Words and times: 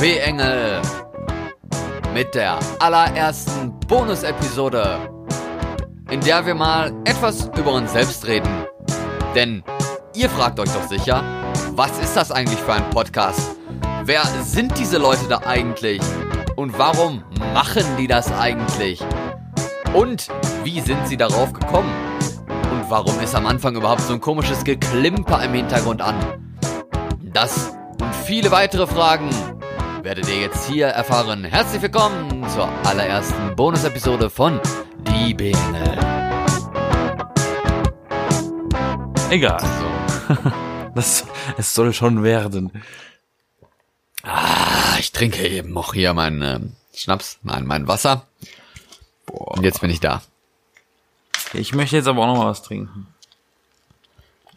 B-Engel 0.00 0.80
mit 2.12 2.34
der 2.34 2.58
allerersten 2.78 3.78
Bonus-Episode, 3.86 4.98
in 6.10 6.20
der 6.20 6.44
wir 6.44 6.54
mal 6.54 6.92
etwas 7.04 7.50
über 7.56 7.72
uns 7.74 7.92
selbst 7.92 8.26
reden. 8.26 8.66
Denn 9.34 9.62
ihr 10.14 10.28
fragt 10.28 10.58
euch 10.60 10.70
doch 10.70 10.88
sicher, 10.88 11.22
was 11.72 11.98
ist 12.00 12.16
das 12.16 12.30
eigentlich 12.30 12.58
für 12.58 12.72
ein 12.72 12.90
Podcast? 12.90 13.56
Wer 14.04 14.22
sind 14.42 14.76
diese 14.78 14.98
Leute 14.98 15.26
da 15.28 15.38
eigentlich? 15.46 16.00
Und 16.56 16.76
warum 16.78 17.24
machen 17.54 17.84
die 17.98 18.06
das 18.06 18.32
eigentlich? 18.32 19.00
Und 19.94 20.28
wie 20.64 20.80
sind 20.80 21.06
sie 21.06 21.16
darauf 21.16 21.52
gekommen? 21.52 21.92
Und 22.70 22.90
warum 22.90 23.18
ist 23.20 23.34
am 23.34 23.46
Anfang 23.46 23.76
überhaupt 23.76 24.02
so 24.02 24.14
ein 24.14 24.20
komisches 24.20 24.64
Geklimper 24.64 25.44
im 25.44 25.54
Hintergrund 25.54 26.02
an? 26.02 26.16
Das 27.32 27.76
und 28.00 28.14
viele 28.24 28.50
weitere 28.50 28.86
Fragen 28.86 29.30
werdet 30.02 30.28
ihr 30.28 30.40
jetzt 30.40 30.68
hier 30.68 30.88
erfahren. 30.88 31.44
Herzlich 31.44 31.80
willkommen 31.80 32.48
zur 32.48 32.68
allerersten 32.84 33.54
Bonus-Episode 33.54 34.30
von 34.30 34.60
Die 34.98 35.32
Bene. 35.32 35.96
Egal. 39.30 39.60
So. 39.60 40.34
das, 40.96 41.24
es 41.56 41.72
soll 41.72 41.92
schon 41.92 42.24
werden. 42.24 42.82
Ah, 44.24 44.96
ich 44.98 45.12
trinke 45.12 45.46
eben 45.46 45.72
noch 45.72 45.94
hier 45.94 46.14
meinen 46.14 46.42
äh, 46.42 46.60
Schnaps, 46.96 47.38
nein, 47.44 47.64
mein 47.64 47.86
Wasser. 47.86 48.26
Boah. 49.26 49.56
Und 49.56 49.62
jetzt 49.62 49.80
bin 49.80 49.90
ich 49.90 50.00
da. 50.00 50.20
Ich 51.52 51.74
möchte 51.74 51.96
jetzt 51.96 52.08
aber 52.08 52.22
auch 52.22 52.26
noch 52.26 52.38
mal 52.38 52.50
was 52.50 52.62
trinken. 52.62 53.06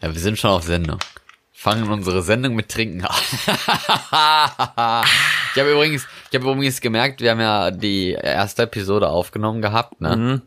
Ja, 0.02 0.12
wir 0.12 0.20
sind 0.20 0.38
schon 0.38 0.50
auf 0.50 0.64
Sendung 0.64 0.98
fangen 1.66 1.90
unsere 1.90 2.22
Sendung 2.22 2.54
mit 2.54 2.68
Trinken 2.68 3.04
an. 3.04 3.16
ich 5.56 5.60
habe 5.60 5.72
übrigens, 5.72 6.06
ich 6.30 6.38
habe 6.38 6.50
übrigens 6.50 6.80
gemerkt, 6.82 7.20
wir 7.22 7.30
haben 7.30 7.40
ja 7.40 7.70
die 7.70 8.10
erste 8.10 8.64
Episode 8.64 9.08
aufgenommen 9.08 9.62
gehabt, 9.62 10.00
ne? 10.00 10.16
Mhm. 10.16 10.42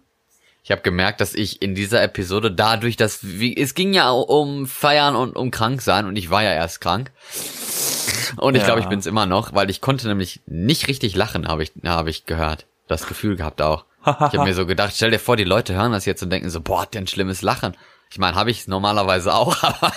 Ich 0.61 0.71
habe 0.71 0.81
gemerkt, 0.81 1.19
dass 1.19 1.33
ich 1.33 1.63
in 1.63 1.73
dieser 1.73 2.03
Episode 2.03 2.51
dadurch, 2.51 2.95
dass 2.95 3.19
wie, 3.23 3.57
es 3.57 3.73
ging 3.73 3.91
ja 3.93 4.11
um 4.11 4.67
Feiern 4.67 5.15
und 5.15 5.35
um 5.35 5.49
krank 5.49 5.81
sein 5.81 6.05
und 6.05 6.15
ich 6.15 6.29
war 6.29 6.43
ja 6.43 6.53
erst 6.53 6.79
krank. 6.79 7.11
Und 8.37 8.53
ich 8.53 8.61
ja. 8.61 8.67
glaube, 8.67 8.81
ich 8.81 8.85
bin 8.85 8.99
es 8.99 9.07
immer 9.07 9.25
noch, 9.25 9.55
weil 9.55 9.71
ich 9.71 9.81
konnte 9.81 10.07
nämlich 10.07 10.41
nicht 10.45 10.87
richtig 10.87 11.15
lachen, 11.15 11.47
habe 11.47 11.63
ich 11.63 11.71
habe 11.85 12.11
ich 12.11 12.27
gehört. 12.27 12.67
Das 12.87 13.07
Gefühl 13.07 13.35
gehabt 13.35 13.63
auch. 13.63 13.85
ich 14.05 14.11
habe 14.11 14.43
mir 14.43 14.53
so 14.53 14.67
gedacht, 14.67 14.93
stell 14.95 15.09
dir 15.09 15.19
vor, 15.19 15.37
die 15.37 15.43
Leute 15.43 15.73
hören 15.73 15.91
das 15.91 16.05
jetzt 16.05 16.21
und 16.21 16.29
denken 16.29 16.51
so, 16.51 16.61
boah, 16.61 16.83
hat 16.83 16.93
der 16.93 17.01
ein 17.01 17.07
schlimmes 17.07 17.41
Lachen. 17.41 17.75
Ich 18.11 18.17
meine, 18.17 18.35
habe 18.35 18.49
ich 18.49 18.67
normalerweise 18.67 19.33
auch, 19.33 19.63
aber, 19.63 19.93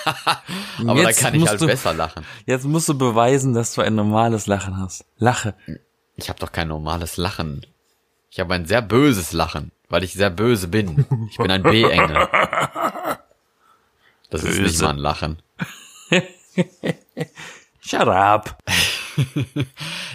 aber 0.87 1.03
da 1.03 1.13
kann 1.13 1.35
ich 1.35 1.49
halt 1.49 1.61
du, 1.61 1.67
besser 1.67 1.95
lachen. 1.95 2.25
Jetzt 2.45 2.65
musst 2.65 2.89
du 2.89 2.97
beweisen, 2.97 3.55
dass 3.55 3.75
du 3.75 3.81
ein 3.81 3.95
normales 3.95 4.47
Lachen 4.47 4.79
hast. 4.79 5.07
Lache. 5.17 5.55
Ich 6.17 6.29
habe 6.29 6.39
doch 6.39 6.53
kein 6.53 6.69
normales 6.69 7.17
Lachen. 7.17 7.65
Ich 8.31 8.39
habe 8.39 8.55
ein 8.55 8.67
sehr 8.67 8.83
böses 8.83 9.33
Lachen, 9.33 9.73
weil 9.89 10.05
ich 10.05 10.13
sehr 10.13 10.31
böse 10.31 10.69
bin. 10.69 11.07
Ich 11.31 11.39
bin 11.39 11.51
ein 11.51 11.63
B-Engel. 11.63 12.29
Das 14.31 14.41
böse. 14.41 14.63
ist 14.63 14.73
nicht 14.73 14.81
mal 14.81 14.91
ein 14.91 14.97
Lachen. 14.97 15.43
Shut 17.81 18.09
up. 18.09 18.57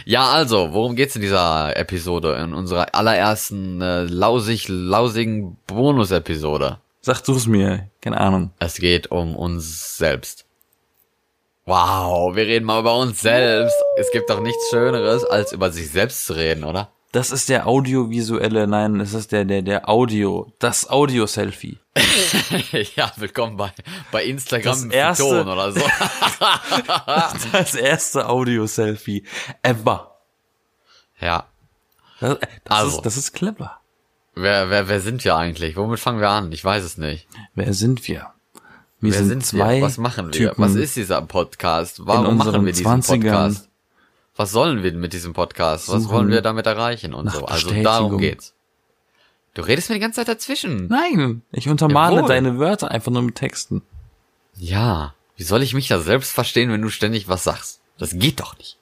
ja, 0.05 0.27
also, 0.31 0.73
worum 0.73 0.95
geht's 0.95 1.15
in 1.15 1.21
dieser 1.21 1.77
Episode? 1.77 2.33
In 2.37 2.55
unserer 2.55 2.95
allerersten 2.95 3.79
äh, 3.79 4.05
lausig, 4.05 4.69
lausigen 4.69 5.57
Bonus-Episode. 5.67 6.79
Sag 7.07 7.21
du 7.21 7.37
es 7.37 7.47
mir, 7.47 7.89
keine 8.01 8.19
Ahnung. 8.19 8.51
Es 8.59 8.75
geht 8.75 9.11
um 9.11 9.37
uns 9.37 9.95
selbst. 9.95 10.43
Wow, 11.63 12.35
wir 12.35 12.45
reden 12.45 12.65
mal 12.65 12.81
über 12.81 12.97
uns 12.97 13.21
selbst. 13.21 13.77
Es 13.95 14.11
gibt 14.11 14.29
doch 14.29 14.41
nichts 14.41 14.67
Schöneres, 14.69 15.23
als 15.23 15.53
über 15.53 15.71
sich 15.71 15.89
selbst 15.89 16.25
zu 16.25 16.33
reden, 16.33 16.65
oder? 16.65 16.91
Das 17.13 17.31
ist 17.31 17.47
der 17.47 17.65
audiovisuelle, 17.65 18.67
nein, 18.67 18.99
es 18.99 19.13
ist 19.13 19.31
der, 19.31 19.45
der, 19.45 19.61
der 19.61 19.87
Audio, 19.87 20.51
das 20.59 20.89
Audio-Selfie. 20.89 21.79
ja, 22.97 23.09
willkommen 23.15 23.55
bei, 23.55 23.71
bei 24.11 24.25
Instagram 24.25 24.89
das 24.89 24.93
erste, 24.93 25.23
Ton 25.23 25.47
oder 25.47 25.71
so. 25.71 25.79
das 27.53 27.73
erste 27.75 28.27
Audio-Selfie 28.27 29.23
ever. 29.61 30.19
Ja. 31.21 31.45
Das, 32.19 32.37
das, 32.39 32.49
also. 32.65 32.97
ist, 32.97 33.05
das 33.05 33.15
ist 33.15 33.31
clever. 33.31 33.79
Wer, 34.39 34.69
wer, 34.69 34.87
wer 34.87 35.01
sind 35.01 35.23
wir 35.23 35.35
eigentlich? 35.35 35.75
Womit 35.77 35.99
fangen 35.99 36.19
wir 36.19 36.29
an? 36.29 36.51
Ich 36.51 36.63
weiß 36.63 36.83
es 36.83 36.97
nicht. 36.97 37.27
Wer 37.55 37.73
sind 37.73 38.07
wir? 38.07 38.33
Wir 38.99 39.11
wer 39.11 39.23
sind, 39.23 39.43
sind 39.43 39.57
wir? 39.57 39.81
Was 39.81 39.97
machen 39.97 40.27
wir? 40.27 40.31
Typen 40.31 40.63
Was 40.63 40.75
ist 40.75 40.95
dieser 40.95 41.23
Podcast? 41.23 42.05
Warum 42.05 42.37
machen 42.37 42.63
wir 42.63 42.71
diesen 42.71 42.85
20ern. 42.85 43.23
Podcast? 43.23 43.69
Was 44.35 44.51
sollen 44.51 44.83
wir 44.83 44.93
mit 44.93 45.13
diesem 45.13 45.33
Podcast? 45.33 45.89
Was 45.89 46.09
wollen 46.09 46.29
wir 46.29 46.41
damit 46.41 46.67
erreichen 46.67 47.15
und 47.15 47.31
so? 47.31 47.45
Also 47.45 47.71
darum 47.81 48.19
geht's. 48.19 48.53
Du 49.55 49.63
redest 49.63 49.89
mir 49.89 49.95
die 49.95 50.01
ganze 50.01 50.17
Zeit 50.17 50.27
dazwischen. 50.27 50.85
Nein, 50.85 51.41
ich 51.51 51.67
untermale 51.67 52.17
Jawohl. 52.17 52.29
deine 52.29 52.59
Wörter 52.59 52.91
einfach 52.91 53.11
nur 53.11 53.23
mit 53.23 53.33
Texten. 53.33 53.81
Ja, 54.55 55.15
wie 55.35 55.43
soll 55.43 55.63
ich 55.63 55.73
mich 55.73 55.87
da 55.87 55.99
selbst 55.99 56.31
verstehen, 56.31 56.71
wenn 56.71 56.83
du 56.83 56.89
ständig 56.89 57.27
was 57.27 57.43
sagst? 57.43 57.79
Das 57.97 58.11
geht 58.13 58.39
doch 58.39 58.55
nicht. 58.59 58.77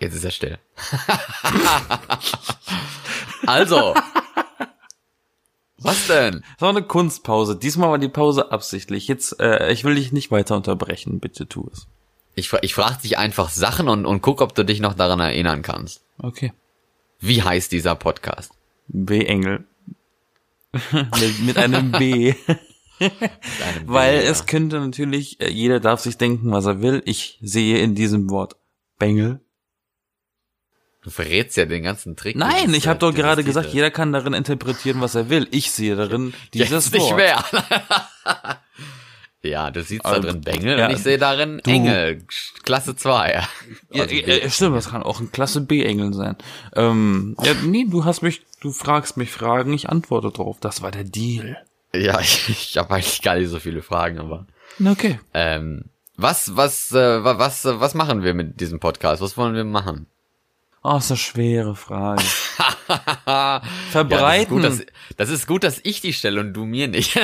Jetzt 0.00 0.16
ist 0.16 0.24
er 0.24 0.32
still. 0.32 0.58
Also. 3.46 3.94
Was 5.78 6.06
denn? 6.08 6.42
Das 6.54 6.60
war 6.60 6.70
eine 6.70 6.82
Kunstpause. 6.82 7.56
Diesmal 7.56 7.90
war 7.90 7.98
die 7.98 8.08
Pause 8.08 8.52
absichtlich. 8.52 9.08
Jetzt, 9.08 9.40
äh, 9.40 9.72
ich 9.72 9.84
will 9.84 9.94
dich 9.94 10.12
nicht 10.12 10.30
weiter 10.30 10.56
unterbrechen. 10.56 11.20
Bitte 11.20 11.48
tu 11.48 11.68
es. 11.72 11.86
Ich, 12.34 12.52
ich 12.62 12.74
frage 12.74 13.00
dich 13.02 13.18
einfach 13.18 13.48
Sachen 13.48 13.88
und, 13.88 14.06
und 14.06 14.20
guck, 14.20 14.40
ob 14.40 14.54
du 14.54 14.64
dich 14.64 14.80
noch 14.80 14.94
daran 14.94 15.20
erinnern 15.20 15.62
kannst. 15.62 16.02
Okay. 16.18 16.52
Wie 17.18 17.42
heißt 17.42 17.72
dieser 17.72 17.94
Podcast? 17.94 18.52
B-Engel. 18.88 19.64
mit, 20.92 21.40
mit 21.40 21.56
einem 21.56 21.92
B. 21.92 22.34
Weil 23.86 24.20
B, 24.20 24.26
es 24.26 24.46
könnte 24.46 24.78
natürlich, 24.80 25.40
äh, 25.40 25.50
jeder 25.50 25.80
darf 25.80 26.00
sich 26.00 26.18
denken, 26.18 26.52
was 26.52 26.66
er 26.66 26.82
will. 26.82 27.02
Ich 27.06 27.38
sehe 27.40 27.78
in 27.78 27.94
diesem 27.94 28.30
Wort 28.30 28.56
Bengel 28.98 29.40
Du 31.02 31.08
verrätst 31.08 31.56
ja 31.56 31.64
den 31.64 31.82
ganzen 31.82 32.14
Trick. 32.14 32.36
Nein, 32.36 32.74
ich 32.74 32.86
habe 32.86 32.98
doch 32.98 33.14
gerade 33.14 33.42
gesagt, 33.42 33.72
jeder 33.72 33.90
kann 33.90 34.12
darin 34.12 34.34
interpretieren, 34.34 35.00
was 35.00 35.14
er 35.14 35.30
will. 35.30 35.48
Ich 35.50 35.70
sehe 35.70 35.96
darin 35.96 36.34
dieses 36.54 36.86
Jetzt 36.86 36.92
nicht 36.92 37.10
Wort. 37.10 37.16
mehr. 37.16 37.44
ja, 39.42 39.70
du 39.70 39.82
siehst 39.82 40.04
also, 40.04 40.20
da 40.20 40.28
drin 40.28 40.42
Bengel 40.42 40.78
ja, 40.78 40.86
und 40.86 40.92
ich 40.92 40.98
sehe 40.98 41.16
darin 41.16 41.62
du, 41.64 41.70
Engel, 41.70 42.22
Klasse 42.64 42.96
2. 42.96 43.32
Ja, 43.32 43.48
also 44.02 44.14
ja, 44.14 44.50
stimmt, 44.50 44.76
das 44.76 44.90
kann 44.90 45.02
auch 45.02 45.20
ein 45.20 45.32
Klasse 45.32 45.62
B 45.62 45.82
Engel 45.82 46.12
sein. 46.12 46.36
Ähm, 46.76 47.34
ja, 47.42 47.54
nee, 47.62 47.86
du 47.88 48.04
hast 48.04 48.20
mich, 48.20 48.42
du 48.60 48.70
fragst 48.70 49.16
mich 49.16 49.30
Fragen, 49.30 49.72
ich 49.72 49.88
antworte 49.88 50.30
drauf. 50.30 50.58
Das 50.60 50.82
war 50.82 50.90
der 50.90 51.04
Deal. 51.04 51.56
Ja, 51.94 52.20
ich, 52.20 52.46
ich 52.50 52.76
habe 52.76 52.94
eigentlich 52.94 53.22
gar 53.22 53.36
nicht 53.36 53.48
so 53.48 53.58
viele 53.58 53.80
Fragen, 53.80 54.18
aber. 54.18 54.46
Okay. 54.84 55.18
Ähm, 55.32 55.86
was, 56.16 56.56
was, 56.56 56.92
äh, 56.92 57.24
was, 57.24 57.64
was 57.64 57.94
machen 57.94 58.22
wir 58.22 58.34
mit 58.34 58.60
diesem 58.60 58.80
Podcast? 58.80 59.22
Was 59.22 59.38
wollen 59.38 59.54
wir 59.54 59.64
machen? 59.64 60.06
Oh, 60.82 60.96
ist 60.96 61.10
eine 61.10 61.18
schwere 61.18 61.76
Frage. 61.76 62.22
Verbreiten. 63.90 64.62
Ja, 64.62 64.68
das, 64.68 64.78
ist 64.78 64.86
gut, 64.86 64.92
dass, 64.92 65.16
das 65.16 65.30
ist 65.30 65.46
gut, 65.46 65.64
dass 65.64 65.80
ich 65.82 66.00
die 66.00 66.14
stelle 66.14 66.40
und 66.40 66.54
du 66.54 66.64
mir 66.64 66.88
nicht. 66.88 67.18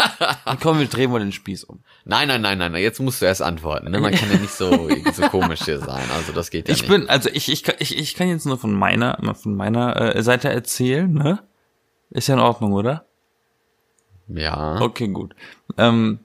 Komm, 0.62 0.78
wir 0.78 0.86
drehen 0.86 1.10
mal 1.10 1.18
den 1.18 1.32
Spieß 1.32 1.64
um. 1.64 1.80
Nein, 2.06 2.28
nein, 2.28 2.40
nein, 2.40 2.56
nein, 2.56 2.74
jetzt 2.76 3.00
musst 3.00 3.20
du 3.20 3.26
erst 3.26 3.42
antworten. 3.42 3.90
Ne? 3.90 4.00
Man 4.00 4.14
kann 4.14 4.30
ja 4.32 4.38
nicht 4.38 4.52
so, 4.54 4.88
so 5.12 5.22
komisch 5.28 5.64
hier 5.64 5.80
sein. 5.80 6.04
Also 6.16 6.32
das 6.32 6.50
geht 6.50 6.68
ja 6.68 6.74
ich 6.74 6.80
nicht. 6.80 6.90
Ich 6.90 6.96
bin, 6.96 7.10
also 7.10 7.28
ich, 7.30 7.50
ich, 7.50 7.68
ich, 7.78 7.98
ich 7.98 8.14
kann 8.14 8.28
jetzt 8.28 8.46
nur 8.46 8.56
von 8.56 8.72
meiner, 8.72 9.18
von 9.34 9.54
meiner 9.54 10.16
äh, 10.16 10.22
Seite 10.22 10.48
erzählen, 10.48 11.12
ne? 11.12 11.40
Ist 12.10 12.28
ja 12.28 12.34
in 12.34 12.40
Ordnung, 12.40 12.72
oder? 12.72 13.04
Ja. 14.28 14.80
Okay, 14.80 15.08
gut. 15.08 15.34
Ähm, 15.76 16.20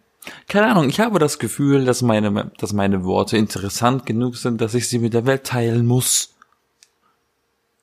keine 0.47 0.67
Ahnung, 0.67 0.87
ich 0.87 0.99
habe 0.99 1.19
das 1.19 1.39
Gefühl, 1.39 1.83
dass 1.83 2.01
meine, 2.01 2.51
dass 2.57 2.71
meine 2.71 3.03
Worte 3.03 3.35
interessant 3.35 4.05
genug 4.05 4.37
sind, 4.37 4.61
dass 4.61 4.73
ich 4.73 4.87
sie 4.87 4.99
mit 4.99 5.13
der 5.13 5.25
Welt 5.25 5.43
teilen 5.43 5.85
muss. 5.85 6.35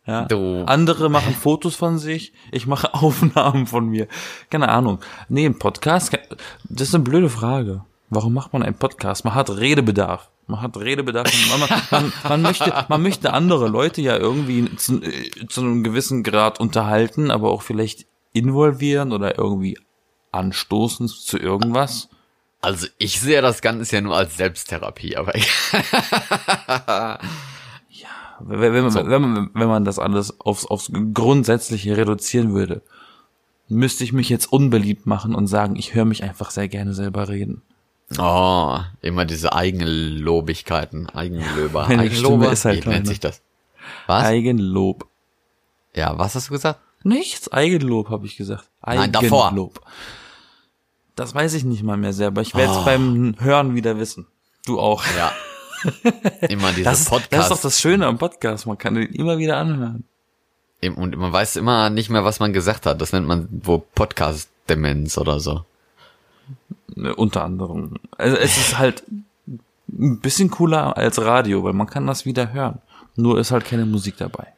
Ja. 0.07 0.25
Du. 0.25 0.65
Andere 0.67 1.11
machen 1.11 1.35
Fotos 1.35 1.75
von 1.75 1.99
sich, 1.99 2.33
ich 2.53 2.67
mache 2.67 2.95
Aufnahmen 2.95 3.67
von 3.67 3.89
mir. 3.89 4.07
Keine 4.51 4.69
Ahnung. 4.69 5.01
Nee, 5.29 5.47
ein 5.47 5.59
Podcast, 5.59 6.17
das 6.65 6.89
ist 6.89 6.95
eine 6.95 7.05
blöde 7.05 7.29
Frage. 7.29 7.85
Warum 8.09 8.35
macht 8.35 8.53
man 8.53 8.63
einen 8.63 8.79
Podcast? 8.79 9.25
Man 9.25 9.35
hat 9.35 9.51
Redebedarf. 9.51 10.31
Man 10.47 10.63
hat 10.63 10.77
Redebedarf. 10.77 11.29
Man, 11.51 11.69
man, 11.91 12.13
man, 12.29 12.43
möchte, 12.43 12.73
man 12.89 13.03
möchte 13.03 13.33
andere 13.33 13.67
Leute 13.67 14.01
ja 14.01 14.17
irgendwie 14.17 14.77
zu, 14.77 15.01
zu 15.49 15.61
einem 15.61 15.83
gewissen 15.83 16.23
Grad 16.23 16.61
unterhalten, 16.61 17.33
aber 17.33 17.51
auch 17.51 17.63
vielleicht 17.63 18.07
involvieren 18.33 19.13
oder 19.13 19.37
irgendwie 19.39 19.77
anstoßen 20.31 21.09
zu 21.09 21.37
irgendwas. 21.37 22.09
Also 22.61 22.87
ich 22.99 23.21
sehe 23.21 23.43
das 23.43 23.61
Ganze 23.61 23.97
ja 23.97 24.03
nur 24.03 24.17
als 24.17 24.37
Selbsttherapie, 24.37 25.17
aber 25.17 25.33
wenn, 28.41 28.73
wenn, 28.73 28.91
so. 28.91 29.07
wenn, 29.07 29.23
man, 29.23 29.51
wenn 29.55 29.69
man 29.69 29.85
das 29.85 29.99
alles 29.99 30.41
aufs, 30.41 30.67
aufs 30.67 30.91
Grundsätzliche 31.15 31.97
reduzieren 31.97 32.55
würde, 32.55 32.83
müsste 33.69 34.05
ich 34.05 34.13
mich 34.13 34.29
jetzt 34.29 34.53
unbeliebt 34.53 35.07
machen 35.07 35.35
und 35.35 35.47
sagen, 35.47 35.77
ich 35.77 35.95
höre 35.95 36.05
mich 36.05 36.23
einfach 36.23 36.51
sehr 36.51 36.69
gerne 36.69 36.95
selber 36.95 37.29
reden. 37.29 37.63
Oh, 38.19 38.79
immer 39.03 39.25
diese 39.25 39.53
Eigenlobigkeiten, 39.53 41.09
Eigenlöber. 41.11 41.89
Eigenlober, 41.89 42.53
ist 42.53 42.65
halt 42.65 42.87
wie 42.87 42.91
nennt 42.91 43.07
sich 43.07 43.19
das? 43.19 43.43
Was? 44.07 44.25
Eigenlob. 44.25 45.07
Ja, 45.95 46.17
was 46.17 46.37
hast 46.37 46.49
du 46.49 46.53
gesagt? 46.53 46.81
Nichts, 47.03 47.51
Eigenlob 47.53 48.11
habe 48.11 48.27
ich 48.27 48.37
gesagt. 48.37 48.69
Eigenlob. 48.81 49.13
Nein, 49.13 49.31
davor. 49.31 49.71
Das 51.17 51.35
weiß 51.35 51.55
ich 51.55 51.65
nicht 51.65 51.83
mal 51.83 51.97
mehr 51.97 52.13
selber. 52.13 52.43
Ich 52.43 52.55
werde 52.55 52.73
es 52.73 52.79
oh. 52.79 52.85
beim 52.85 53.35
Hören 53.39 53.75
wieder 53.75 53.99
wissen. 53.99 54.27
Du 54.67 54.79
auch. 54.79 55.05
Ja. 55.17 55.33
Immer 56.49 56.73
diese 56.73 56.85
das 56.85 57.05
Podcast. 57.07 57.33
Das 57.33 57.45
ist 57.45 57.51
doch 57.51 57.61
das 57.63 57.81
Schöne 57.81 58.07
am 58.07 58.19
Podcast. 58.19 58.67
Man 58.67 58.79
kann 58.79 58.95
den 58.95 59.13
immer 59.15 59.39
wieder 59.39 59.57
anhören. 59.57 60.05
Und 60.83 61.17
man 61.17 61.33
weiß 61.33 61.57
immer 61.57 61.91
nicht 61.91 62.11
mehr, 62.11 62.25
was 62.25 62.39
man 62.39 62.53
gesagt 62.53 62.87
hat. 62.87 63.01
Das 63.01 63.13
nennt 63.13 63.27
man 63.27 63.49
wo 63.51 63.79
Podcast-Demenz 63.79 65.19
oder 65.19 65.41
so. 65.41 65.65
Ne, 66.95 67.15
unter 67.15 67.45
anderem. 67.45 67.97
Also 68.17 68.37
es 68.37 68.57
ist 68.57 68.79
halt 68.79 69.03
ein 69.89 70.21
bisschen 70.21 70.51
cooler 70.51 70.97
als 70.97 71.21
Radio, 71.21 71.65
weil 71.65 71.73
man 71.73 71.87
kann 71.87 72.07
das 72.07 72.25
wieder 72.25 72.53
hören. 72.53 72.81
Nur 73.17 73.39
ist 73.39 73.51
halt 73.51 73.65
keine 73.65 73.87
Musik 73.87 74.17
dabei. 74.19 74.49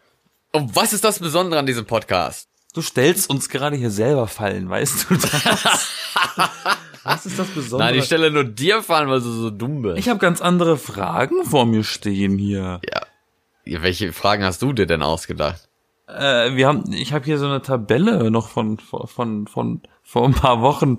Und 0.52 0.74
was 0.74 0.92
ist 0.92 1.04
das 1.04 1.18
Besondere 1.18 1.60
an 1.60 1.66
diesem 1.66 1.86
Podcast? 1.86 2.48
Du 2.74 2.82
stellst 2.82 3.30
uns 3.30 3.48
gerade 3.48 3.76
hier 3.76 3.90
selber 3.90 4.26
fallen, 4.26 4.68
weißt 4.68 5.06
du 5.08 5.14
das? 5.16 5.88
was 7.04 7.26
ist 7.26 7.38
das 7.38 7.48
Besondere? 7.48 7.90
Nein, 7.90 7.98
ich 7.98 8.04
stelle 8.04 8.30
nur 8.30 8.44
dir 8.44 8.82
fallen, 8.82 9.08
weil 9.08 9.20
du 9.20 9.30
so 9.30 9.50
dumm 9.50 9.82
bist. 9.82 9.98
Ich 9.98 10.08
habe 10.08 10.18
ganz 10.18 10.40
andere 10.40 10.76
Fragen 10.76 11.44
vor 11.44 11.66
mir 11.66 11.84
stehen 11.84 12.38
hier. 12.38 12.80
Ja. 12.90 13.82
Welche 13.82 14.12
Fragen 14.12 14.44
hast 14.44 14.62
du 14.62 14.72
dir 14.72 14.86
denn 14.86 15.02
ausgedacht? 15.02 15.68
Äh, 16.06 16.56
wir 16.56 16.66
haben, 16.66 16.90
ich 16.92 17.12
habe 17.12 17.24
hier 17.24 17.38
so 17.38 17.46
eine 17.46 17.60
Tabelle 17.60 18.30
noch 18.30 18.48
von 18.48 18.78
von 18.78 19.06
von, 19.06 19.46
von 19.46 19.82
vor 20.02 20.24
ein 20.24 20.34
paar 20.34 20.62
Wochen. 20.62 20.98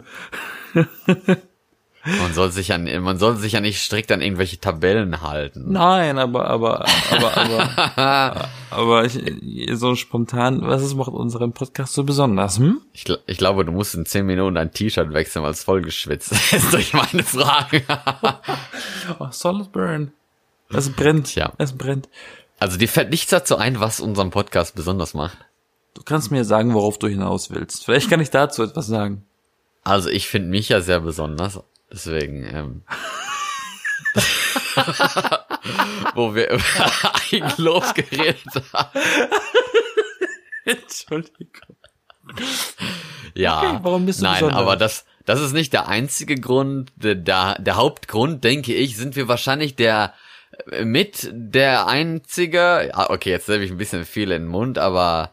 Man 2.06 2.34
soll 2.34 2.52
sich 2.52 2.70
ja, 2.70 2.78
man 2.78 3.18
soll 3.18 3.36
sich 3.36 3.54
ja 3.54 3.60
nicht 3.60 3.82
strikt 3.82 4.12
an 4.12 4.22
irgendwelche 4.22 4.60
Tabellen 4.60 5.22
halten. 5.22 5.72
Nein, 5.72 6.18
aber, 6.18 6.46
aber, 6.46 6.86
aber, 7.12 7.38
aber, 7.38 8.50
aber 8.72 9.06
ich, 9.06 9.22
so 9.74 9.96
spontan, 9.96 10.62
was 10.62 10.82
ist 10.82 10.96
macht 10.96 11.10
unseren 11.10 11.52
Podcast 11.52 11.94
so 11.94 12.06
besonders, 12.06 12.58
hm? 12.58 12.82
Ich, 12.94 13.06
ich 13.28 13.38
glaube, 13.38 13.66
du 13.66 13.74
musst 13.74 13.96
in 13.96 14.06
zehn 14.06 14.26
Minuten 14.26 14.56
dein 14.56 14.72
T-Shirt 14.72 15.14
wechseln, 15.14 15.44
weil 15.44 15.52
es 15.52 15.64
voll 15.64 15.82
geschwitzt 15.82 16.32
ist 16.54 16.74
durch 16.74 16.94
meine 16.94 17.24
Frage. 17.24 17.84
oh, 19.20 19.28
solid 19.32 19.72
burn. 19.74 20.14
Es 20.70 20.90
brennt. 20.90 21.36
Ja. 21.36 21.52
Es 21.58 21.74
brennt. 21.74 22.08
Also 22.60 22.78
dir 22.78 22.88
fällt 22.88 23.10
nichts 23.10 23.30
dazu 23.30 23.58
ein, 23.58 23.80
was 23.80 24.00
unseren 24.00 24.30
Podcast 24.30 24.76
besonders 24.76 25.14
macht? 25.14 25.38
Du 25.96 26.04
kannst 26.04 26.32
mir 26.32 26.46
sagen, 26.46 26.74
worauf 26.74 26.98
du 26.98 27.08
hinaus 27.08 27.50
willst. 27.50 27.84
Vielleicht 27.84 28.10
kann 28.10 28.22
ich 28.22 28.30
dazu 28.30 28.64
etwas 28.64 28.88
sagen. 28.88 29.26
Also 29.84 30.10
ich 30.10 30.28
finde 30.28 30.50
mich 30.50 30.70
ja 30.70 30.82
sehr 30.82 31.00
besonders. 31.00 31.60
Deswegen, 31.92 32.46
ähm, 32.46 32.84
wo 36.16 36.36
wir 36.36 36.52
über 36.52 36.62
Eigenlob 37.32 37.96
geredet 38.10 38.64
haben. 38.74 39.00
Entschuldigung. 40.66 41.76
Ja, 43.34 43.60
okay, 43.60 43.80
warum 43.82 44.06
bist 44.06 44.20
du 44.20 44.26
nein, 44.26 44.36
besonders? 44.36 44.60
aber 44.60 44.76
das, 44.76 45.06
das 45.26 45.42
ist 45.42 45.54
nicht 45.54 45.74
der 45.74 45.88
einzige 45.88 46.36
Grund. 46.36 46.92
Der, 46.96 47.16
der 47.16 47.76
Hauptgrund, 47.76 48.44
denke 48.44 48.74
ich, 48.74 48.98
sind 48.98 49.16
wir 49.16 49.28
wahrscheinlich 49.28 49.76
der 49.76 50.14
mit 50.84 51.30
der 51.32 51.88
einzige, 51.88 52.92
ah, 52.94 53.08
okay, 53.10 53.30
jetzt 53.30 53.48
habe 53.48 53.64
ich 53.64 53.72
ein 53.72 53.78
bisschen 53.78 54.06
viel 54.06 54.32
in 54.32 54.44
den 54.44 54.52
Mund, 54.52 54.78
aber 54.78 55.32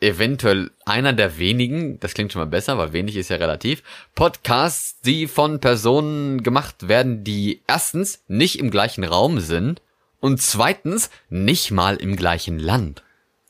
eventuell 0.00 0.70
einer 0.84 1.12
der 1.12 1.38
wenigen, 1.38 1.98
das 2.00 2.14
klingt 2.14 2.32
schon 2.32 2.40
mal 2.40 2.46
besser, 2.46 2.78
weil 2.78 2.92
wenig 2.92 3.16
ist 3.16 3.30
ja 3.30 3.36
relativ, 3.36 3.82
Podcasts, 4.14 5.00
die 5.00 5.26
von 5.26 5.60
Personen 5.60 6.42
gemacht 6.42 6.88
werden, 6.88 7.24
die 7.24 7.62
erstens 7.66 8.22
nicht 8.28 8.58
im 8.58 8.70
gleichen 8.70 9.04
Raum 9.04 9.40
sind 9.40 9.82
und 10.20 10.40
zweitens 10.40 11.10
nicht 11.28 11.70
mal 11.70 11.96
im 11.96 12.16
gleichen 12.16 12.58
Land. 12.58 13.02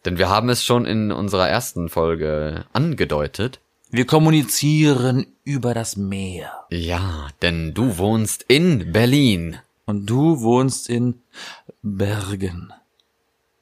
Denn 0.04 0.18
wir 0.18 0.28
haben 0.28 0.48
es 0.48 0.64
schon 0.64 0.86
in 0.86 1.12
unserer 1.12 1.48
ersten 1.48 1.88
Folge 1.88 2.64
angedeutet. 2.72 3.60
Wir 3.90 4.06
kommunizieren 4.06 5.26
über 5.44 5.74
das 5.74 5.96
Meer. 5.96 6.52
Ja, 6.70 7.28
denn 7.42 7.74
du 7.74 7.98
wohnst 7.98 8.44
in 8.48 8.92
Berlin. 8.92 9.58
Und 9.86 10.06
du 10.06 10.42
wohnst 10.42 10.90
in 10.90 11.22
Bergen. 11.82 12.72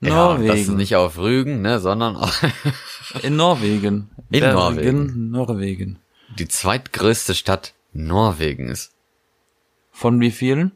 Norwegen. 0.00 0.46
Ja, 0.46 0.52
das 0.52 0.60
ist 0.62 0.68
nicht 0.70 0.96
auf 0.96 1.18
Rügen, 1.18 1.62
ne, 1.62 1.80
sondern 1.80 2.16
in 3.22 3.36
Norwegen. 3.36 4.10
In 4.30 4.40
Bergen, 4.40 4.54
Norwegen. 4.54 5.30
Norwegen. 5.30 5.98
Die 6.38 6.48
zweitgrößte 6.48 7.34
Stadt 7.34 7.74
Norwegens. 7.92 8.90
Von 9.90 10.20
wie 10.20 10.30
vielen? 10.30 10.72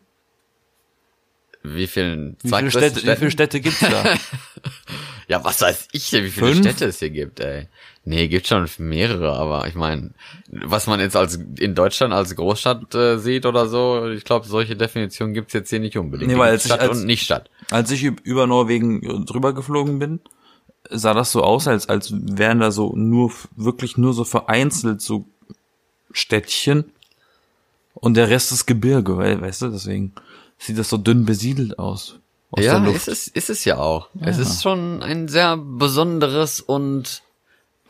Wie 1.62 1.86
vielen? 1.86 2.38
Wie 2.42 2.48
viele 2.48 2.70
Städte, 2.70 3.06
wie 3.06 3.16
viele 3.16 3.30
Städte 3.30 3.60
gibt's 3.60 3.80
da? 3.80 4.14
ja, 5.28 5.44
was 5.44 5.60
weiß 5.60 5.88
ich 5.92 6.08
denn, 6.08 6.24
wie 6.24 6.30
viele 6.30 6.54
Fünf? 6.54 6.60
Städte 6.60 6.86
es 6.86 6.98
hier 7.00 7.10
gibt, 7.10 7.40
ey. 7.40 7.68
Nee, 8.10 8.26
gibt 8.26 8.48
schon 8.48 8.68
mehrere, 8.78 9.34
aber 9.34 9.68
ich 9.68 9.76
meine, 9.76 10.10
was 10.50 10.88
man 10.88 10.98
jetzt 10.98 11.14
als 11.14 11.36
in 11.60 11.76
Deutschland 11.76 12.12
als 12.12 12.34
Großstadt 12.34 12.92
äh, 12.96 13.18
sieht 13.18 13.46
oder 13.46 13.68
so, 13.68 14.08
ich 14.08 14.24
glaube, 14.24 14.48
solche 14.48 14.74
Definitionen 14.74 15.32
gibt's 15.32 15.52
jetzt 15.52 15.70
hier 15.70 15.78
nicht 15.78 15.96
unbedingt. 15.96 16.28
Nee, 16.28 16.36
weil 16.36 16.50
als 16.50 16.64
Stadt 16.64 16.82
ich, 16.82 16.88
als, 16.88 16.98
und 16.98 17.06
nicht 17.06 17.22
Stadt. 17.22 17.50
Als 17.70 17.88
ich 17.92 18.02
über 18.02 18.48
Norwegen 18.48 19.24
drüber 19.26 19.52
geflogen 19.52 20.00
bin, 20.00 20.18
sah 20.90 21.14
das 21.14 21.30
so 21.30 21.44
aus, 21.44 21.68
als 21.68 21.88
als 21.88 22.12
wären 22.12 22.58
da 22.58 22.72
so 22.72 22.96
nur 22.96 23.30
wirklich 23.54 23.96
nur 23.96 24.12
so 24.12 24.24
vereinzelt 24.24 25.00
so 25.00 25.26
Städtchen 26.10 26.86
und 27.94 28.14
der 28.14 28.28
Rest 28.28 28.50
ist 28.50 28.66
Gebirge, 28.66 29.18
weil, 29.18 29.40
weißt 29.40 29.62
du, 29.62 29.68
deswegen 29.68 30.14
sieht 30.58 30.78
das 30.78 30.88
so 30.88 30.96
dünn 30.96 31.26
besiedelt 31.26 31.78
aus. 31.78 32.18
aus 32.50 32.64
ja, 32.64 32.84
ist 32.86 33.06
es, 33.06 33.28
ist 33.28 33.50
es 33.50 33.64
ja 33.64 33.78
auch. 33.78 34.08
Ja. 34.14 34.26
Es 34.26 34.38
ist 34.38 34.64
schon 34.64 35.00
ein 35.00 35.28
sehr 35.28 35.56
besonderes 35.56 36.60
und 36.60 37.22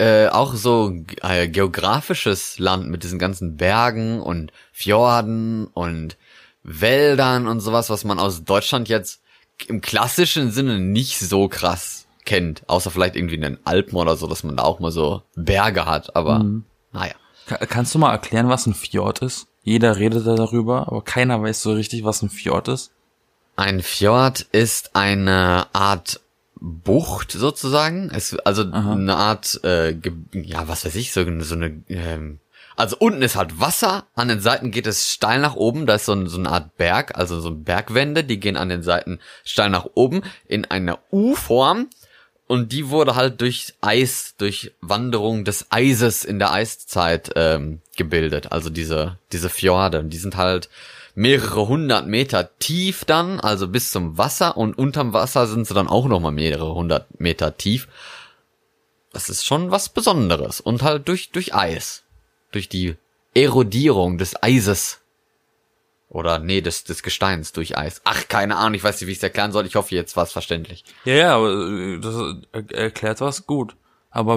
äh, 0.01 0.29
auch 0.29 0.55
so 0.55 0.93
äh, 1.23 1.47
geografisches 1.47 2.59
Land 2.59 2.89
mit 2.89 3.03
diesen 3.03 3.19
ganzen 3.19 3.59
Bergen 3.59 4.23
und 4.23 4.51
Fjorden 4.73 5.67
und 5.67 6.17
Wäldern 6.63 7.47
und 7.47 7.61
sowas, 7.61 7.91
was 7.91 8.05
man 8.05 8.19
aus 8.19 8.45
Deutschland 8.45 8.89
jetzt 8.89 9.21
im 9.67 9.83
klassischen 9.83 10.51
Sinne 10.51 10.79
nicht 10.79 11.19
so 11.19 11.49
krass 11.49 12.07
kennt, 12.25 12.63
außer 12.67 12.91
vielleicht 12.91 13.15
irgendwie 13.15 13.35
in 13.35 13.43
den 13.43 13.59
Alpen 13.65 13.97
oder 13.97 14.17
so, 14.17 14.27
dass 14.27 14.43
man 14.43 14.57
da 14.57 14.63
auch 14.63 14.81
mal 14.81 14.91
so 14.91 15.23
Berge 15.37 15.85
hat, 15.85 16.17
aber 16.17 16.39
mhm. 16.41 16.65
naja. 16.93 17.15
Kannst 17.69 17.95
du 17.95 17.99
mal 17.99 18.13
erklären, 18.13 18.49
was 18.49 18.67
ein 18.67 18.75
Fjord 18.75 19.21
ist? 19.21 19.49
Jeder 19.65 19.97
redet 19.97 20.27
da 20.27 20.35
darüber, 20.35 20.87
aber 20.87 21.03
keiner 21.03 21.43
weiß 21.43 21.61
so 21.61 21.73
richtig, 21.73 22.05
was 22.05 22.23
ein 22.23 22.31
Fjord 22.31 22.69
ist. 22.69 22.93
Ein 23.57 23.83
Fjord 23.83 24.47
ist 24.53 24.97
eine 24.97 25.67
Art 25.75 26.21
Bucht 26.61 27.33
sozusagen. 27.33 28.11
Es, 28.15 28.35
also 28.41 28.65
Aha. 28.71 28.93
eine 28.93 29.17
Art, 29.17 29.61
äh, 29.65 29.97
ja, 30.33 30.69
was 30.69 30.85
weiß 30.85 30.95
ich, 30.95 31.13
so, 31.13 31.25
so 31.41 31.55
eine, 31.55 31.83
ähm, 31.89 32.39
also 32.77 32.97
unten 32.99 33.23
ist 33.23 33.37
halt 33.37 33.61
Wasser, 33.61 34.07
an 34.15 34.29
den 34.29 34.41
Seiten 34.41 34.71
geht 34.71 34.87
es 34.87 35.13
steil 35.13 35.41
nach 35.41 35.55
oben, 35.55 35.87
da 35.87 35.97
ist 35.97 36.07
so, 36.07 36.13
ein, 36.13 36.27
so 36.29 36.39
eine 36.39 36.51
Art 36.51 36.77
Berg, 36.77 37.17
also 37.19 37.41
so 37.41 37.51
Bergwände, 37.51 38.25
die 38.25 38.41
gehen 38.41 38.57
an 38.57 38.69
den 38.69 38.83
Seiten 38.83 39.19
steil 39.45 39.71
nach 39.71 39.87
oben 39.95 40.23
in 40.47 40.65
einer 40.65 40.99
U-Form 41.13 41.89
und 42.47 42.73
die 42.73 42.89
wurde 42.89 43.17
halt 43.17 43.41
durch 43.41 43.75
Eis, 43.81 44.35
durch 44.39 44.73
Wanderung 44.81 45.45
des 45.45 45.67
Eises 45.71 46.25
in 46.25 46.39
der 46.39 46.53
Eiszeit 46.53 47.31
ähm, 47.37 47.81
gebildet, 47.97 48.51
also 48.51 48.71
diese, 48.71 49.19
diese 49.33 49.51
Fjorde, 49.51 50.03
die 50.05 50.19
sind 50.19 50.37
halt 50.37 50.71
mehrere 51.15 51.69
hundert 51.69 52.07
Meter 52.07 52.57
tief 52.59 53.05
dann, 53.05 53.41
also 53.41 53.69
bis 53.69 53.91
zum 53.91 54.19
Wasser 54.19 54.57
und 54.57 54.79
unterm 54.79 55.13
Wasser 55.13 55.47
sind 55.47 55.67
sie 55.67 55.75
dann 55.75 55.89
auch 55.89 56.07
nochmal 56.07 56.33
mehrere 56.33 56.75
hundert 56.75 57.21
Meter 57.21 57.57
tief. 57.57 57.89
Das 59.13 59.29
ist 59.29 59.45
schon 59.45 59.71
was 59.71 59.89
Besonderes 59.89 60.61
und 60.61 60.83
halt 60.83 61.09
durch, 61.09 61.31
durch 61.31 61.55
Eis. 61.55 62.05
Durch 62.53 62.69
die 62.69 62.97
Erodierung 63.35 64.19
des 64.19 64.43
Eises. 64.43 65.01
Oder 66.09 66.41
nee, 66.41 66.61
des, 66.61 66.83
des 66.83 67.03
Gesteins 67.05 67.53
durch 67.53 67.77
Eis. 67.77 68.01
Ach, 68.05 68.27
keine 68.27 68.57
Ahnung, 68.57 68.75
ich 68.75 68.83
weiß 68.83 69.01
nicht, 69.01 69.07
wie 69.07 69.13
ich 69.13 69.19
es 69.19 69.23
erklären 69.23 69.53
soll. 69.53 69.67
Ich 69.67 69.77
hoffe, 69.77 69.95
jetzt 69.95 70.17
war 70.17 70.25
es 70.25 70.33
verständlich. 70.33 70.85
Ja, 71.05 71.15
ja, 71.15 71.49
äh, 71.49 72.01
das 72.01 72.17
erklärt 72.73 73.21
was 73.21 73.47
gut. 73.47 73.77
Aber, 74.13 74.33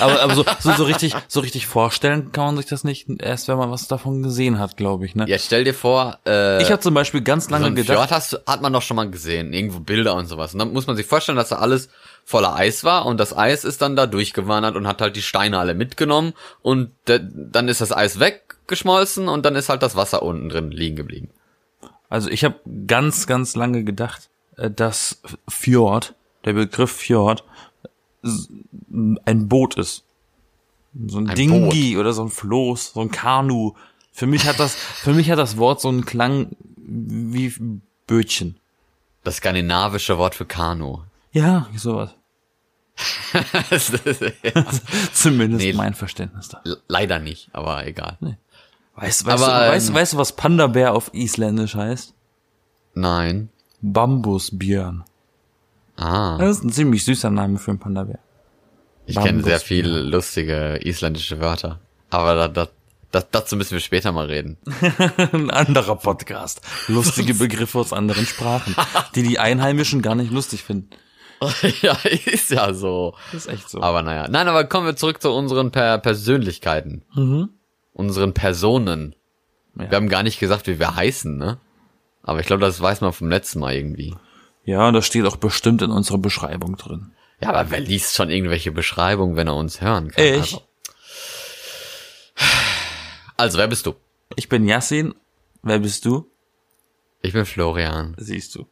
aber, 0.00 0.22
aber 0.22 0.34
so, 0.34 0.44
so, 0.60 0.72
so 0.72 0.84
richtig, 0.84 1.14
so 1.28 1.40
richtig 1.40 1.66
vorstellen 1.66 2.32
kann 2.32 2.46
man 2.46 2.56
sich 2.56 2.66
das 2.66 2.82
nicht 2.82 3.08
erst, 3.20 3.46
wenn 3.48 3.58
man 3.58 3.70
was 3.70 3.86
davon 3.86 4.22
gesehen 4.22 4.58
hat, 4.58 4.78
glaube 4.78 5.04
ich, 5.04 5.14
ne? 5.14 5.26
Ja, 5.28 5.38
stell 5.38 5.64
dir 5.64 5.74
vor, 5.74 6.18
äh, 6.26 6.62
Ich 6.62 6.70
habe 6.70 6.80
zum 6.80 6.94
Beispiel 6.94 7.20
ganz 7.20 7.50
lange 7.50 7.66
so 7.66 7.74
gedacht. 7.74 7.96
Fjord 7.96 8.10
hast, 8.10 8.40
hat 8.46 8.62
man 8.62 8.72
doch 8.72 8.80
schon 8.80 8.96
mal 8.96 9.10
gesehen, 9.10 9.52
irgendwo 9.52 9.80
Bilder 9.80 10.14
und 10.14 10.26
sowas. 10.26 10.54
Und 10.54 10.60
dann 10.60 10.72
muss 10.72 10.86
man 10.86 10.96
sich 10.96 11.04
vorstellen, 11.04 11.36
dass 11.36 11.50
da 11.50 11.56
alles 11.56 11.90
voller 12.24 12.54
Eis 12.56 12.84
war 12.84 13.04
und 13.04 13.18
das 13.18 13.36
Eis 13.36 13.64
ist 13.64 13.82
dann 13.82 13.96
da 13.96 14.06
durchgewandert 14.06 14.76
und 14.76 14.86
hat 14.86 15.02
halt 15.02 15.14
die 15.14 15.22
Steine 15.22 15.58
alle 15.58 15.74
mitgenommen 15.74 16.32
und 16.62 16.92
dann 17.04 17.68
ist 17.68 17.82
das 17.82 17.92
Eis 17.92 18.18
weggeschmolzen 18.18 19.28
und 19.28 19.44
dann 19.44 19.56
ist 19.56 19.68
halt 19.68 19.82
das 19.82 19.94
Wasser 19.94 20.22
unten 20.22 20.48
drin 20.48 20.70
liegen 20.70 20.96
geblieben. 20.96 21.28
Also 22.08 22.30
ich 22.30 22.44
habe 22.44 22.54
ganz, 22.86 23.26
ganz 23.26 23.56
lange 23.56 23.84
gedacht, 23.84 24.30
äh, 24.56 24.70
dass 24.70 25.20
Fjord, 25.48 26.14
der 26.44 26.54
Begriff 26.54 26.92
Fjord, 26.92 27.44
ein 28.22 29.48
Boot 29.48 29.76
ist. 29.76 30.04
So 31.06 31.18
ein, 31.18 31.28
ein 31.28 31.36
Dingi 31.36 31.96
oder 31.96 32.12
so 32.12 32.22
ein 32.22 32.28
Floß, 32.28 32.92
so 32.92 33.00
ein 33.00 33.10
Kanu, 33.10 33.74
Für 34.12 34.26
mich 34.26 34.46
hat 34.46 34.60
das, 34.60 34.74
für 34.74 35.12
mich 35.12 35.30
hat 35.30 35.38
das 35.38 35.56
Wort 35.56 35.80
so 35.80 35.88
einen 35.88 36.04
Klang 36.04 36.48
wie 36.76 37.54
Bötchen. 38.06 38.56
Das 39.24 39.36
skandinavische 39.36 40.18
Wort 40.18 40.34
für 40.34 40.44
Kanu. 40.44 40.98
Ja, 41.32 41.68
sowas. 41.76 42.10
ja. 43.32 44.66
Zumindest 45.14 45.64
nee, 45.64 45.72
mein 45.72 45.94
Verständnis 45.94 46.48
da. 46.48 46.62
Leider 46.88 47.18
nicht, 47.18 47.48
aber 47.52 47.86
egal. 47.86 48.18
Nee. 48.20 48.36
Weißt, 48.94 49.24
weißt, 49.24 49.42
aber, 49.42 49.64
du, 49.64 49.70
weißt, 49.70 49.88
ähm, 49.88 49.94
weißt 49.94 50.12
du, 50.12 50.16
was 50.18 50.36
Panda-Bär 50.36 50.92
auf 50.92 51.14
Isländisch 51.14 51.74
heißt? 51.74 52.14
Nein. 52.94 53.48
Bambusbjörn. 53.80 55.04
Ah. 56.02 56.36
Das 56.38 56.58
ist 56.58 56.64
ein 56.64 56.72
ziemlich 56.72 57.04
süßer 57.04 57.30
Name 57.30 57.58
für 57.58 57.70
einen 57.70 57.78
Panda-Bär. 57.78 58.18
Ich 59.06 59.16
kenne 59.16 59.42
sehr 59.42 59.60
viele 59.60 60.02
lustige 60.02 60.78
isländische 60.82 61.40
Wörter. 61.40 61.80
Aber 62.10 62.34
da, 62.34 62.48
da, 62.48 62.68
da, 63.10 63.22
dazu 63.30 63.56
müssen 63.56 63.72
wir 63.72 63.80
später 63.80 64.12
mal 64.12 64.26
reden. 64.26 64.58
ein 65.32 65.50
anderer 65.50 65.96
Podcast. 65.96 66.60
Lustige 66.88 67.34
Begriffe 67.38 67.78
aus 67.78 67.92
anderen 67.92 68.26
Sprachen, 68.26 68.74
die 69.14 69.22
die 69.22 69.38
Einheimischen 69.38 70.02
gar 70.02 70.14
nicht 70.14 70.32
lustig 70.32 70.62
finden. 70.62 70.90
ja, 71.82 71.96
ist 72.26 72.50
ja 72.50 72.72
so. 72.72 73.14
Ist 73.32 73.48
echt 73.48 73.68
so. 73.68 73.80
Aber 73.80 74.02
naja. 74.02 74.28
Nein, 74.28 74.48
aber 74.48 74.64
kommen 74.64 74.86
wir 74.86 74.96
zurück 74.96 75.20
zu 75.20 75.30
unseren 75.32 75.72
per 75.72 75.98
Persönlichkeiten. 75.98 77.04
Mhm. 77.14 77.48
Unseren 77.92 78.32
Personen. 78.32 79.14
Ja. 79.76 79.90
Wir 79.90 79.96
haben 79.96 80.08
gar 80.08 80.22
nicht 80.22 80.38
gesagt, 80.38 80.66
wie 80.66 80.78
wir 80.78 80.94
heißen, 80.94 81.36
ne? 81.36 81.58
Aber 82.22 82.40
ich 82.40 82.46
glaube, 82.46 82.60
das 82.60 82.80
weiß 82.80 83.00
man 83.00 83.12
vom 83.12 83.28
letzten 83.28 83.58
Mal 83.58 83.74
irgendwie. 83.74 84.14
Ja, 84.64 84.90
das 84.92 85.06
steht 85.06 85.26
auch 85.26 85.36
bestimmt 85.36 85.82
in 85.82 85.90
unserer 85.90 86.18
Beschreibung 86.18 86.76
drin. 86.76 87.12
Ja, 87.40 87.50
aber 87.50 87.70
wer 87.70 87.80
liest 87.80 88.14
schon 88.14 88.30
irgendwelche 88.30 88.70
Beschreibungen, 88.70 89.36
wenn 89.36 89.48
er 89.48 89.56
uns 89.56 89.80
hören 89.80 90.10
kann? 90.10 90.24
Ich. 90.24 90.38
Also, 90.38 90.62
also 93.36 93.58
wer 93.58 93.66
bist 93.66 93.86
du? 93.86 93.94
Ich 94.36 94.48
bin 94.48 94.66
Yassin. 94.66 95.14
Wer 95.62 95.80
bist 95.80 96.04
du? 96.04 96.30
Ich 97.20 97.32
bin 97.32 97.44
Florian. 97.44 98.14
Siehst 98.18 98.54
du. 98.54 98.66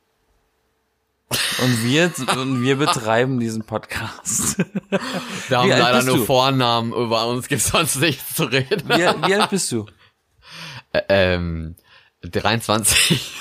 Und 1.62 1.84
wir, 1.84 2.12
und 2.36 2.62
wir 2.62 2.76
betreiben 2.76 3.38
diesen 3.38 3.62
Podcast. 3.62 4.58
Wir 5.48 5.58
haben 5.58 5.68
leider 5.68 6.02
nur 6.02 6.16
du? 6.18 6.24
Vornamen, 6.24 6.92
über 6.92 7.28
uns 7.28 7.46
gibt 7.46 7.62
sonst 7.62 7.96
nichts 7.96 8.34
zu 8.34 8.44
reden. 8.44 8.88
Wie, 8.88 9.28
wie 9.28 9.34
alt 9.34 9.50
bist 9.50 9.70
du? 9.70 9.86
Ä 10.92 11.02
ähm, 11.08 11.76
23. 12.22 13.32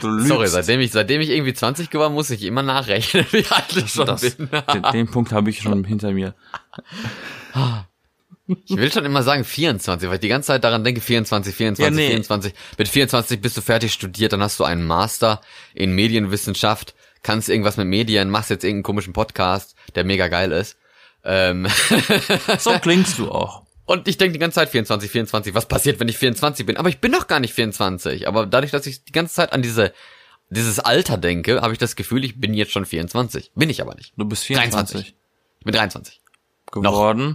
Sorry, 0.00 0.48
seitdem 0.48 0.80
ich, 0.80 0.92
seitdem 0.92 1.20
ich 1.20 1.30
irgendwie 1.30 1.54
20 1.54 1.90
geworden, 1.90 2.14
muss 2.14 2.30
ich 2.30 2.42
immer 2.44 2.62
nachrechnen, 2.62 3.26
wie 3.32 3.44
alt 3.48 3.76
ich 3.76 3.92
schon 3.92 4.06
das, 4.06 4.20
bin. 4.20 4.48
den, 4.72 4.82
den 4.92 5.06
Punkt 5.10 5.32
habe 5.32 5.50
ich 5.50 5.60
schon 5.60 5.84
hinter 5.84 6.12
mir. 6.12 6.34
Ich 8.64 8.76
will 8.76 8.90
schon 8.90 9.04
immer 9.04 9.22
sagen 9.22 9.44
24, 9.44 10.08
weil 10.08 10.16
ich 10.16 10.20
die 10.20 10.28
ganze 10.28 10.48
Zeit 10.48 10.64
daran 10.64 10.82
denke, 10.82 11.00
24, 11.00 11.54
24, 11.54 11.84
ja, 11.84 11.96
nee. 11.96 12.08
24. 12.10 12.52
Mit 12.78 12.88
24 12.88 13.40
bist 13.40 13.56
du 13.56 13.60
fertig 13.60 13.92
studiert, 13.92 14.32
dann 14.32 14.42
hast 14.42 14.58
du 14.58 14.64
einen 14.64 14.86
Master 14.86 15.40
in 15.74 15.92
Medienwissenschaft, 15.94 16.94
kannst 17.22 17.48
irgendwas 17.48 17.76
mit 17.76 17.86
Medien, 17.86 18.30
machst 18.30 18.50
jetzt 18.50 18.64
irgendeinen 18.64 18.82
komischen 18.82 19.12
Podcast, 19.12 19.76
der 19.94 20.04
mega 20.04 20.28
geil 20.28 20.52
ist. 20.52 20.76
Ähm 21.24 21.68
so 22.58 22.70
klingst 22.82 23.18
du 23.18 23.30
auch. 23.30 23.62
Und 23.90 24.06
ich 24.06 24.18
denke 24.18 24.34
die 24.34 24.38
ganze 24.38 24.54
Zeit 24.54 24.68
24, 24.68 25.10
24, 25.10 25.52
was 25.52 25.66
passiert, 25.66 25.98
wenn 25.98 26.06
ich 26.06 26.16
24 26.16 26.64
bin? 26.64 26.76
Aber 26.76 26.88
ich 26.88 27.00
bin 27.00 27.10
doch 27.10 27.26
gar 27.26 27.40
nicht 27.40 27.54
24. 27.54 28.28
Aber 28.28 28.46
dadurch, 28.46 28.70
dass 28.70 28.86
ich 28.86 29.02
die 29.02 29.10
ganze 29.10 29.34
Zeit 29.34 29.52
an 29.52 29.62
diese 29.62 29.92
dieses 30.48 30.78
Alter 30.78 31.18
denke, 31.18 31.60
habe 31.60 31.72
ich 31.72 31.78
das 31.80 31.96
Gefühl, 31.96 32.24
ich 32.24 32.40
bin 32.40 32.54
jetzt 32.54 32.70
schon 32.70 32.86
24. 32.86 33.50
Bin 33.56 33.68
ich 33.68 33.82
aber 33.82 33.96
nicht. 33.96 34.12
Du 34.16 34.24
bist 34.26 34.44
24. 34.44 34.92
23. 34.92 35.16
Ich 35.58 35.64
bin 35.64 35.74
23. 35.74 36.20
Geworden? 36.70 37.28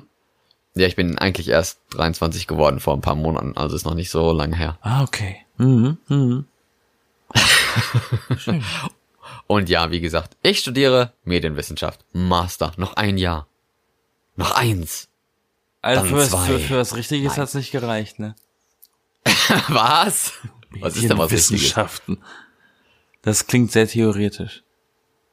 Noch. 0.75 0.81
Ja, 0.81 0.87
ich 0.87 0.95
bin 0.95 1.17
eigentlich 1.17 1.49
erst 1.49 1.81
23 1.89 2.47
geworden 2.47 2.79
vor 2.79 2.93
ein 2.93 3.01
paar 3.01 3.15
Monaten, 3.15 3.57
also 3.57 3.75
ist 3.75 3.83
noch 3.83 3.93
nicht 3.93 4.09
so 4.09 4.31
lange 4.31 4.55
her. 4.55 4.77
Ah, 4.79 5.03
okay. 5.03 5.35
Mhm, 5.57 5.97
mhm. 6.07 6.45
Schön. 8.37 8.63
Und 9.47 9.67
ja, 9.67 9.91
wie 9.91 9.99
gesagt, 9.99 10.37
ich 10.41 10.59
studiere 10.59 11.11
Medienwissenschaft. 11.25 12.05
Master. 12.13 12.71
Noch 12.77 12.93
ein 12.93 13.17
Jahr. 13.17 13.45
Noch 14.37 14.51
eins. 14.51 15.09
Also 15.85 16.03
für, 16.05 16.15
was, 16.15 16.47
für, 16.47 16.59
für 16.59 16.77
was 16.77 16.95
Richtiges 16.95 17.37
hat's 17.37 17.53
nicht 17.53 17.69
gereicht, 17.69 18.17
ne? 18.17 18.35
was? 19.67 20.33
Was 20.79 20.95
ist 20.95 21.07
denn 21.07 21.17
was 21.19 21.29
Wissenschaften. 21.29 22.17
Das 23.21 23.45
klingt 23.45 23.71
sehr 23.71 23.87
theoretisch. 23.87 24.63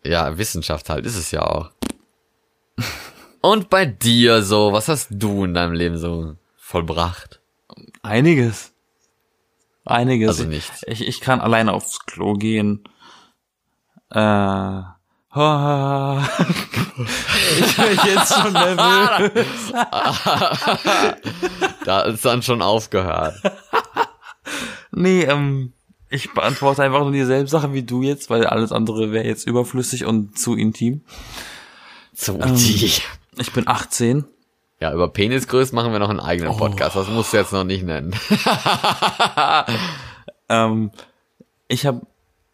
Ja, 0.05 0.37
Wissenschaft 0.37 0.91
halt, 0.91 1.07
ist 1.07 1.17
es 1.17 1.31
ja 1.31 1.41
auch. 1.41 1.71
Und 3.41 3.71
bei 3.71 3.87
dir 3.87 4.43
so, 4.43 4.75
was 4.75 4.89
hast 4.89 5.09
du 5.11 5.45
in 5.45 5.55
deinem 5.55 5.73
Leben 5.73 5.97
so 5.97 6.37
vollbracht? 6.59 7.41
Einiges. 8.03 8.75
Einiges. 9.87 10.29
Also 10.29 10.45
nicht. 10.45 10.71
Ich, 10.87 11.01
ich 11.01 11.23
kann 11.23 11.41
alleine 11.41 11.73
aufs 11.73 12.05
Klo 12.05 12.35
gehen. 12.35 12.85
Äh, 14.11 14.83
ich 15.35 15.39
bin 17.77 17.99
jetzt 18.05 18.35
schon 18.35 18.53
nervös. 18.53 19.73
da 21.87 22.03
ist 22.03 22.23
dann 22.23 22.43
schon 22.43 22.61
aufgehört. 22.61 23.37
Nee, 24.91 25.23
ähm, 25.23 25.73
ich 26.11 26.35
beantworte 26.35 26.83
einfach 26.83 27.01
nur 27.01 27.13
dieselbe 27.13 27.49
Sache 27.49 27.73
wie 27.73 27.83
du 27.83 28.03
jetzt, 28.03 28.29
weil 28.29 28.47
alles 28.47 28.73
andere 28.73 29.11
wäre 29.11 29.27
jetzt 29.27 29.47
überflüssig 29.47 30.05
und 30.05 30.39
zu 30.39 30.55
intim. 30.55 31.01
Zu 32.15 32.35
ähm, 32.35 32.49
intim. 32.49 32.91
Ich 33.39 33.53
bin 33.55 33.67
18. 33.67 34.27
Ja, 34.81 34.93
über 34.93 35.09
Penisgröße 35.09 35.75
machen 35.75 35.93
wir 35.93 35.99
noch 35.99 36.11
einen 36.11 36.21
eigenen 36.21 36.55
Podcast. 36.55 36.95
Oh. 36.95 37.01
Das 37.01 37.09
musst 37.09 37.33
du 37.33 37.39
jetzt 37.39 37.55
noch 37.55 37.65
nicht 37.65 37.85
nennen. 37.85 38.15
ähm, 40.51 40.91
ich 41.69 41.87
habe 41.87 42.03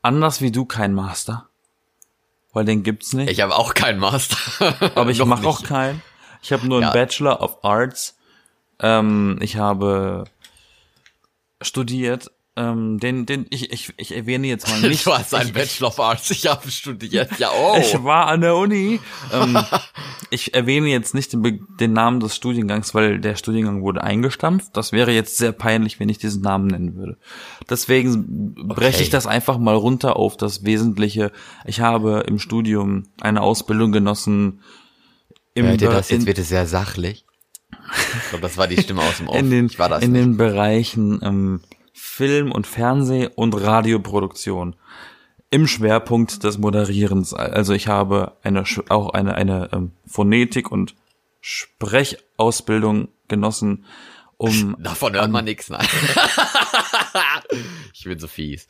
anders 0.00 0.40
wie 0.40 0.52
du 0.52 0.64
keinen 0.64 0.94
Master 0.94 1.47
weil 2.52 2.64
den 2.64 2.82
gibt's 2.82 3.12
nicht. 3.12 3.30
Ich 3.30 3.40
habe 3.40 3.56
auch 3.56 3.74
keinen 3.74 3.98
Master. 3.98 4.36
Aber 4.94 5.10
ich 5.10 5.24
mache 5.24 5.46
auch 5.46 5.62
keinen. 5.62 6.02
Ich 6.42 6.52
habe 6.52 6.66
nur 6.66 6.78
einen 6.78 6.88
ja. 6.88 6.92
Bachelor 6.92 7.40
of 7.40 7.64
Arts. 7.64 8.16
Ähm, 8.80 9.38
ich 9.40 9.56
habe 9.56 10.24
studiert. 11.60 12.30
Ähm, 12.58 12.98
den, 12.98 13.24
den, 13.24 13.46
ich, 13.50 13.72
ich, 13.72 13.92
ich 13.96 14.16
erwähne 14.16 14.48
jetzt 14.48 14.68
mal 14.68 14.80
nicht. 14.88 15.06
Du 15.06 15.12
hast 15.12 15.32
einen 15.32 15.50
ich, 15.50 15.54
Bachelor 15.54 15.88
of 15.88 16.00
Arts. 16.00 16.28
Ich 16.32 16.48
habe 16.48 16.68
studiert. 16.68 17.38
Ja, 17.38 17.50
oh. 17.56 17.76
Ich 17.78 18.02
war 18.02 18.26
an 18.26 18.40
der 18.40 18.56
Uni. 18.56 18.98
ähm, 19.32 19.56
ich 20.30 20.54
erwähne 20.54 20.88
jetzt 20.88 21.14
nicht 21.14 21.32
den, 21.32 21.68
den, 21.78 21.92
Namen 21.92 22.18
des 22.18 22.34
Studiengangs, 22.34 22.94
weil 22.94 23.20
der 23.20 23.36
Studiengang 23.36 23.82
wurde 23.82 24.02
eingestampft. 24.02 24.76
Das 24.76 24.90
wäre 24.90 25.12
jetzt 25.12 25.36
sehr 25.36 25.52
peinlich, 25.52 26.00
wenn 26.00 26.08
ich 26.08 26.18
diesen 26.18 26.42
Namen 26.42 26.66
nennen 26.66 26.96
würde. 26.96 27.16
Deswegen 27.70 28.54
breche 28.54 28.96
okay. 28.96 29.02
ich 29.04 29.10
das 29.10 29.28
einfach 29.28 29.58
mal 29.58 29.76
runter 29.76 30.16
auf 30.16 30.36
das 30.36 30.64
Wesentliche. 30.64 31.30
Ich 31.64 31.80
habe 31.80 32.24
im 32.26 32.40
Studium 32.40 33.04
eine 33.20 33.40
Ausbildung 33.40 33.92
genossen. 33.92 34.62
Im 35.54 35.66
Hört 35.66 35.80
ihr 35.80 35.90
das? 35.90 36.10
Jetzt 36.10 36.26
wird 36.26 36.38
es 36.38 36.48
sehr 36.48 36.66
sachlich. 36.66 37.24
Ich 37.70 38.30
glaube, 38.30 38.42
das 38.42 38.56
war 38.56 38.66
die 38.66 38.80
Stimme 38.80 39.02
aus 39.02 39.18
dem 39.18 39.28
Off. 39.28 39.36
In 39.36 39.50
den, 39.50 39.66
ich 39.66 39.78
war 39.78 39.88
das 39.88 40.02
in 40.02 40.12
den 40.12 40.36
Bereichen 40.36 41.20
ähm, 41.22 41.60
Film- 41.98 42.52
und 42.52 42.66
Fernseh- 42.66 43.30
und 43.34 43.54
Radioproduktion 43.54 44.76
im 45.50 45.66
Schwerpunkt 45.66 46.44
des 46.44 46.58
Moderierens. 46.58 47.34
Also 47.34 47.72
ich 47.72 47.88
habe 47.88 48.36
eine 48.42 48.64
auch 48.88 49.10
eine 49.10 49.34
eine 49.34 49.70
ähm, 49.72 49.92
Phonetik 50.06 50.70
und 50.70 50.94
Sprechausbildung 51.40 53.08
genossen, 53.26 53.84
um 54.36 54.76
davon 54.82 55.14
hört 55.14 55.30
man 55.30 55.44
nichts. 55.44 55.70
Nein, 55.70 55.86
ich 57.92 58.04
bin 58.04 58.18
so 58.18 58.28
fies. 58.28 58.68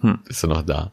Hm. 0.00 0.20
Bist 0.24 0.42
du 0.42 0.46
noch 0.46 0.62
da? 0.62 0.92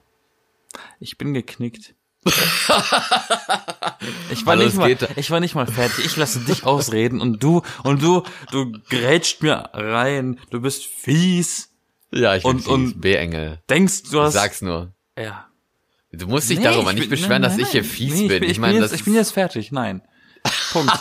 Ich 0.99 1.17
bin 1.17 1.33
geknickt. 1.33 1.95
ich 4.31 4.45
war 4.45 4.55
nicht 4.55 4.75
mal, 4.75 4.95
ich 5.15 5.31
war 5.31 5.39
nicht 5.39 5.55
mal 5.55 5.67
fertig. 5.67 6.05
Ich 6.05 6.15
lasse 6.15 6.39
dich 6.41 6.65
ausreden 6.65 7.21
und 7.21 7.43
du 7.43 7.61
und 7.83 8.01
du 8.01 8.23
du 8.51 8.71
grätscht 8.89 9.43
mir 9.43 9.69
rein. 9.73 10.39
Du 10.49 10.61
bist 10.61 10.85
fies. 10.85 11.69
Ja, 12.11 12.35
ich 12.35 12.43
bin 12.43 12.51
und, 12.51 12.59
fies. 12.59 12.67
Und 12.67 13.01
B-Engel. 13.01 13.61
Denkst 13.69 14.03
du 14.11 14.21
hast? 14.21 14.33
Sag's 14.33 14.61
nur. 14.61 14.93
Ja. 15.17 15.47
Du 16.11 16.27
musst 16.27 16.49
dich 16.49 16.59
nee, 16.59 16.63
darüber 16.63 16.93
nicht 16.93 17.01
bin, 17.01 17.09
beschweren, 17.11 17.41
nein, 17.41 17.51
nein, 17.51 17.59
dass 17.59 17.67
ich 17.67 17.71
hier 17.71 17.83
fies 17.83 18.13
nee, 18.13 18.27
bin. 18.27 18.43
Ich, 18.43 18.51
ich, 18.51 18.59
meine, 18.59 18.79
jetzt, 18.79 18.93
ich 18.93 19.03
bin 19.03 19.13
jetzt 19.13 19.31
fertig. 19.31 19.71
Nein. 19.71 20.01
Punkt. 20.71 20.97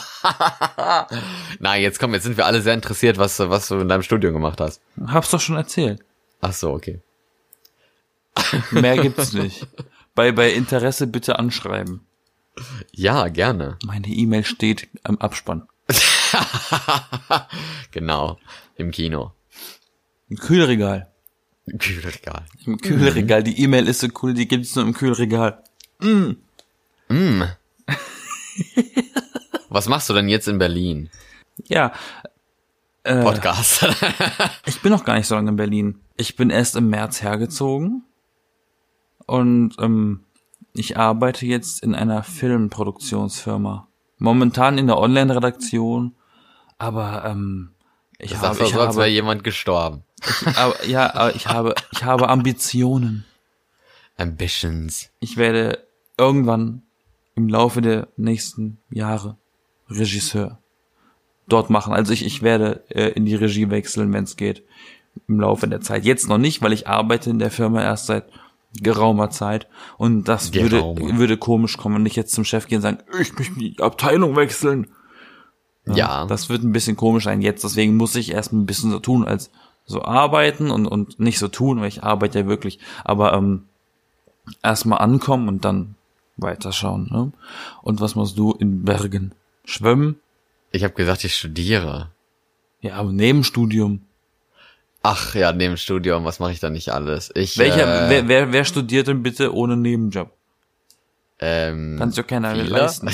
Nein, 1.60 1.82
jetzt 1.82 2.00
komm, 2.00 2.14
jetzt 2.14 2.24
sind 2.24 2.36
wir 2.36 2.46
alle 2.46 2.62
sehr 2.62 2.74
interessiert, 2.74 3.18
was, 3.18 3.38
was 3.38 3.68
du 3.68 3.76
in 3.76 3.88
deinem 3.88 4.02
Studium 4.02 4.32
gemacht 4.32 4.60
hast. 4.60 4.80
Hab's 5.06 5.30
doch 5.30 5.40
schon 5.40 5.56
erzählt. 5.56 6.00
Ach 6.40 6.52
so, 6.52 6.72
okay. 6.72 7.00
Mehr 8.70 8.98
gibt's 8.98 9.32
nicht. 9.32 9.66
Bei, 10.16 10.32
bei 10.32 10.50
Interesse 10.50 11.06
bitte 11.06 11.38
anschreiben. 11.38 12.00
Ja, 12.90 13.28
gerne. 13.28 13.76
Meine 13.84 14.08
E-Mail 14.08 14.46
steht 14.46 14.88
am 15.02 15.18
Abspann. 15.18 15.68
genau, 17.90 18.38
im 18.76 18.92
Kino. 18.92 19.32
Im 20.30 20.38
Kühlregal. 20.38 21.12
Im 21.66 21.78
Kühlregal. 21.78 22.46
Im 22.64 22.78
Kühlregal. 22.78 23.42
Die 23.42 23.62
E-Mail 23.62 23.86
ist 23.88 24.00
so 24.00 24.08
cool, 24.22 24.32
die 24.32 24.48
gibt's 24.48 24.74
nur 24.74 24.86
im 24.86 24.94
Kühlregal. 24.94 25.62
Mm. 26.00 26.30
Mm. 27.08 27.42
Was 29.68 29.86
machst 29.86 30.08
du 30.08 30.14
denn 30.14 30.30
jetzt 30.30 30.48
in 30.48 30.56
Berlin? 30.56 31.10
Ja. 31.66 31.92
Äh, 33.02 33.22
Podcast. 33.22 33.86
ich 34.64 34.80
bin 34.80 34.92
noch 34.92 35.04
gar 35.04 35.16
nicht 35.16 35.26
so 35.26 35.34
lange 35.34 35.50
in 35.50 35.56
Berlin. 35.56 36.00
Ich 36.16 36.36
bin 36.36 36.48
erst 36.48 36.74
im 36.74 36.88
März 36.88 37.20
hergezogen 37.20 38.02
und 39.26 39.74
ähm, 39.78 40.24
ich 40.72 40.96
arbeite 40.96 41.46
jetzt 41.46 41.82
in 41.82 41.94
einer 41.94 42.22
Filmproduktionsfirma. 42.22 43.88
Momentan 44.18 44.78
in 44.78 44.86
der 44.86 44.98
Online-Redaktion, 44.98 46.14
aber 46.78 47.24
ähm, 47.26 47.70
ich 48.18 48.32
das 48.32 48.42
habe, 48.42 48.62
ich 48.62 48.72
so, 48.72 48.80
als 48.80 48.96
wäre 48.96 49.08
jemand 49.08 49.44
gestorben. 49.44 50.04
Ich, 50.24 50.56
aber, 50.56 50.86
ja, 50.86 51.14
aber 51.14 51.34
ich 51.34 51.46
habe, 51.46 51.74
ich 51.92 52.04
habe 52.04 52.28
Ambitionen. 52.28 53.24
Ambitions. 54.16 55.10
Ich 55.20 55.36
werde 55.36 55.86
irgendwann 56.16 56.82
im 57.34 57.48
Laufe 57.48 57.82
der 57.82 58.08
nächsten 58.16 58.78
Jahre 58.90 59.36
Regisseur 59.90 60.58
dort 61.48 61.70
machen. 61.70 61.92
Also 61.92 62.12
ich, 62.12 62.24
ich 62.24 62.42
werde 62.42 62.84
äh, 62.88 63.10
in 63.10 63.26
die 63.26 63.34
Regie 63.34 63.70
wechseln, 63.70 64.12
wenn 64.12 64.24
es 64.24 64.36
geht, 64.36 64.62
im 65.28 65.40
Laufe 65.40 65.68
der 65.68 65.80
Zeit. 65.80 66.04
Jetzt 66.04 66.28
noch 66.28 66.38
nicht, 66.38 66.62
weil 66.62 66.72
ich 66.72 66.88
arbeite 66.88 67.30
in 67.30 67.38
der 67.38 67.50
Firma 67.50 67.82
erst 67.82 68.06
seit 68.06 68.24
geraumer 68.80 69.30
Zeit 69.30 69.68
und 69.96 70.24
das 70.24 70.52
würde, 70.52 70.82
würde 70.82 71.36
komisch 71.36 71.76
kommen, 71.76 71.96
wenn 71.96 72.06
ich 72.06 72.16
jetzt 72.16 72.34
zum 72.34 72.44
Chef 72.44 72.66
gehe 72.66 72.78
und 72.78 72.82
sagen, 72.82 72.98
ich 73.20 73.32
möchte 73.32 73.54
die 73.58 73.76
Abteilung 73.80 74.36
wechseln. 74.36 74.88
Ja, 75.86 75.94
ja. 75.94 76.26
Das 76.26 76.48
wird 76.48 76.62
ein 76.62 76.72
bisschen 76.72 76.96
komisch 76.96 77.24
sein 77.24 77.42
jetzt, 77.42 77.64
deswegen 77.64 77.96
muss 77.96 78.16
ich 78.16 78.32
erst 78.32 78.52
ein 78.52 78.66
bisschen 78.66 78.90
so 78.90 78.98
tun, 78.98 79.24
als 79.24 79.50
so 79.86 80.02
arbeiten 80.02 80.70
und, 80.70 80.86
und 80.86 81.18
nicht 81.20 81.38
so 81.38 81.48
tun, 81.48 81.80
weil 81.80 81.88
ich 81.88 82.02
arbeite 82.02 82.40
ja 82.40 82.46
wirklich, 82.46 82.80
aber 83.04 83.32
ähm, 83.34 83.64
erstmal 84.62 84.98
ankommen 84.98 85.48
und 85.48 85.64
dann 85.64 85.94
weiterschauen. 86.36 87.08
Ne? 87.10 87.32
Und 87.82 88.00
was 88.00 88.14
machst 88.14 88.36
du 88.36 88.52
in 88.52 88.84
Bergen? 88.84 89.32
Schwimmen? 89.64 90.16
Ich 90.70 90.84
habe 90.84 90.94
gesagt, 90.94 91.24
ich 91.24 91.34
studiere. 91.34 92.10
Ja, 92.80 92.96
aber 92.96 93.12
neben 93.12 93.44
Studium. 93.44 94.02
Ach 95.02 95.34
ja, 95.34 95.52
neben 95.52 95.76
Studium, 95.76 96.24
was 96.24 96.40
mache 96.40 96.52
ich 96.52 96.60
da 96.60 96.70
nicht 96.70 96.90
alles? 96.90 97.30
Ich, 97.34 97.58
Welcher, 97.58 98.06
äh, 98.06 98.10
wer, 98.10 98.28
wer, 98.28 98.52
wer 98.52 98.64
studiert 98.64 99.06
denn 99.06 99.22
bitte 99.22 99.54
ohne 99.54 99.76
Nebenjob? 99.76 100.30
Ähm, 101.38 101.96
Kannst 101.98 102.16
du 102.16 102.24
keiner 102.24 102.52
viele? 102.54 102.68
leisten. 102.70 103.10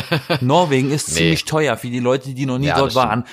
Norwegen 0.40 0.90
ist 0.90 1.08
nee. 1.08 1.14
ziemlich 1.14 1.44
teuer. 1.44 1.76
Für 1.76 1.88
die 1.88 1.98
Leute, 1.98 2.32
die 2.32 2.46
noch 2.46 2.58
nie 2.58 2.68
ja, 2.68 2.78
dort 2.78 2.94
waren, 2.94 3.24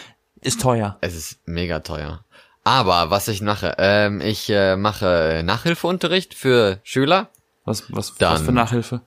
ist 0.41 0.61
teuer. 0.61 0.97
Es 1.01 1.15
ist 1.15 1.39
mega 1.45 1.79
teuer. 1.79 2.25
Aber 2.63 3.09
was 3.09 3.27
ich 3.27 3.41
mache, 3.41 3.75
ähm, 3.77 4.21
ich 4.21 4.49
äh, 4.49 4.75
mache 4.75 5.41
Nachhilfeunterricht 5.43 6.33
für 6.33 6.79
Schüler. 6.83 7.29
Was, 7.65 7.85
was, 7.89 8.15
Dann, 8.15 8.33
was 8.33 8.41
für 8.41 8.51
Nachhilfe? 8.51 9.01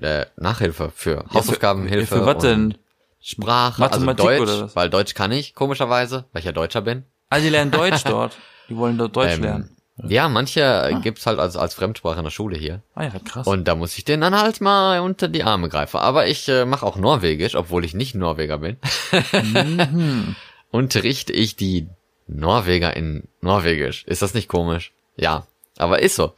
Äh, 0.00 0.26
Nachhilfe 0.36 0.92
für 0.94 1.24
Hausaufgabenhilfe. 1.32 2.00
Ja, 2.00 2.06
für, 2.06 2.26
für 2.26 2.26
was 2.26 2.42
denn? 2.42 2.78
Sprache, 3.20 3.80
Mathematik 3.80 4.26
also 4.26 4.38
Deutsch, 4.38 4.50
oder 4.50 4.64
was? 4.64 4.76
weil 4.76 4.90
Deutsch 4.90 5.14
kann 5.14 5.30
ich, 5.30 5.54
komischerweise, 5.54 6.24
weil 6.32 6.40
ich 6.40 6.46
ja 6.46 6.52
Deutscher 6.52 6.80
bin. 6.80 7.04
Ah, 7.32 7.40
die 7.40 7.48
lernen 7.48 7.70
Deutsch 7.70 8.04
dort. 8.04 8.36
Die 8.68 8.76
wollen 8.76 8.98
dort 8.98 9.16
Deutsch 9.16 9.36
ähm, 9.36 9.42
lernen. 9.42 9.76
Ja, 10.06 10.28
manche 10.28 10.64
ah. 10.64 10.98
gibt's 10.98 11.24
halt 11.26 11.38
als, 11.38 11.56
als 11.56 11.72
Fremdsprache 11.72 12.18
in 12.18 12.24
der 12.24 12.30
Schule 12.30 12.58
hier. 12.58 12.82
Ah 12.94 13.04
ja, 13.04 13.10
krass. 13.24 13.46
Und 13.46 13.68
da 13.68 13.74
muss 13.74 13.96
ich 13.96 14.04
denen 14.04 14.20
dann 14.20 14.38
halt 14.38 14.60
mal 14.60 15.00
unter 15.00 15.28
die 15.28 15.42
Arme 15.42 15.70
greifen. 15.70 15.96
Aber 15.96 16.26
ich 16.26 16.46
äh, 16.48 16.66
mache 16.66 16.84
auch 16.84 16.96
Norwegisch, 16.96 17.54
obwohl 17.54 17.86
ich 17.86 17.94
nicht 17.94 18.14
Norweger 18.14 18.58
bin. 18.58 18.76
mhm. 19.32 20.36
Unterrichte 20.70 21.32
ich 21.32 21.56
die 21.56 21.88
Norweger 22.26 22.94
in 22.96 23.24
Norwegisch. 23.40 24.04
Ist 24.04 24.20
das 24.20 24.34
nicht 24.34 24.48
komisch? 24.48 24.92
Ja, 25.16 25.46
aber 25.78 26.02
ist 26.02 26.16
so. 26.16 26.34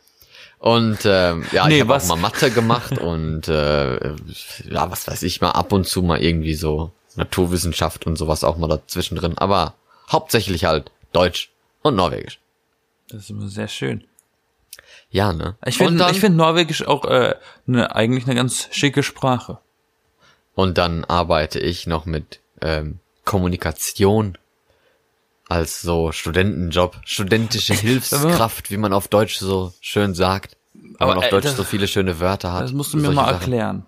Und 0.61 1.01
ähm, 1.07 1.45
ja, 1.51 1.67
nee, 1.67 1.77
ich 1.77 1.81
habe 1.81 1.97
auch 1.97 2.07
mal 2.07 2.17
Mathe 2.17 2.53
gemacht 2.53 2.99
und 2.99 3.49
äh, 3.49 3.95
ja, 4.71 4.91
was 4.91 5.09
weiß 5.09 5.25
ich 5.25 5.41
mal 5.41 5.51
ab 5.51 5.73
und 5.73 5.89
zu 5.89 6.03
mal 6.03 6.23
irgendwie 6.23 6.55
so 6.55 6.93
Naturwissenschaft 7.17 8.07
und 8.07 8.17
sowas 8.17 8.45
auch 8.45 8.57
mal 8.57 8.69
dazwischen 8.69 9.17
drin. 9.17 9.37
Aber 9.37 9.75
hauptsächlich 10.11 10.65
halt 10.65 10.91
Deutsch 11.13 11.51
und 11.83 11.97
Norwegisch. 11.97 12.41
Das 13.09 13.23
ist 13.25 13.31
immer 13.31 13.49
sehr 13.49 13.69
schön. 13.69 14.05
Ja, 15.11 15.33
ne? 15.33 15.57
Ich 15.65 15.79
finde 15.79 16.09
ich 16.11 16.21
finde 16.21 16.39
Norwegisch 16.39 16.87
auch 16.87 17.05
äh, 17.05 17.37
ne, 17.67 17.95
eigentlich 17.95 18.25
eine 18.27 18.35
ganz 18.35 18.69
schicke 18.73 19.03
Sprache. 19.03 19.59
Und 20.55 20.79
dann 20.79 21.05
arbeite 21.05 21.61
ich 21.61 21.87
noch 21.87 22.07
mit 22.07 22.41
ähm, 22.61 22.99
Kommunikation 23.25 24.39
als 25.49 25.83
so 25.83 26.13
Studentenjob, 26.13 27.01
studentische 27.05 27.75
Hilfskraft, 27.81 28.71
wie 28.71 28.77
man 28.77 28.93
auf 28.93 29.09
Deutsch 29.09 29.37
so 29.37 29.73
schön 29.81 30.15
sagt. 30.15 30.57
Weil 30.73 30.95
Aber, 30.99 31.15
man 31.15 31.25
auf 31.25 31.31
Deutsch 31.31 31.45
das, 31.45 31.57
so 31.57 31.65
viele 31.65 31.87
schöne 31.87 32.21
Wörter 32.21 32.53
hat. 32.53 32.63
Das 32.63 32.73
musst 32.73 32.93
du 32.93 32.99
mir 32.99 33.11
mal 33.11 33.27
Sachen. 33.27 33.35
erklären. 33.35 33.87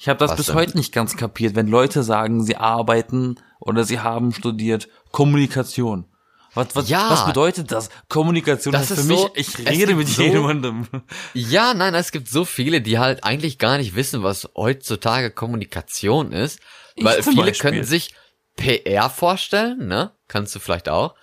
Ich 0.00 0.08
habe 0.08 0.18
das 0.18 0.30
Was 0.30 0.36
bis 0.38 0.46
denn? 0.46 0.54
heute 0.54 0.78
nicht 0.78 0.94
ganz 0.94 1.18
kapiert, 1.18 1.54
wenn 1.54 1.66
Leute 1.66 2.02
sagen, 2.02 2.42
sie 2.42 2.56
arbeiten 2.56 3.34
oder 3.58 3.84
sie 3.84 4.00
haben 4.00 4.32
studiert 4.32 4.88
Kommunikation. 5.12 6.06
Was, 6.54 6.74
was, 6.74 6.88
ja, 6.88 7.10
was 7.10 7.26
bedeutet 7.26 7.70
das? 7.70 7.90
Kommunikation 8.08 8.72
das 8.72 8.90
ist 8.90 9.00
für 9.00 9.02
so, 9.02 9.30
mich, 9.34 9.58
ich 9.58 9.68
rede 9.68 9.94
mit 9.94 10.08
so, 10.08 10.22
jemandem. 10.22 10.86
Ja, 11.34 11.74
nein, 11.74 11.94
es 11.94 12.12
gibt 12.12 12.28
so 12.28 12.46
viele, 12.46 12.80
die 12.80 12.98
halt 12.98 13.24
eigentlich 13.24 13.58
gar 13.58 13.76
nicht 13.76 13.94
wissen, 13.94 14.22
was 14.22 14.48
heutzutage 14.56 15.30
Kommunikation 15.30 16.32
ist. 16.32 16.60
Ich 16.94 17.04
weil 17.04 17.22
viele 17.22 17.42
Beispiel. 17.42 17.70
können 17.70 17.84
sich 17.84 18.14
PR 18.56 19.10
vorstellen, 19.10 19.86
ne? 19.86 20.12
Kannst 20.28 20.54
du 20.54 20.60
vielleicht 20.60 20.88
auch. 20.88 21.14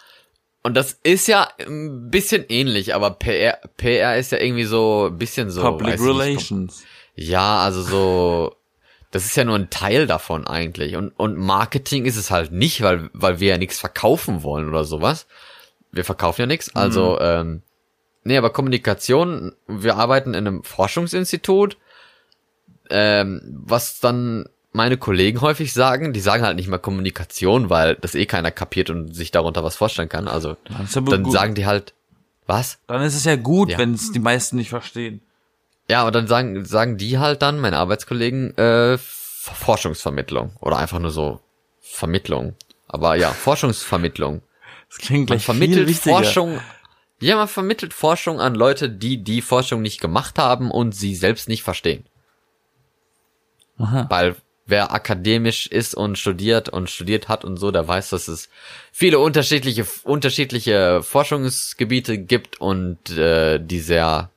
Und 0.61 0.75
das 0.75 0.99
ist 1.01 1.27
ja 1.27 1.49
ein 1.59 2.11
bisschen 2.11 2.45
ähnlich, 2.47 2.93
aber 2.93 3.09
PR, 3.09 3.59
PR 3.75 4.17
ist 4.17 4.31
ja 4.31 4.37
irgendwie 4.37 4.65
so 4.65 5.07
ein 5.09 5.17
bisschen 5.17 5.49
so. 5.49 5.61
Public 5.61 5.99
Relations. 5.99 6.77
Nicht, 7.15 7.29
ja, 7.29 7.59
also 7.61 7.81
so 7.81 8.55
das 9.11 9.25
ist 9.25 9.35
ja 9.35 9.45
nur 9.45 9.55
ein 9.55 9.69
Teil 9.69 10.07
davon 10.07 10.45
eigentlich. 10.45 10.95
Und, 10.95 11.09
und 11.11 11.37
Marketing 11.37 12.05
ist 12.05 12.17
es 12.17 12.29
halt 12.29 12.51
nicht, 12.51 12.81
weil, 12.81 13.09
weil 13.13 13.39
wir 13.39 13.49
ja 13.49 13.57
nichts 13.57 13.79
verkaufen 13.79 14.43
wollen 14.43 14.67
oder 14.67 14.83
sowas. 14.83 15.27
Wir 15.91 16.03
verkaufen 16.03 16.41
ja 16.41 16.47
nichts. 16.47 16.75
Also, 16.75 17.13
mhm. 17.13 17.19
ähm, 17.21 17.61
nee, 18.23 18.37
aber 18.37 18.49
Kommunikation, 18.49 19.53
wir 19.67 19.95
arbeiten 19.95 20.33
in 20.33 20.47
einem 20.47 20.63
Forschungsinstitut, 20.63 21.77
ähm, 22.89 23.41
was 23.65 23.99
dann 23.99 24.45
meine 24.73 24.97
Kollegen 24.97 25.41
häufig 25.41 25.73
sagen, 25.73 26.13
die 26.13 26.19
sagen 26.19 26.43
halt 26.43 26.55
nicht 26.55 26.67
mehr 26.67 26.79
Kommunikation, 26.79 27.69
weil 27.69 27.95
das 27.95 28.13
eh 28.13 28.25
keiner 28.25 28.51
kapiert 28.51 28.89
und 28.89 29.13
sich 29.15 29.31
darunter 29.31 29.63
was 29.63 29.75
vorstellen 29.75 30.09
kann. 30.09 30.27
Also 30.27 30.57
dann 30.65 31.23
gut. 31.23 31.33
sagen 31.33 31.55
die 31.55 31.65
halt, 31.65 31.93
was? 32.45 32.79
Dann 32.87 33.01
ist 33.01 33.15
es 33.15 33.25
ja 33.25 33.35
gut, 33.35 33.69
ja. 33.69 33.77
wenn 33.77 33.93
es 33.93 34.11
die 34.11 34.19
meisten 34.19 34.57
nicht 34.57 34.69
verstehen. 34.69 35.21
Ja, 35.89 36.05
und 36.05 36.13
dann 36.13 36.27
sagen, 36.27 36.65
sagen 36.65 36.97
die 36.97 37.17
halt 37.17 37.41
dann, 37.41 37.59
meine 37.59 37.77
Arbeitskollegen, 37.77 38.57
äh, 38.57 38.97
Forschungsvermittlung 38.97 40.51
oder 40.59 40.77
einfach 40.77 40.99
nur 40.99 41.11
so 41.11 41.39
Vermittlung. 41.79 42.55
Aber 42.87 43.15
ja, 43.15 43.31
Forschungsvermittlung. 43.31 44.41
Das 44.89 44.99
klingt 44.99 45.27
gleich 45.27 45.47
man 45.47 45.57
vermittelt 45.57 45.89
Forschung. 45.97 46.59
Ja, 47.19 47.35
man 47.35 47.47
vermittelt 47.47 47.93
Forschung 47.93 48.39
an 48.39 48.55
Leute, 48.55 48.89
die 48.89 49.23
die 49.23 49.41
Forschung 49.41 49.81
nicht 49.81 49.99
gemacht 49.99 50.37
haben 50.37 50.69
und 50.69 50.93
sie 50.93 51.15
selbst 51.15 51.49
nicht 51.49 51.63
verstehen. 51.63 52.05
Aha. 53.77 54.05
Weil 54.09 54.35
wer 54.65 54.93
akademisch 54.93 55.67
ist 55.67 55.95
und 55.95 56.17
studiert 56.17 56.69
und 56.69 56.89
studiert 56.89 57.27
hat 57.27 57.43
und 57.43 57.57
so, 57.57 57.71
der 57.71 57.87
weiß, 57.87 58.09
dass 58.09 58.27
es 58.27 58.49
viele 58.91 59.19
unterschiedliche 59.19 59.85
unterschiedliche 60.03 61.01
Forschungsgebiete 61.01 62.17
gibt 62.17 62.59
und 62.61 63.09
äh, 63.11 63.59
die 63.59 63.79
sehr 63.79 64.29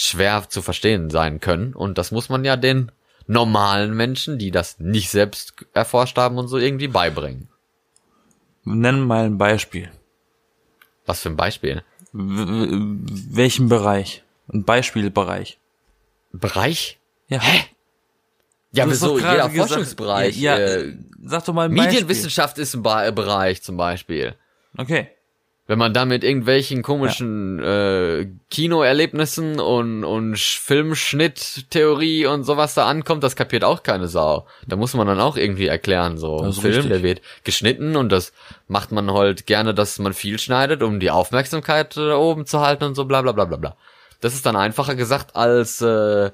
schwer 0.00 0.48
zu 0.48 0.62
verstehen 0.62 1.10
sein 1.10 1.40
können. 1.40 1.74
Und 1.74 1.98
das 1.98 2.12
muss 2.12 2.28
man 2.28 2.44
ja 2.44 2.56
den 2.56 2.92
normalen 3.26 3.96
Menschen, 3.96 4.38
die 4.38 4.52
das 4.52 4.78
nicht 4.78 5.10
selbst 5.10 5.54
erforscht 5.74 6.16
haben 6.16 6.38
und 6.38 6.46
so 6.46 6.56
irgendwie 6.56 6.86
beibringen. 6.86 7.48
Nennen 8.62 9.02
mal 9.02 9.24
ein 9.24 9.38
Beispiel. 9.38 9.90
Was 11.04 11.22
für 11.22 11.30
ein 11.30 11.36
Beispiel? 11.36 11.82
W 12.12 12.78
welchen 13.30 13.68
Bereich? 13.68 14.22
Ein 14.52 14.64
Beispielbereich. 14.64 15.58
Bereich? 16.32 17.00
Ja. 17.26 17.40
Hä? 17.40 17.64
Ja, 18.70 18.88
wieso? 18.88 19.18
Jeder 19.18 19.48
gesagt, 19.48 19.70
Forschungsbereich. 19.70 20.36
Ja, 20.36 20.58
ja 20.58 20.66
äh, 20.76 20.96
sag 21.24 21.44
doch 21.44 21.54
mal 21.54 21.64
ein 21.64 21.72
Medienwissenschaft 21.72 22.54
Beispiel. 22.56 22.62
ist 22.62 22.74
ein 22.74 22.82
ba 22.82 23.10
Bereich 23.10 23.62
zum 23.62 23.76
Beispiel. 23.76 24.36
Okay. 24.76 25.08
Wenn 25.68 25.78
man 25.78 25.92
da 25.92 26.06
mit 26.06 26.24
irgendwelchen 26.24 26.82
komischen 26.82 27.58
ja. 27.58 28.20
äh, 28.20 28.28
Kinoerlebnissen 28.50 29.60
und, 29.60 30.02
und 30.02 30.38
Filmschnitttheorie 30.38 32.24
und 32.24 32.44
sowas 32.44 32.72
da 32.72 32.86
ankommt, 32.86 33.22
das 33.22 33.36
kapiert 33.36 33.64
auch 33.64 33.82
keine 33.82 34.08
Sau. 34.08 34.46
Da 34.66 34.76
muss 34.76 34.94
man 34.94 35.06
dann 35.06 35.20
auch 35.20 35.36
irgendwie 35.36 35.66
erklären, 35.66 36.16
so 36.16 36.38
ein 36.38 36.54
Film, 36.54 36.74
richtig. 36.74 36.90
der 36.90 37.02
wird 37.02 37.20
geschnitten 37.44 37.96
und 37.96 38.10
das 38.10 38.32
macht 38.66 38.92
man 38.92 39.12
halt 39.12 39.44
gerne, 39.44 39.74
dass 39.74 39.98
man 39.98 40.14
viel 40.14 40.38
schneidet, 40.38 40.82
um 40.82 41.00
die 41.00 41.10
Aufmerksamkeit 41.10 41.98
da 41.98 42.16
oben 42.16 42.46
zu 42.46 42.60
halten 42.60 42.84
und 42.84 42.94
so 42.94 43.04
bla 43.04 43.20
bla 43.20 43.32
bla 43.32 43.44
bla 43.44 43.58
bla. 43.58 43.76
Das 44.22 44.32
ist 44.32 44.46
dann 44.46 44.56
einfacher 44.56 44.94
gesagt 44.94 45.36
als 45.36 45.82
äh, 45.82 46.30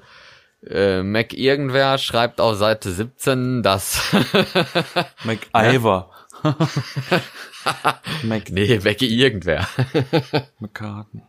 äh, 0.65 1.03
Mac 1.03 1.33
irgendwer 1.33 1.97
schreibt 1.97 2.41
auf 2.41 2.55
Seite 2.55 2.91
17, 2.91 3.63
dass 3.63 4.01
MacIver. 5.25 6.09
Mac 8.23 8.49
nee, 8.51 8.83
wecke 8.83 9.05
irgendwer. 9.05 9.67
McCartney. 10.59 11.23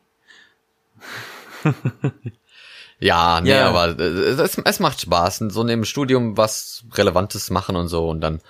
ja, 3.01 3.41
nee, 3.41 3.51
yeah. 3.51 3.69
aber 3.69 3.99
es, 3.99 4.59
es 4.59 4.81
macht 4.81 5.01
Spaß. 5.01 5.39
So 5.49 5.63
neben 5.63 5.85
Studium 5.85 6.37
was 6.37 6.85
Relevantes 6.93 7.51
machen 7.51 7.77
und 7.77 7.89
so 7.89 8.09
und 8.09 8.21
dann 8.21 8.41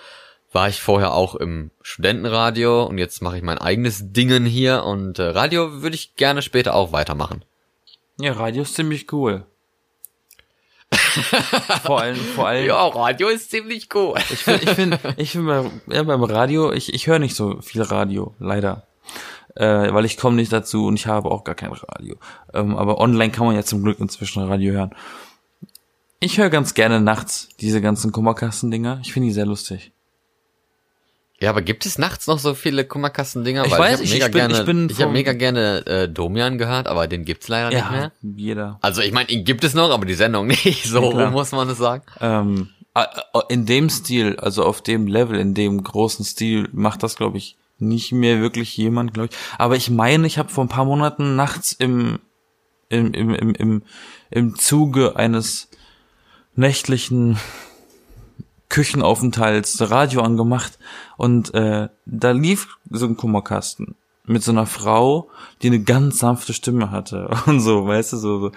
war 0.52 0.68
ich 0.68 0.81
vorher 0.81 1.12
auch 1.12 1.35
im 1.35 1.70
Studentenradio 1.83 2.85
und 2.85 2.98
jetzt 2.98 3.20
mache 3.20 3.37
ich 3.37 3.42
mein 3.42 3.59
eigenes 3.59 4.12
Dingen 4.12 4.46
hier 4.46 4.85
und 4.85 5.18
äh, 5.18 5.24
Radio 5.24 5.83
würde 5.83 5.96
ich 5.96 6.16
gerne 6.16 6.40
später 6.42 6.74
auch 6.74 6.92
weitermachen. 6.92 7.44
Ja, 8.18 8.33
Radio 8.33 8.62
ist 8.62 8.74
ziemlich 8.74 9.12
cool. 9.12 9.44
Vor 11.85 12.01
allem, 12.01 12.16
vor 12.16 12.49
allem. 12.49 12.66
Ja, 12.66 12.87
Radio 12.87 13.29
ist 13.29 13.51
ziemlich 13.51 13.88
cool. 13.94 14.14
Ich 14.31 14.38
finde, 14.38 14.62
ich 14.62 14.70
finde, 14.70 14.99
ich 15.16 15.31
finde 15.33 15.70
ja, 15.88 16.03
beim 16.03 16.22
Radio, 16.22 16.72
ich, 16.72 16.92
ich 16.94 17.07
höre 17.07 17.18
nicht 17.18 17.35
so 17.35 17.61
viel 17.61 17.83
Radio, 17.83 18.35
leider. 18.38 18.87
Äh, 19.55 19.92
weil 19.92 20.05
ich 20.05 20.18
komme 20.18 20.37
nicht 20.37 20.53
dazu 20.53 20.87
und 20.87 20.96
ich 20.96 21.07
habe 21.07 21.31
auch 21.31 21.42
gar 21.42 21.55
kein 21.55 21.72
Radio. 21.72 22.16
Ähm, 22.53 22.77
aber 22.77 22.99
online 22.99 23.33
kann 23.33 23.46
man 23.46 23.57
ja 23.57 23.62
zum 23.62 23.83
Glück 23.83 23.99
inzwischen 24.01 24.42
Radio 24.42 24.75
hören. 24.75 24.94
Ich 26.20 26.38
höre 26.38 26.51
ganz 26.51 26.75
gerne 26.75 27.01
nachts 27.01 27.49
diese 27.61 27.81
ganzen 27.81 28.12
Kummerkasten-Dinger. 28.12 29.01
Ich 29.03 29.12
finde 29.12 29.29
die 29.29 29.35
sehr 29.35 29.46
lustig. 29.46 29.92
Ja, 31.38 31.51
aber 31.51 31.61
gibt 31.61 31.85
es 31.85 31.99
nachts 31.99 32.27
noch 32.27 32.38
so 32.38 32.55
viele 32.55 32.87
Kummerkasten-Dinger? 32.87 33.66
Ich 33.66 33.72
weiß, 33.72 34.01
ich, 34.01 34.14
ich, 34.14 34.20
ich 34.20 34.25
bin, 34.25 34.33
gerne, 34.33 34.55
ich 34.59 34.64
bin 34.64 34.88
ich 34.88 35.03
habe 35.03 35.12
mega 35.12 35.35
gerne 35.35 35.85
äh, 35.87 36.09
Domian 36.09 36.57
gehört, 36.57 36.88
aber 36.88 37.07
den 37.09 37.27
gibt's 37.27 37.49
leider 37.49 37.70
ja, 37.77 37.83
nicht 37.83 37.90
mehr. 37.90 38.12
jeder. 38.22 38.79
Also 38.81 39.03
ich 39.03 39.12
meine, 39.12 39.29
ihn 39.29 39.44
gibt 39.44 39.62
es 39.62 39.75
noch, 39.75 39.90
aber 39.90 40.07
die 40.07 40.14
Sendung 40.14 40.46
nicht. 40.49 40.85
So 40.85 41.12
Ja, 41.18 41.31
muss 41.31 41.53
man 41.53 41.68
es 41.68 41.77
sagen. 41.77 42.05
Ähm, 42.20 42.70
äh, 42.94 43.05
in 43.51 43.66
dem 43.66 43.90
Stil, 43.90 44.37
also 44.40 44.64
auf 44.64 44.81
dem 44.81 45.07
Level, 45.07 45.38
in 45.38 45.53
dem 45.53 45.83
großen 45.83 46.25
Stil, 46.25 46.70
macht 46.72 47.03
das, 47.03 47.16
glaube 47.16 47.37
ich, 47.37 47.59
nicht 47.79 48.12
mehr 48.12 48.40
wirklich 48.40 48.75
jemand, 48.77 49.12
glaube 49.12 49.29
ich. 49.31 49.37
Aber 49.59 49.77
ich 49.77 49.90
meine, 49.90 50.27
ich 50.27 50.38
habe 50.38 50.49
vor 50.49 50.64
ein 50.64 50.68
paar 50.68 50.87
Monaten 50.87 51.37
nachts 51.37 51.72
im, 51.72 52.18
im, 52.88 53.12
im, 53.12 53.35
im, 53.35 53.55
im, 53.55 53.83
im 54.31 54.57
Zuge 54.57 55.16
eines 55.16 55.68
nächtlichen 56.55 57.38
Küchenaufenthalts 58.77 59.91
Radio 59.91 60.21
angemacht 60.21 60.79
und 61.17 61.55
äh, 61.55 61.89
da 62.05 62.31
lief 62.33 62.77
so 62.91 63.07
ein 63.07 63.17
Kummerkasten 63.17 63.95
mit 64.27 64.43
so 64.43 64.53
einer 64.53 64.67
Frau, 64.67 65.31
die 65.62 65.69
eine 65.69 65.81
ganz 65.81 66.19
sanfte 66.19 66.53
Stimme 66.53 66.91
hatte 66.91 67.31
und 67.47 67.61
so, 67.61 67.87
weißt 67.87 68.12
du, 68.12 68.17
so, 68.19 68.41
so. 68.41 68.53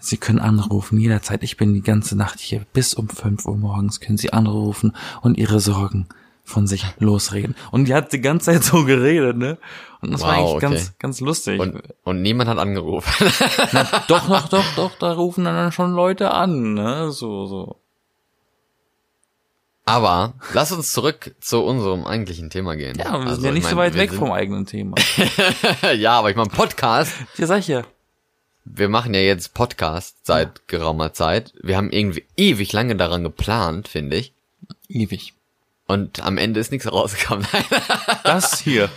Sie 0.00 0.16
können 0.16 0.40
anrufen 0.40 0.98
jederzeit. 0.98 1.44
Ich 1.44 1.56
bin 1.56 1.72
die 1.72 1.82
ganze 1.82 2.16
Nacht 2.16 2.40
hier. 2.40 2.66
Bis 2.72 2.94
um 2.94 3.08
5 3.08 3.46
Uhr 3.46 3.56
morgens 3.56 4.00
können 4.00 4.18
Sie 4.18 4.32
anrufen 4.32 4.92
und 5.22 5.38
Ihre 5.38 5.60
Sorgen 5.60 6.08
von 6.42 6.66
sich 6.66 6.84
losreden. 6.98 7.54
Und 7.70 7.86
die 7.86 7.94
hat 7.94 8.12
die 8.12 8.20
ganze 8.20 8.46
Zeit 8.46 8.64
so 8.64 8.84
geredet, 8.84 9.36
ne? 9.36 9.56
Und 10.00 10.10
das 10.10 10.22
war 10.22 10.30
Wow, 10.30 10.34
eigentlich 10.34 10.54
okay. 10.54 10.60
ganz, 10.60 10.98
ganz 10.98 11.20
lustig. 11.20 11.60
Und, 11.60 11.80
und 12.02 12.22
niemand 12.22 12.50
hat 12.50 12.58
angerufen. 12.58 13.12
Na, 13.70 13.86
doch, 14.08 14.28
doch, 14.28 14.48
doch, 14.48 14.74
doch, 14.74 14.98
da 14.98 15.12
rufen 15.12 15.44
dann 15.44 15.70
schon 15.70 15.92
Leute 15.92 16.32
an, 16.32 16.74
ne? 16.74 17.12
So, 17.12 17.46
so. 17.46 17.76
Aber 19.86 20.34
lass 20.52 20.72
uns 20.72 20.92
zurück 20.92 21.34
zu 21.40 21.62
unserem 21.64 22.04
eigentlichen 22.04 22.50
Thema 22.50 22.76
gehen. 22.76 22.98
Ja, 22.98 23.12
wir 23.12 23.20
Also, 23.30 23.34
sind 23.36 23.44
ja 23.44 23.48
ich 23.50 23.54
nicht 23.54 23.64
mein, 23.64 23.70
so 23.70 23.76
weit 23.78 23.94
weg 23.94 24.10
sind- 24.10 24.18
vom 24.18 24.32
eigenen 24.32 24.66
Thema. 24.66 24.96
ja, 25.96 26.18
aber 26.18 26.30
ich 26.30 26.36
meine 26.36 26.50
Podcast. 26.50 27.12
Ja, 27.36 27.46
sag 27.46 27.60
ich 27.60 27.68
ja. 27.68 27.82
Wir 28.64 28.88
machen 28.88 29.14
ja 29.14 29.20
jetzt 29.20 29.54
Podcast 29.54 30.26
seit 30.26 30.66
geraumer 30.66 31.12
Zeit. 31.12 31.54
Wir 31.62 31.76
haben 31.76 31.90
irgendwie 31.90 32.24
ewig 32.36 32.72
lange 32.72 32.96
daran 32.96 33.22
geplant, 33.22 33.86
finde 33.86 34.16
ich. 34.16 34.32
Ewig. 34.88 35.34
Und 35.86 36.18
am 36.26 36.36
Ende 36.36 36.58
ist 36.58 36.72
nichts 36.72 36.90
rausgekommen. 36.90 37.46
Das 38.24 38.58
hier. 38.58 38.88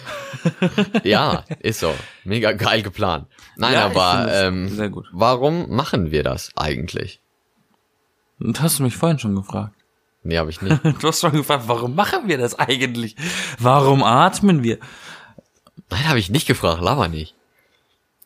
ja, 1.03 1.43
ist 1.59 1.81
so. 1.81 1.93
Mega 2.23 2.51
geil 2.53 2.81
geplant. 2.81 3.27
Nein, 3.57 3.73
Ja, 3.73 3.85
aber 3.85 4.27
ähm, 4.33 4.67
sehr 4.69 4.89
gut. 4.89 5.05
warum 5.11 5.69
machen 5.69 6.09
wir 6.09 6.23
das 6.23 6.49
eigentlich? 6.55 7.21
Und 8.39 8.59
hast 8.59 8.79
du 8.79 8.83
mich 8.83 8.97
vorhin 8.97 9.19
schon 9.19 9.35
gefragt. 9.35 9.75
Nee, 10.23 10.37
habe 10.37 10.49
ich 10.49 10.61
nicht. 10.61 10.79
Du 11.01 11.07
hast 11.07 11.21
schon 11.21 11.31
gefragt, 11.31 11.63
warum 11.67 11.95
machen 11.95 12.27
wir 12.27 12.37
das 12.37 12.57
eigentlich? 12.57 13.15
Warum 13.57 14.03
atmen 14.03 14.63
wir? 14.63 14.79
Nein, 15.89 16.07
habe 16.07 16.19
ich 16.19 16.29
nicht 16.29 16.47
gefragt, 16.47 16.81
laber 16.81 17.07
nicht. 17.07 17.35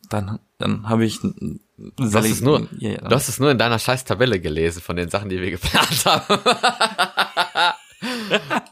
Dann, 0.10 0.40
dann 0.58 0.90
habe 0.90 1.06
ich. 1.06 1.20
Du 1.22 2.14
hast, 2.14 2.26
es 2.26 2.42
nur, 2.42 2.68
ja, 2.78 2.92
ja, 2.92 2.98
du 2.98 3.16
hast 3.16 3.30
es 3.30 3.40
nur 3.40 3.52
in 3.52 3.58
deiner 3.58 3.80
scheiß 3.80 4.06
Tabelle 4.06 4.40
gelesen 4.40 4.82
von 4.82 4.96
den 4.96 5.10
Sachen, 5.10 5.30
die 5.30 5.40
wir 5.40 5.52
geplant 5.52 6.06
haben. 6.06 6.40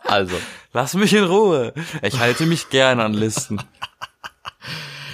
also, 0.03 0.35
Lass 0.73 0.93
mich 0.93 1.13
in 1.13 1.25
Ruhe. 1.25 1.73
Ich 2.01 2.19
halte 2.19 2.45
mich 2.45 2.69
gerne 2.69 3.03
an 3.03 3.13
Listen. 3.13 3.61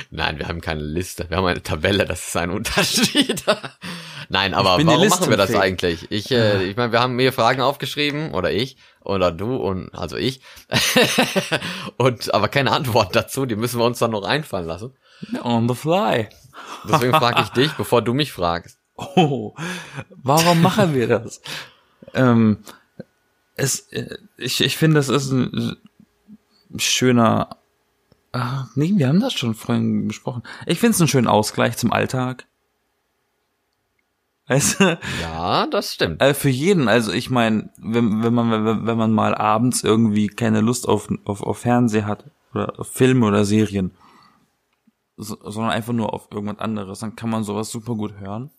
Nein, 0.09 0.39
wir 0.39 0.47
haben 0.47 0.61
keine 0.61 0.81
Liste. 0.81 1.29
Wir 1.29 1.37
haben 1.37 1.45
eine 1.45 1.63
Tabelle, 1.63 2.05
das 2.05 2.27
ist 2.27 2.37
ein 2.37 2.51
Unterschied. 2.51 3.43
nein, 4.29 4.53
aber 4.53 4.83
warum 4.83 5.07
machen 5.07 5.29
wir 5.29 5.37
das 5.37 5.55
eigentlich? 5.55 6.07
Ich, 6.11 6.31
äh, 6.31 6.63
ich 6.63 6.77
meine, 6.77 6.91
wir 6.91 6.99
haben 6.99 7.15
mir 7.15 7.33
Fragen 7.33 7.61
aufgeschrieben, 7.61 8.33
oder 8.33 8.51
ich, 8.51 8.77
oder 9.01 9.31
du, 9.31 9.55
und 9.55 9.93
also 9.93 10.17
ich. 10.17 10.41
und 11.97 12.33
aber 12.33 12.47
keine 12.47 12.71
Antwort 12.71 13.15
dazu, 13.15 13.45
die 13.45 13.55
müssen 13.55 13.79
wir 13.79 13.85
uns 13.85 13.99
dann 13.99 14.11
noch 14.11 14.23
einfallen 14.23 14.67
lassen. 14.67 14.93
On 15.43 15.67
the 15.67 15.75
fly. 15.75 16.29
Deswegen 16.89 17.13
frage 17.17 17.41
ich 17.41 17.49
dich, 17.49 17.71
bevor 17.73 18.01
du 18.01 18.13
mich 18.13 18.31
fragst. 18.31 18.79
Oh, 18.95 19.53
warum 20.09 20.61
machen 20.61 20.95
wir 20.95 21.07
das? 21.07 21.41
ähm, 22.13 22.57
es, 23.55 23.91
äh, 23.91 24.17
ich, 24.37 24.61
ich 24.61 24.77
finde, 24.77 24.95
das 24.95 25.09
ist 25.09 25.31
ein 25.31 25.77
schöner. 26.77 27.56
Ah, 28.31 28.65
nee, 28.75 28.93
wir 28.95 29.07
haben 29.07 29.19
das 29.19 29.33
schon 29.33 29.55
vorhin 29.55 30.07
besprochen. 30.07 30.43
Ich 30.65 30.79
finde 30.79 30.91
es 30.91 31.01
einen 31.01 31.07
schönen 31.07 31.27
Ausgleich 31.27 31.77
zum 31.77 31.91
Alltag. 31.91 32.45
Weißt 34.47 34.79
du? 34.79 34.99
Ja, 35.21 35.67
das 35.67 35.93
stimmt. 35.93 36.21
Äh, 36.21 36.33
für 36.33 36.49
jeden, 36.49 36.87
also 36.87 37.11
ich 37.11 37.29
meine, 37.29 37.69
wenn, 37.77 38.23
wenn 38.23 38.33
man 38.33 38.85
wenn, 38.85 38.97
man 38.97 39.11
mal 39.11 39.35
abends 39.35 39.83
irgendwie 39.83 40.27
keine 40.27 40.61
Lust 40.61 40.87
auf, 40.87 41.09
auf, 41.25 41.43
auf 41.43 41.57
Fernseh 41.59 42.03
hat 42.03 42.25
oder 42.53 42.79
auf 42.79 42.87
Filme 42.87 43.25
oder 43.25 43.43
Serien, 43.43 43.91
so, 45.17 45.37
sondern 45.43 45.71
einfach 45.71 45.93
nur 45.93 46.13
auf 46.13 46.29
irgendwas 46.31 46.59
anderes, 46.59 46.99
dann 46.99 47.15
kann 47.15 47.29
man 47.29 47.43
sowas 47.43 47.69
super 47.69 47.95
gut 47.95 48.19
hören. 48.19 48.51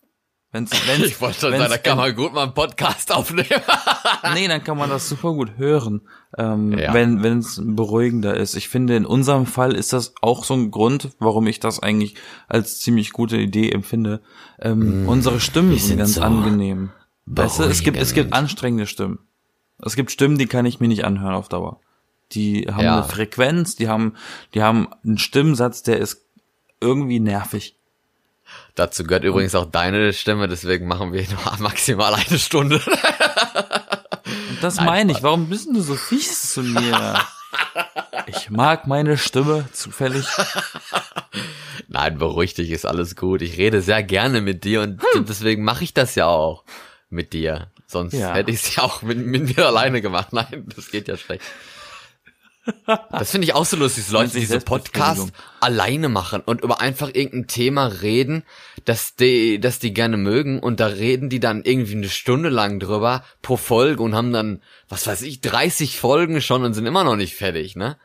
Wenn's, 0.51 0.71
wenn's, 0.87 1.05
Ich 1.05 1.21
wollte 1.21 1.39
schon 1.41 1.51
sagen, 1.51 1.69
da 1.69 1.77
kann 1.77 1.97
man 1.97 2.15
gut 2.15 2.33
mal 2.33 2.43
einen 2.43 2.53
Podcast 2.53 3.11
aufnehmen. 3.13 3.47
Nee, 4.33 4.47
dann 4.47 4.63
kann 4.63 4.77
man 4.77 4.89
das 4.89 5.07
super 5.07 5.33
gut 5.33 5.57
hören, 5.57 6.01
ähm, 6.37 6.77
Ja. 6.77 6.93
wenn 6.93 7.23
es 7.39 7.61
beruhigender 7.63 8.35
ist. 8.35 8.55
Ich 8.55 8.67
finde, 8.67 8.95
in 8.95 9.05
unserem 9.05 9.45
Fall 9.45 9.75
ist 9.75 9.93
das 9.93 10.13
auch 10.21 10.43
so 10.43 10.53
ein 10.55 10.71
Grund, 10.71 11.09
warum 11.19 11.47
ich 11.47 11.59
das 11.59 11.81
eigentlich 11.81 12.15
als 12.47 12.79
ziemlich 12.79 13.11
gute 13.13 13.37
Idee 13.37 13.69
empfinde. 13.71 14.21
Ähm, 14.59 15.07
unsere 15.07 15.39
Stimmen 15.39 15.77
sind 15.77 15.95
Mm, 15.95 15.99
ganz 15.99 16.15
so 16.15 16.21
angenehm. 16.21 16.89
Weißt 17.27 17.59
du, 17.59 17.63
es 17.63 17.81
gibt 17.83 17.97
es 17.97 18.13
gibt 18.13 18.33
anstrengende 18.33 18.87
Stimmen. 18.87 19.19
Es 19.81 19.95
gibt 19.95 20.11
Stimmen, 20.11 20.37
die 20.37 20.47
kann 20.47 20.65
ich 20.65 20.79
mir 20.79 20.87
nicht 20.87 21.05
anhören 21.05 21.35
auf 21.35 21.47
Dauer. 21.49 21.79
Die 22.33 22.67
haben 22.71 22.83
Ja. 22.83 22.97
eine 22.99 23.03
Frequenz, 23.07 23.75
die 23.75 23.87
haben 23.87 24.15
die 24.53 24.61
haben 24.61 24.89
einen 25.03 25.17
Stimmsatz, 25.17 25.83
der 25.83 25.99
ist 25.99 26.25
irgendwie 26.81 27.19
nervig. 27.19 27.75
Dazu 28.75 29.03
gehört 29.03 29.23
übrigens 29.23 29.55
auch 29.55 29.65
deine 29.69 30.13
Stimme, 30.13 30.47
deswegen 30.47 30.87
machen 30.87 31.11
wir 31.13 31.23
nur 31.29 31.57
maximal 31.59 32.13
eine 32.13 32.39
Stunde. 32.39 32.81
Und 32.85 34.61
das 34.63 34.79
meine 34.81 35.11
ich. 35.11 35.23
Warum 35.23 35.49
bist 35.49 35.67
du 35.73 35.81
so 35.81 35.95
fies 35.95 36.53
zu 36.53 36.61
mir? 36.61 37.19
Ich 38.27 38.49
mag 38.49 38.87
meine 38.87 39.17
Stimme 39.17 39.67
zufällig. 39.73 40.25
Nein, 41.87 42.17
beruhig 42.19 42.53
dich, 42.53 42.69
ist 42.69 42.85
alles 42.85 43.15
gut. 43.15 43.41
Ich 43.41 43.57
rede 43.57 43.81
sehr 43.81 44.03
gerne 44.03 44.41
mit 44.41 44.63
dir 44.63 44.81
und 44.81 45.01
Hm. 45.13 45.25
deswegen 45.25 45.63
mache 45.63 45.83
ich 45.83 45.93
das 45.93 46.15
ja 46.15 46.27
auch 46.27 46.63
mit 47.09 47.33
dir. 47.33 47.67
Sonst 47.87 48.13
Ja. 48.13 48.33
hätte 48.35 48.51
ich 48.51 48.61
es 48.63 48.75
ja 48.75 48.83
auch 48.83 49.01
mit, 49.01 49.17
mit 49.17 49.57
mir 49.57 49.65
alleine 49.65 50.01
gemacht. 50.01 50.31
Nein, 50.31 50.65
das 50.75 50.91
geht 50.91 51.07
ja 51.07 51.17
schlecht. 51.17 51.43
Das 53.11 53.31
finde 53.31 53.45
ich 53.45 53.55
auch 53.55 53.65
so 53.65 53.77
lustig, 53.77 54.05
so 54.05 54.13
Leute, 54.13 54.25
Nennt 54.25 54.33
sich 54.33 54.41
die 54.47 54.53
so 54.53 54.59
Podcasts 54.59 55.21
Selbstbefriedigung. 55.21 55.61
alleine 55.61 56.09
machen 56.09 56.41
und 56.45 56.61
über 56.61 56.81
einfach 56.81 57.07
irgendein 57.13 57.47
Thema 57.47 57.87
reden, 57.87 58.43
dass 58.85 59.15
die, 59.15 59.59
dass 59.59 59.79
die 59.79 59.93
gerne 59.93 60.17
mögen 60.17 60.59
und 60.59 60.79
da 60.79 60.87
reden 60.87 61.29
die 61.29 61.39
dann 61.39 61.63
irgendwie 61.63 61.95
eine 61.95 62.09
Stunde 62.09 62.49
lang 62.49 62.79
drüber 62.79 63.23
pro 63.41 63.57
Folge 63.57 64.03
und 64.03 64.13
haben 64.13 64.33
dann, 64.33 64.61
was 64.87 65.07
weiß 65.07 65.21
ich, 65.23 65.41
30 65.41 65.97
Folgen 65.99 66.41
schon 66.41 66.63
und 66.63 66.73
sind 66.73 66.85
immer 66.85 67.03
noch 67.03 67.15
nicht 67.15 67.35
fertig, 67.35 67.75
ne? 67.75 67.97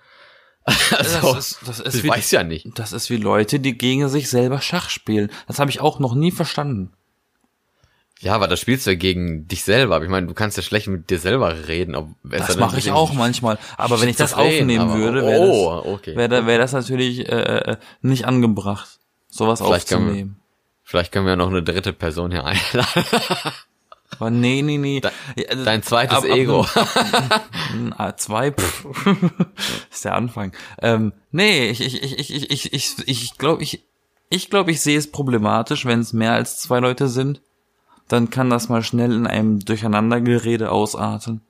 Also, 0.92 1.34
das 1.34 1.52
ist, 1.52 1.58
das 1.66 1.80
ist 1.80 1.94
ich 1.96 2.04
wie, 2.04 2.08
weiß 2.08 2.30
ja 2.30 2.42
nicht. 2.42 2.66
Das 2.78 2.92
ist 2.92 3.10
wie 3.10 3.18
Leute, 3.18 3.60
die 3.60 3.76
gegen 3.76 4.08
sich 4.08 4.30
selber 4.30 4.62
Schach 4.62 4.88
spielen. 4.88 5.30
Das 5.46 5.58
habe 5.58 5.70
ich 5.70 5.80
auch 5.80 5.98
noch 5.98 6.14
nie 6.14 6.30
verstanden. 6.30 6.92
Ja, 8.24 8.34
aber 8.34 8.48
da 8.48 8.56
spielst 8.56 8.86
du 8.86 8.90
ja 8.90 8.96
gegen 8.96 9.46
dich 9.48 9.64
selber. 9.64 10.02
Ich 10.02 10.08
meine, 10.08 10.26
du 10.26 10.34
kannst 10.34 10.56
ja 10.56 10.62
schlecht 10.62 10.86
mit 10.88 11.10
dir 11.10 11.18
selber 11.18 11.68
reden. 11.68 12.16
Das 12.24 12.56
mache 12.56 12.78
ich 12.78 12.90
auch 12.90 13.12
manchmal. 13.12 13.58
Aber 13.76 14.00
wenn 14.00 14.08
ich 14.08 14.16
das 14.16 14.32
aufnehmen 14.34 14.94
würde, 14.94 15.24
wäre 15.26 15.40
oh, 15.40 15.82
das, 15.84 15.92
okay. 15.92 16.16
wär, 16.16 16.46
wär 16.46 16.58
das 16.58 16.72
natürlich 16.72 17.28
äh, 17.28 17.32
äh, 17.72 17.76
nicht 18.00 18.24
angebracht, 18.26 18.98
sowas 19.28 19.60
Vielleicht 19.60 19.88
können 19.88 20.06
wir- 20.06 20.10
aufzunehmen. 20.12 20.36
Vielleicht 20.86 21.12
können 21.12 21.26
wir 21.26 21.36
noch 21.36 21.48
eine 21.48 21.62
dritte 21.62 21.92
Person 21.92 22.30
hier 22.30 22.44
einladen. 22.44 23.04
Aber 24.18 24.30
nee, 24.30 24.62
nee, 24.62 24.76
nee. 24.78 25.00
De- 25.00 25.10
Ja, 25.36 25.48
also, 25.50 25.64
Dein 25.64 25.82
zweites 25.82 26.16
ab- 26.18 26.24
ab 26.24 26.30
Ego. 26.30 26.66
einem- 27.72 27.92
ein 27.92 27.94
A2, 27.94 28.52
pff, 28.52 28.86
ist 29.90 30.04
der 30.04 30.14
Anfang. 30.14 30.52
Ähm, 30.82 31.12
nee, 31.30 31.68
ich, 31.70 31.80
ich, 31.80 32.02
ich, 32.02 32.18
ich, 32.32 32.50
ich, 32.50 32.72
ich, 32.72 32.96
ich 33.06 33.38
glaube, 33.38 33.62
ich, 33.62 33.82
ich 34.30 34.50
glaube, 34.50 34.70
ich 34.70 34.80
sehe 34.82 34.98
es 34.98 35.10
problematisch, 35.10 35.84
wenn 35.86 36.00
es 36.00 36.12
mehr 36.12 36.32
als 36.32 36.58
zwei 36.58 36.80
Leute 36.80 37.08
sind. 37.08 37.40
Dann 38.14 38.30
kann 38.30 38.48
das 38.48 38.68
mal 38.68 38.84
schnell 38.84 39.12
in 39.12 39.26
einem 39.26 39.64
Durcheinandergerede 39.64 40.70
ausarten. 40.70 41.40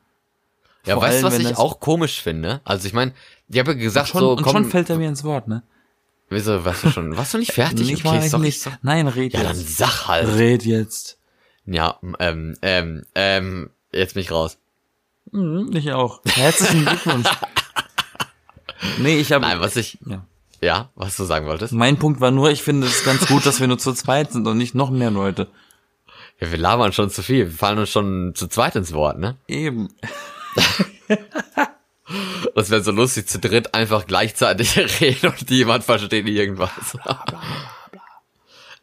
Ja, 0.87 0.98
weißt 0.98 1.22
du, 1.22 1.27
was 1.27 1.38
ich 1.38 1.59
auch 1.59 1.79
komisch 1.79 2.22
finde? 2.22 2.62
Also 2.64 2.87
ich 2.88 2.94
meine, 2.94 3.12
ich 3.50 3.59
habe 3.59 3.72
ja 3.72 3.77
gesagt, 3.79 4.09
schon, 4.09 4.20
so 4.20 4.31
und 4.33 4.42
komm, 4.42 4.53
schon 4.53 4.64
fällt 4.70 4.88
er 4.88 4.96
mir 4.96 5.09
ins 5.11 5.24
Wort, 5.24 5.46
ne? 5.46 5.62
Wieso, 6.31 6.64
warst 6.64 6.85
du 6.85 6.90
schon, 6.90 7.18
warst 7.18 7.35
du 7.35 7.38
nicht 7.38 7.53
fertig? 7.53 7.92
Ich 7.92 8.03
war 8.03 8.16
ist 8.24 8.33
doch 8.33 8.38
nicht, 8.38 8.62
so- 8.62 8.70
nein, 8.81 9.09
red 9.09 9.35
Ja, 9.35 9.42
dann 9.42 9.59
jetzt. 9.59 9.77
sag 9.77 10.09
halt. 10.09 10.27
Red 10.38 10.64
jetzt. 10.64 11.18
Ja, 11.66 11.98
ähm, 12.18 12.57
ähm, 12.62 13.05
ähm, 13.14 13.68
jetzt 13.92 14.14
bin 14.14 14.22
ich 14.22 14.31
raus. 14.31 14.57
Mhm, 15.31 15.68
ich 15.74 15.92
auch. 15.92 16.22
Herzlichen 16.24 16.87
Glückwunsch. 16.87 17.29
nee, 19.00 19.18
ich 19.18 19.33
habe 19.33 19.44
Nein, 19.44 19.61
was 19.61 19.77
ich, 19.77 19.98
ja. 20.07 20.24
ja, 20.62 20.88
was 20.94 21.14
du 21.16 21.24
sagen 21.24 21.46
wolltest? 21.46 21.74
Mein 21.74 21.98
Punkt 21.98 22.22
war 22.22 22.31
nur, 22.31 22.50
ich 22.50 22.62
finde 22.62 22.87
es 22.87 23.05
ganz 23.05 23.27
gut, 23.27 23.44
dass 23.44 23.61
wir 23.61 23.66
nur 23.68 23.79
zu 23.79 23.92
zweit 23.92 24.33
sind 24.33 24.46
und 24.46 24.57
nicht 24.57 24.74
noch 24.74 24.88
mehr 24.88 25.11
Leute. 25.11 25.48
Ja, 26.40 26.51
wir 26.51 26.59
labern 26.59 26.92
schon 26.92 27.11
zu 27.11 27.23
viel. 27.23 27.47
Wir 27.47 27.57
fallen 27.57 27.79
uns 27.79 27.90
schon 27.90 28.35
zu 28.35 28.49
zweit 28.49 28.77
ins 28.77 28.92
Wort, 28.92 29.18
ne? 29.18 29.37
Eben. 29.49 29.88
Das 32.55 32.70
wäre 32.70 32.83
so 32.83 32.90
lustig, 32.90 33.27
zu 33.29 33.38
dritt 33.38 33.75
einfach 33.75 34.07
gleichzeitig 34.07 34.77
reden 35.01 35.31
und 35.31 35.51
jemand 35.51 35.85
versteht 35.85 36.29
irgendwas. 36.29 36.99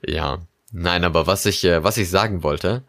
ja. 0.05 0.39
Nein, 0.71 1.03
aber 1.03 1.27
was 1.27 1.45
ich, 1.45 1.63
äh, 1.65 1.83
was 1.83 1.97
ich 1.97 2.09
sagen 2.09 2.43
wollte, 2.43 2.83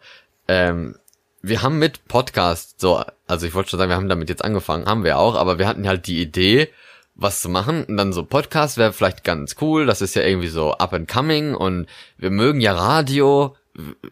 ähm, 0.48 0.96
wir 1.42 1.62
haben 1.62 1.78
mit 1.78 2.06
Podcast 2.06 2.80
so, 2.80 3.02
also 3.26 3.46
ich 3.46 3.54
wollte 3.54 3.70
schon 3.70 3.78
sagen, 3.78 3.90
wir 3.90 3.96
haben 3.96 4.08
damit 4.08 4.28
jetzt 4.28 4.44
angefangen, 4.44 4.86
haben 4.86 5.04
wir 5.04 5.18
auch, 5.18 5.34
aber 5.34 5.58
wir 5.58 5.66
hatten 5.66 5.88
halt 5.88 6.06
die 6.06 6.22
Idee, 6.22 6.68
was 7.14 7.40
zu 7.40 7.48
machen 7.48 7.84
und 7.84 7.96
dann 7.96 8.12
so 8.12 8.24
Podcast 8.24 8.78
wäre 8.78 8.92
vielleicht 8.92 9.24
ganz 9.24 9.56
cool, 9.60 9.84
das 9.84 10.00
ist 10.00 10.14
ja 10.14 10.22
irgendwie 10.22 10.48
so 10.48 10.72
up 10.72 10.92
and 10.94 11.08
coming 11.08 11.54
und 11.54 11.88
wir 12.16 12.30
mögen 12.30 12.60
ja 12.60 12.72
Radio, 12.72 13.56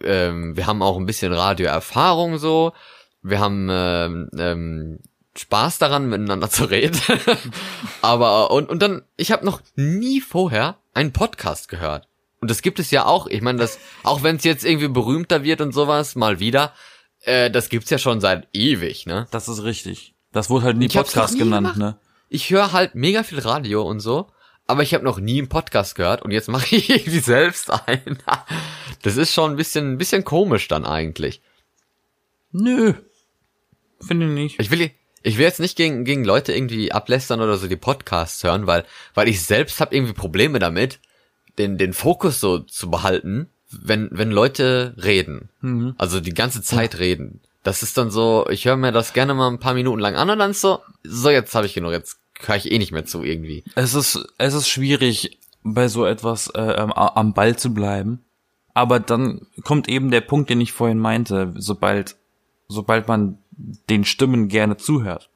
ähm, 0.03 0.57
wir 0.57 0.67
haben 0.67 0.83
auch 0.83 0.97
ein 0.97 1.07
bisschen 1.07 1.33
Radioerfahrung 1.33 2.39
so, 2.39 2.73
wir 3.23 3.41
haben 3.41 3.69
ähm, 3.71 4.31
ähm, 4.39 4.99
Spaß 5.37 5.79
daran, 5.79 6.09
miteinander 6.09 6.51
zu 6.51 6.65
reden. 6.65 6.99
Aber 8.03 8.51
und 8.51 8.69
und 8.69 8.81
dann, 8.81 9.03
ich 9.17 9.33
habe 9.33 9.45
noch 9.45 9.61
nie 9.77 10.21
vorher 10.21 10.77
einen 10.95 11.13
Podcast 11.13 11.69
gehört. 11.69 12.09
Und 12.41 12.51
das 12.51 12.63
gibt 12.63 12.79
es 12.79 12.91
ja 12.91 13.05
auch. 13.05 13.27
Ich 13.27 13.43
meine, 13.43 13.59
das 13.59 13.79
auch 14.03 14.23
wenn 14.23 14.37
es 14.37 14.45
jetzt 14.45 14.65
irgendwie 14.65 14.89
berühmter 14.89 15.43
wird 15.45 15.61
und 15.61 15.73
sowas 15.73 16.17
mal 16.17 16.41
wieder, 16.41 16.73
äh, 17.23 17.51
das 17.51 17.69
gibt's 17.69 17.91
ja 17.91 17.99
schon 17.99 18.21
seit 18.21 18.49
ewig, 18.55 19.07
ne? 19.07 19.27
Das 19.31 19.49
ist 19.49 19.63
richtig. 19.63 20.15
Das 20.33 20.49
wurde 20.49 20.67
halt 20.67 20.79
nie 20.79 20.87
Ich 20.87 20.95
Podcast 20.95 21.35
nie 21.35 21.41
genannt, 21.41 21.75
gemacht. 21.75 21.79
ne? 21.79 21.97
Ich 22.29 22.51
höre 22.51 22.73
halt 22.73 22.95
mega 22.95 23.23
viel 23.25 23.41
Radio 23.41 23.83
und 23.83 24.01
so, 24.01 24.29
aber 24.71 24.83
ich 24.83 24.95
habe 24.95 25.05
noch 25.05 25.19
nie 25.19 25.39
einen 25.39 25.49
Podcast 25.49 25.95
gehört 25.95 26.23
und 26.23 26.31
jetzt 26.31 26.49
mache 26.49 26.77
ich 26.77 26.91
irgendwie 26.91 27.19
selbst 27.19 27.71
einen. 27.71 28.19
Das 29.03 29.17
ist 29.17 29.33
schon 29.33 29.53
ein 29.53 29.57
bisschen 29.57 29.93
ein 29.93 29.99
bisschen 29.99 30.25
komisch 30.25 30.69
dann 30.69 30.85
eigentlich. 30.85 31.43
Nö. 32.53 32.95
Finde 34.01 34.27
ich 34.27 34.33
nicht. 34.33 34.61
Ich 34.61 34.71
will, 34.71 34.91
ich 35.23 35.37
will 35.37 35.45
jetzt 35.45 35.61
nicht 35.61 35.77
gegen, 35.77 36.05
gegen 36.05 36.25
Leute 36.25 36.53
irgendwie 36.53 36.93
ablästern 36.93 37.41
oder 37.41 37.57
so 37.57 37.69
die 37.69 37.77
Podcasts 37.77 38.43
hören, 38.43 38.67
weil, 38.67 38.85
weil 39.15 39.29
ich 39.29 39.43
selbst 39.43 39.81
habe 39.81 39.95
irgendwie 39.95 40.15
Probleme 40.15 40.59
damit, 40.59 41.01
den, 41.59 41.77
den 41.77 41.93
Fokus 41.93 42.41
so 42.41 42.61
zu 42.61 42.91
behalten, 42.91 43.51
wenn, 43.71 44.09
wenn 44.13 44.31
Leute 44.31 44.95
reden. 45.03 45.51
Also 45.99 46.21
die 46.21 46.35
ganze 46.35 46.63
Zeit 46.63 46.99
reden. 46.99 47.41
Das 47.63 47.83
ist 47.83 47.99
dann 47.99 48.11
so, 48.11 48.47
ich 48.49 48.65
höre 48.65 48.77
mir 48.77 48.93
das 48.93 49.13
gerne 49.13 49.35
mal 49.35 49.49
ein 49.49 49.61
paar 49.61 49.75
Minuten 49.75 50.01
lang 50.01 50.17
an 50.17 50.31
und 50.31 50.39
dann 50.39 50.53
ist 50.53 50.63
so, 50.63 50.81
so 51.05 51.29
jetzt 51.29 51.55
habe 51.55 51.67
ich 51.67 51.75
genug, 51.75 51.93
jetzt 51.93 52.20
höre 52.47 52.57
ich 52.57 52.71
eh 52.71 52.79
nicht 52.79 52.93
mehr 52.93 53.05
zu 53.05 53.23
irgendwie. 53.23 53.65
Es 53.75 53.95
ist, 53.95 54.25
es 54.39 54.55
ist 54.55 54.69
schwierig, 54.69 55.39
bei 55.63 55.89
so 55.89 56.05
etwas 56.07 56.49
äh, 56.55 56.61
am 56.89 57.35
Ball 57.35 57.57
zu 57.57 57.73
bleiben. 57.75 58.25
Aber 58.73 59.01
dann 59.01 59.47
kommt 59.65 59.89
eben 59.89 60.11
der 60.11 60.21
Punkt, 60.23 60.49
den 60.49 60.61
ich 60.61 60.73
vorhin 60.73 60.99
meinte, 60.99 61.53
sobald, 61.57 62.17
sobald 62.69 63.09
man 63.09 63.39
den 63.51 64.05
Stimmen 64.05 64.49
gerne 64.49 64.77
zuhört. 64.77 65.29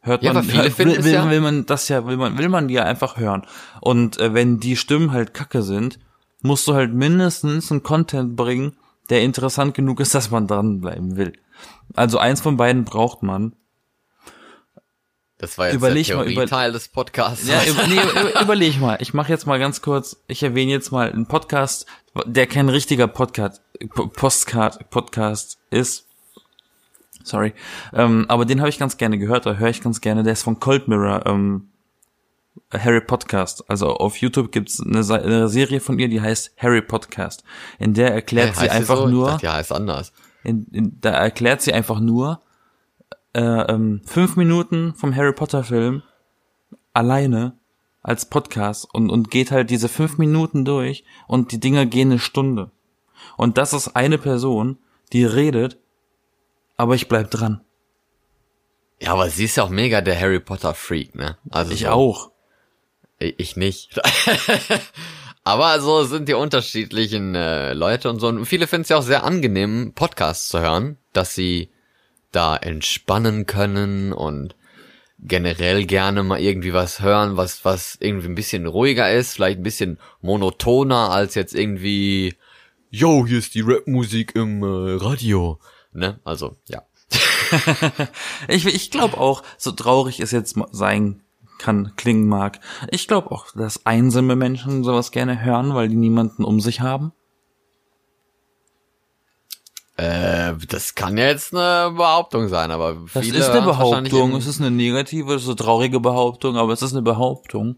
Hört 0.00 0.22
Ja, 0.22 0.32
man, 0.32 0.44
viele 0.44 0.78
will, 0.78 1.04
will, 1.04 1.12
ja- 1.12 1.28
will 1.30 1.40
man 1.40 1.66
das 1.66 1.88
ja, 1.88 2.06
will 2.06 2.16
man, 2.16 2.38
will 2.38 2.48
man 2.48 2.68
die 2.68 2.74
ja 2.74 2.84
einfach 2.84 3.16
hören. 3.18 3.46
Und 3.80 4.18
äh, 4.18 4.32
wenn 4.32 4.58
die 4.60 4.76
Stimmen 4.76 5.12
halt 5.12 5.34
kacke 5.34 5.62
sind, 5.62 5.98
musst 6.40 6.66
du 6.68 6.74
halt 6.74 6.94
mindestens 6.94 7.70
einen 7.70 7.82
Content 7.82 8.36
bringen, 8.36 8.76
der 9.10 9.22
interessant 9.22 9.74
genug 9.74 10.00
ist, 10.00 10.14
dass 10.14 10.30
man 10.30 10.46
dranbleiben 10.46 11.16
will. 11.16 11.32
Also 11.94 12.18
eins 12.18 12.40
von 12.40 12.56
beiden 12.56 12.84
braucht 12.84 13.22
man. 13.22 13.54
Das 15.38 15.56
war 15.56 15.66
jetzt 15.66 15.76
Überleg 15.76 16.06
der 16.08 16.16
mal, 16.16 16.22
über- 16.24 16.32
Theorieteil 16.34 16.72
des 16.72 16.88
Podcasts. 16.88 17.46
Ja, 17.48 17.62
über, 17.64 17.86
nee, 17.86 17.94
über, 18.30 18.40
überleg 18.42 18.80
mal. 18.80 18.98
Ich 19.00 19.14
mache 19.14 19.30
jetzt 19.30 19.46
mal 19.46 19.58
ganz 19.58 19.80
kurz, 19.82 20.16
ich 20.26 20.42
erwähne 20.42 20.72
jetzt 20.72 20.90
mal 20.90 21.10
einen 21.12 21.26
Podcast, 21.26 21.86
der 22.26 22.46
kein 22.48 22.68
richtiger 22.68 23.06
Podcast, 23.06 23.62
Po- 23.94 24.08
Postcard, 24.08 24.90
Podcast 24.90 25.58
ist. 25.70 26.06
Sorry. 27.22 27.52
Ähm, 27.92 28.24
aber 28.28 28.46
den 28.46 28.58
habe 28.60 28.68
ich 28.70 28.78
ganz 28.78 28.96
gerne 28.96 29.18
gehört, 29.18 29.46
da 29.46 29.54
höre 29.54 29.68
ich 29.68 29.80
ganz 29.82 30.00
gerne. 30.00 30.22
Der 30.24 30.32
ist 30.32 30.42
von 30.42 30.58
Cold 30.58 30.88
Mirror, 30.88 31.26
ähm, 31.26 31.68
Harry 32.72 33.00
Podcast. 33.00 33.64
Also 33.70 33.88
auf 33.96 34.16
YouTube 34.16 34.50
gibt's 34.50 34.80
eine, 34.80 34.98
eine 35.22 35.48
Serie 35.48 35.78
von 35.80 35.98
ihr, 35.98 36.08
die 36.08 36.20
heißt 36.20 36.52
Harry 36.56 36.82
Podcast. 36.82 37.44
In 37.78 37.94
der 37.94 38.12
erklärt 38.12 38.50
Heißt 38.50 38.60
sie 38.60 38.70
einfach 38.70 38.96
so? 38.96 39.06
Nur, 39.06 39.38
ja, 39.42 39.54
heißt 39.54 39.72
anders. 39.72 40.12
in, 40.42 40.66
in, 40.72 41.00
da 41.00 41.10
erklärt 41.10 41.62
sie 41.62 41.72
einfach 41.72 42.00
nur 42.00 42.40
äh, 43.38 43.72
ähm, 43.72 44.00
fünf 44.04 44.36
Minuten 44.36 44.94
vom 44.94 45.14
Harry 45.14 45.32
Potter 45.32 45.64
Film 45.64 46.02
alleine 46.92 47.56
als 48.02 48.26
Podcast 48.28 48.86
und, 48.92 49.10
und 49.10 49.30
geht 49.30 49.50
halt 49.50 49.70
diese 49.70 49.88
fünf 49.88 50.18
Minuten 50.18 50.64
durch 50.64 51.04
und 51.26 51.52
die 51.52 51.60
Dinger 51.60 51.86
gehen 51.86 52.10
eine 52.10 52.18
Stunde. 52.18 52.70
Und 53.36 53.58
das 53.58 53.72
ist 53.72 53.96
eine 53.96 54.18
Person, 54.18 54.78
die 55.12 55.24
redet, 55.24 55.78
aber 56.76 56.94
ich 56.94 57.08
bleib 57.08 57.30
dran. 57.30 57.60
Ja, 59.00 59.12
aber 59.12 59.28
sie 59.30 59.44
ist 59.44 59.56
ja 59.56 59.62
auch 59.64 59.68
mega 59.70 60.00
der 60.00 60.18
Harry 60.20 60.40
Potter 60.40 60.74
Freak, 60.74 61.14
ne? 61.14 61.36
Also 61.50 61.72
Ich 61.72 61.80
so- 61.82 61.88
auch. 61.88 62.30
Ich 63.20 63.56
nicht. 63.56 64.00
Aber 65.44 65.80
so 65.80 66.04
sind 66.04 66.28
die 66.28 66.34
unterschiedlichen 66.34 67.34
äh, 67.34 67.72
Leute 67.72 68.10
und 68.10 68.20
so. 68.20 68.28
Und 68.28 68.44
viele 68.44 68.66
finden 68.66 68.82
es 68.82 68.90
ja 68.90 68.98
auch 68.98 69.02
sehr 69.02 69.24
angenehm, 69.24 69.92
Podcasts 69.94 70.48
zu 70.48 70.60
hören, 70.60 70.98
dass 71.12 71.34
sie 71.34 71.70
da 72.32 72.56
entspannen 72.56 73.46
können 73.46 74.12
und 74.12 74.54
generell 75.20 75.84
gerne 75.84 76.22
mal 76.22 76.40
irgendwie 76.40 76.72
was 76.72 77.00
hören, 77.00 77.36
was, 77.36 77.64
was 77.64 77.96
irgendwie 78.00 78.28
ein 78.28 78.34
bisschen 78.34 78.66
ruhiger 78.66 79.12
ist, 79.12 79.32
vielleicht 79.32 79.58
ein 79.58 79.64
bisschen 79.64 79.98
monotoner 80.20 81.10
als 81.10 81.34
jetzt 81.34 81.54
irgendwie, 81.54 82.34
yo, 82.90 83.26
hier 83.26 83.38
ist 83.38 83.54
die 83.54 83.62
Rapmusik 83.62 84.34
im 84.36 84.62
äh, 84.62 84.94
Radio. 85.02 85.58
Ne? 85.92 86.20
Also, 86.24 86.56
ja. 86.68 86.82
Ich, 88.48 88.66
ich 88.66 88.90
glaube 88.90 89.18
auch, 89.18 89.42
so 89.56 89.72
traurig 89.72 90.20
es 90.20 90.30
jetzt 90.30 90.56
sein 90.70 91.22
kann, 91.58 91.94
klingen 91.96 92.28
mag, 92.28 92.60
ich 92.90 93.08
glaube 93.08 93.32
auch, 93.32 93.46
dass 93.52 93.84
einsame 93.84 94.36
Menschen 94.36 94.84
sowas 94.84 95.10
gerne 95.10 95.42
hören, 95.42 95.74
weil 95.74 95.88
die 95.88 95.96
niemanden 95.96 96.44
um 96.44 96.60
sich 96.60 96.80
haben. 96.80 97.12
Äh, 99.98 100.54
das 100.68 100.94
kann 100.94 101.18
ja 101.18 101.26
jetzt 101.26 101.52
eine 101.52 101.92
Behauptung 101.92 102.46
sein, 102.46 102.70
aber 102.70 102.96
Das 103.12 103.24
viele 103.24 103.38
ist 103.38 103.48
eine 103.48 103.62
Behauptung, 103.62 104.36
es 104.36 104.46
ist 104.46 104.60
eine 104.60 104.70
negative, 104.70 105.34
es 105.34 105.42
ist 105.42 105.48
eine 105.48 105.56
traurige 105.56 105.98
Behauptung, 105.98 106.56
aber 106.56 106.72
es 106.72 106.82
ist 106.82 106.92
eine 106.92 107.02
Behauptung. 107.02 107.74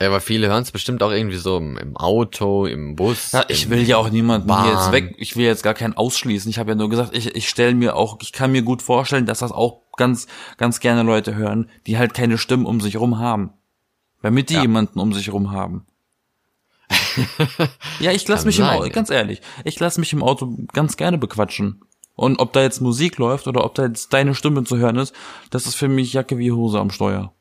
Ja, 0.00 0.06
aber 0.08 0.20
viele 0.22 0.46
hören 0.48 0.62
es 0.62 0.70
bestimmt 0.72 1.02
auch 1.02 1.10
irgendwie 1.10 1.36
so 1.36 1.58
im, 1.58 1.76
im 1.76 1.96
Auto, 1.98 2.64
im 2.64 2.96
Bus. 2.96 3.32
Ja, 3.32 3.44
ich 3.48 3.68
will 3.68 3.82
ja 3.86 3.98
auch 3.98 4.08
niemanden 4.08 4.46
Bahn. 4.46 4.64
hier 4.64 4.72
jetzt 4.72 4.90
weg, 4.90 5.16
ich 5.18 5.36
will 5.36 5.44
jetzt 5.44 5.62
gar 5.62 5.74
keinen 5.74 5.94
ausschließen. 5.94 6.48
Ich 6.50 6.58
habe 6.58 6.70
ja 6.70 6.76
nur 6.76 6.88
gesagt, 6.88 7.14
ich, 7.14 7.34
ich 7.36 7.46
stelle 7.48 7.74
mir 7.74 7.94
auch, 7.94 8.16
ich 8.22 8.32
kann 8.32 8.50
mir 8.52 8.62
gut 8.62 8.80
vorstellen, 8.80 9.26
dass 9.26 9.40
das 9.40 9.52
auch 9.52 9.82
ganz, 9.96 10.28
ganz 10.56 10.80
gerne 10.80 11.02
Leute 11.02 11.34
hören, 11.34 11.68
die 11.86 11.98
halt 11.98 12.14
keine 12.14 12.38
Stimmen 12.38 12.64
um 12.64 12.80
sich 12.80 12.96
rum 12.96 13.18
haben. 13.18 13.52
Damit 14.22 14.48
die 14.48 14.54
Ja. 14.54 14.62
jemanden 14.62 14.98
um 14.98 15.12
sich 15.12 15.30
rum 15.30 15.50
haben. 15.52 15.84
ja, 18.00 18.12
ich 18.12 18.26
lass 18.28 18.40
Kann 18.40 18.46
mich 18.46 18.58
im 18.58 18.66
Auto, 18.66 18.88
ganz 18.90 19.10
ehrlich, 19.10 19.40
ich 19.64 19.78
lass 19.78 19.98
mich 19.98 20.12
im 20.12 20.22
Auto 20.22 20.56
ganz 20.72 20.96
gerne 20.96 21.18
bequatschen. 21.18 21.82
Und 22.14 22.40
ob 22.40 22.52
da 22.52 22.62
jetzt 22.62 22.80
Musik 22.80 23.18
läuft 23.18 23.46
oder 23.46 23.64
ob 23.64 23.76
da 23.76 23.86
jetzt 23.86 24.12
deine 24.12 24.34
Stimme 24.34 24.64
zu 24.64 24.76
hören 24.76 24.96
ist, 24.96 25.14
das 25.50 25.66
ist 25.66 25.76
für 25.76 25.86
mich 25.86 26.12
Jacke 26.12 26.36
wie 26.36 26.50
Hose 26.50 26.80
am 26.80 26.90
Steuer. 26.90 27.32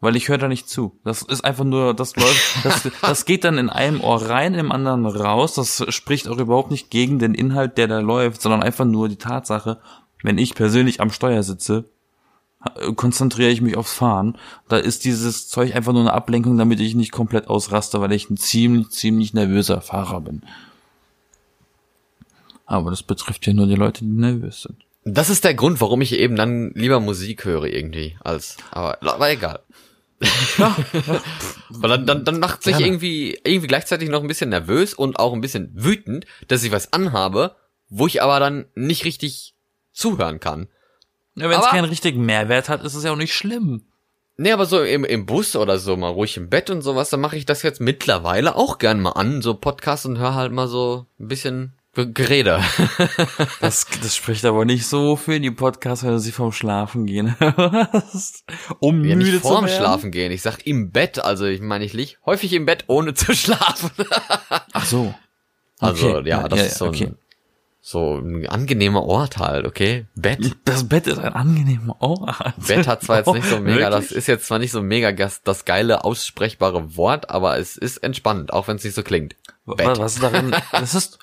Weil 0.00 0.14
ich 0.14 0.28
höre 0.28 0.38
da 0.38 0.46
nicht 0.46 0.68
zu. 0.68 1.00
Das 1.02 1.22
ist 1.22 1.44
einfach 1.44 1.64
nur, 1.64 1.94
das 1.94 2.14
läuft, 2.14 2.56
das, 2.64 2.88
das 3.00 3.24
geht 3.24 3.42
dann 3.42 3.58
in 3.58 3.70
einem 3.70 4.00
Ohr 4.00 4.22
rein, 4.22 4.54
im 4.54 4.70
anderen 4.70 5.04
raus. 5.04 5.54
Das 5.54 5.84
spricht 5.92 6.28
auch 6.28 6.38
überhaupt 6.38 6.70
nicht 6.70 6.90
gegen 6.90 7.18
den 7.18 7.34
Inhalt, 7.34 7.76
der 7.76 7.88
da 7.88 7.98
läuft, 7.98 8.40
sondern 8.40 8.62
einfach 8.62 8.84
nur 8.84 9.08
die 9.08 9.16
Tatsache, 9.16 9.80
wenn 10.22 10.38
ich 10.38 10.54
persönlich 10.54 11.00
am 11.00 11.10
Steuer 11.10 11.42
sitze, 11.42 11.90
konzentriere 12.96 13.50
ich 13.50 13.60
mich 13.60 13.76
aufs 13.76 13.92
Fahren. 13.92 14.36
Da 14.68 14.78
ist 14.78 15.04
dieses 15.04 15.48
Zeug 15.48 15.74
einfach 15.74 15.92
nur 15.92 16.02
eine 16.02 16.12
Ablenkung, 16.12 16.58
damit 16.58 16.80
ich 16.80 16.94
nicht 16.94 17.12
komplett 17.12 17.48
ausraste, 17.48 18.00
weil 18.00 18.12
ich 18.12 18.30
ein 18.30 18.36
ziemlich, 18.36 18.90
ziemlich 18.90 19.32
nervöser 19.32 19.80
Fahrer 19.80 20.20
bin. 20.20 20.42
Aber 22.66 22.90
das 22.90 23.02
betrifft 23.02 23.46
ja 23.46 23.54
nur 23.54 23.66
die 23.66 23.76
Leute, 23.76 24.04
die 24.04 24.10
nervös 24.10 24.62
sind. 24.62 24.84
Das 25.04 25.30
ist 25.30 25.44
der 25.44 25.54
Grund, 25.54 25.80
warum 25.80 26.02
ich 26.02 26.12
eben 26.12 26.36
dann 26.36 26.72
lieber 26.74 27.00
Musik 27.00 27.44
höre 27.44 27.64
irgendwie 27.64 28.16
als, 28.22 28.56
aber, 28.72 28.98
aber 29.02 29.30
egal. 29.30 29.60
Weil 31.70 31.90
dann, 31.90 32.06
dann, 32.06 32.24
dann 32.24 32.40
macht 32.40 32.64
sich 32.64 32.78
irgendwie, 32.80 33.38
irgendwie 33.44 33.68
gleichzeitig 33.68 34.10
noch 34.10 34.20
ein 34.20 34.28
bisschen 34.28 34.50
nervös 34.50 34.92
und 34.92 35.18
auch 35.18 35.32
ein 35.32 35.40
bisschen 35.40 35.70
wütend, 35.74 36.26
dass 36.48 36.64
ich 36.64 36.72
was 36.72 36.92
anhabe, 36.92 37.54
wo 37.88 38.06
ich 38.06 38.20
aber 38.20 38.40
dann 38.40 38.66
nicht 38.74 39.04
richtig 39.04 39.54
zuhören 39.92 40.40
kann. 40.40 40.68
Ja, 41.40 41.50
wenn 41.50 41.60
es 41.60 41.66
keinen 41.66 41.84
richtigen 41.84 42.24
Mehrwert 42.24 42.68
hat, 42.68 42.84
ist 42.84 42.94
es 42.94 43.04
ja 43.04 43.12
auch 43.12 43.16
nicht 43.16 43.34
schlimm. 43.34 43.82
Nee, 44.36 44.52
aber 44.52 44.66
so 44.66 44.82
im, 44.82 45.04
im 45.04 45.26
Bus 45.26 45.56
oder 45.56 45.78
so, 45.78 45.96
mal 45.96 46.10
ruhig 46.10 46.36
im 46.36 46.48
Bett 46.48 46.70
und 46.70 46.82
sowas, 46.82 47.10
dann 47.10 47.20
mache 47.20 47.36
ich 47.36 47.44
das 47.44 47.62
jetzt 47.62 47.80
mittlerweile 47.80 48.54
auch 48.54 48.78
gern 48.78 49.00
mal 49.00 49.12
an, 49.12 49.42
so 49.42 49.54
Podcast 49.54 50.06
und 50.06 50.18
höre 50.18 50.34
halt 50.34 50.52
mal 50.52 50.68
so 50.68 51.06
ein 51.18 51.26
bisschen 51.26 51.72
Gerede. 51.94 52.62
das, 53.60 53.86
das 54.00 54.14
spricht 54.14 54.44
aber 54.44 54.64
nicht 54.64 54.86
so 54.86 55.16
für 55.16 55.40
die 55.40 55.50
Podcasts, 55.50 56.04
wenn 56.04 56.12
du 56.12 56.20
sie 56.20 56.30
vorm 56.30 56.52
Schlafen 56.52 57.06
gehen 57.06 57.34
um 58.78 59.04
ja, 59.04 59.16
müde 59.16 59.32
nicht 59.32 59.42
vorm 59.42 59.64
zu 59.64 59.72
werden. 59.72 59.82
Schlafen 59.82 60.10
gehen. 60.12 60.30
Ich 60.30 60.42
sag 60.42 60.64
im 60.64 60.92
Bett, 60.92 61.18
also 61.18 61.46
ich 61.46 61.60
meine, 61.60 61.84
ich 61.84 61.92
lieg 61.92 62.18
häufig 62.24 62.52
im 62.52 62.66
Bett, 62.66 62.84
ohne 62.86 63.14
zu 63.14 63.32
schlafen. 63.34 63.90
Ach 64.72 64.84
so. 64.84 65.14
Also, 65.80 66.18
okay. 66.18 66.28
ja, 66.28 66.46
das 66.46 66.58
ja, 66.58 66.66
ist 66.66 66.78
so 66.78 66.86
okay. 66.86 67.12
So 67.80 68.18
ein 68.18 68.46
angenehmer 68.46 69.04
Ort 69.04 69.38
halt, 69.38 69.66
okay? 69.66 70.06
Bett. 70.14 70.56
Das 70.64 70.88
Bett 70.88 71.06
ist 71.06 71.18
ein 71.18 71.32
angenehmer 71.32 71.96
Ort. 72.00 72.54
Bett 72.66 72.86
hat 72.86 73.02
zwar 73.02 73.18
jetzt 73.18 73.32
nicht 73.32 73.48
so 73.48 73.60
mega, 73.60 73.88
das 73.90 74.10
ist 74.12 74.26
jetzt 74.26 74.46
zwar 74.46 74.58
nicht 74.58 74.72
so 74.72 74.82
mega 74.82 75.12
das, 75.12 75.42
das 75.42 75.64
geile 75.64 76.04
aussprechbare 76.04 76.96
Wort, 76.96 77.30
aber 77.30 77.58
es 77.58 77.76
ist 77.76 77.98
entspannt, 77.98 78.52
auch 78.52 78.68
wenn 78.68 78.76
es 78.76 78.84
nicht 78.84 78.94
so 78.94 79.02
klingt. 79.02 79.36
Bett. 79.64 79.98
Was 79.98 80.14
ist 80.14 80.22
darin? 80.22 80.54
Das 80.72 80.94
ist 80.94 81.18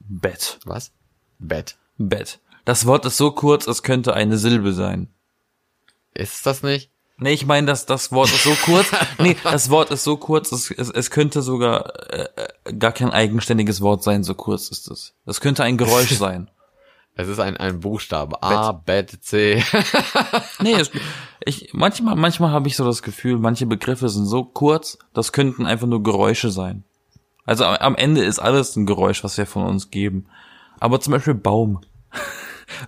Bett. 0.00 0.58
Was? 0.64 0.92
Bett. 1.38 1.76
Bett. 1.98 2.40
Das 2.64 2.86
Wort 2.86 3.04
ist 3.04 3.16
so 3.16 3.30
kurz, 3.30 3.66
es 3.66 3.82
könnte 3.82 4.14
eine 4.14 4.38
Silbe 4.38 4.72
sein. 4.72 5.08
Ist 6.14 6.46
das 6.46 6.62
nicht? 6.62 6.90
Nee, 7.16 7.32
ich 7.32 7.46
meine, 7.46 7.66
dass 7.66 7.86
das 7.86 8.10
Wort 8.10 8.30
ist 8.30 8.42
so 8.42 8.54
kurz. 8.64 8.90
nee, 9.18 9.36
das 9.44 9.70
Wort 9.70 9.90
ist 9.90 10.02
so 10.02 10.16
kurz, 10.16 10.50
es, 10.50 10.70
es, 10.70 10.90
es 10.90 11.10
könnte 11.10 11.42
sogar 11.42 12.10
äh, 12.10 12.26
äh, 12.64 12.72
gar 12.74 12.92
kein 12.92 13.10
eigenständiges 13.10 13.80
Wort 13.80 14.02
sein, 14.02 14.24
so 14.24 14.34
kurz 14.34 14.68
ist 14.68 14.90
es. 14.90 15.14
Das 15.24 15.40
könnte 15.40 15.62
ein 15.62 15.76
Geräusch 15.76 16.10
sein. 16.18 16.50
Es 17.16 17.28
ist 17.28 17.38
ein, 17.38 17.56
ein 17.56 17.78
Buchstabe. 17.78 18.42
A, 18.42 18.72
B, 18.72 19.06
C. 19.06 19.62
nee, 20.60 20.72
es, 20.72 20.90
ich, 21.44 21.72
manchmal, 21.72 22.16
manchmal 22.16 22.50
habe 22.50 22.66
ich 22.66 22.74
so 22.74 22.84
das 22.84 23.04
Gefühl, 23.04 23.38
manche 23.38 23.66
Begriffe 23.66 24.08
sind 24.08 24.26
so 24.26 24.44
kurz, 24.44 24.98
das 25.12 25.30
könnten 25.30 25.64
einfach 25.66 25.86
nur 25.86 26.02
Geräusche 26.02 26.50
sein. 26.50 26.82
Also 27.44 27.64
am, 27.64 27.76
am 27.76 27.96
Ende 27.96 28.24
ist 28.24 28.40
alles 28.40 28.74
ein 28.74 28.86
Geräusch, 28.86 29.22
was 29.22 29.38
wir 29.38 29.46
von 29.46 29.64
uns 29.64 29.90
geben. 29.90 30.26
Aber 30.80 31.00
zum 31.00 31.12
Beispiel 31.12 31.34
Baum. 31.34 31.82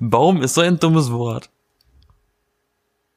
Baum 0.01 0.43
ist 0.43 0.55
so 0.55 0.61
ein 0.63 0.81
dummes 0.81 1.13
Wort. 1.13 1.51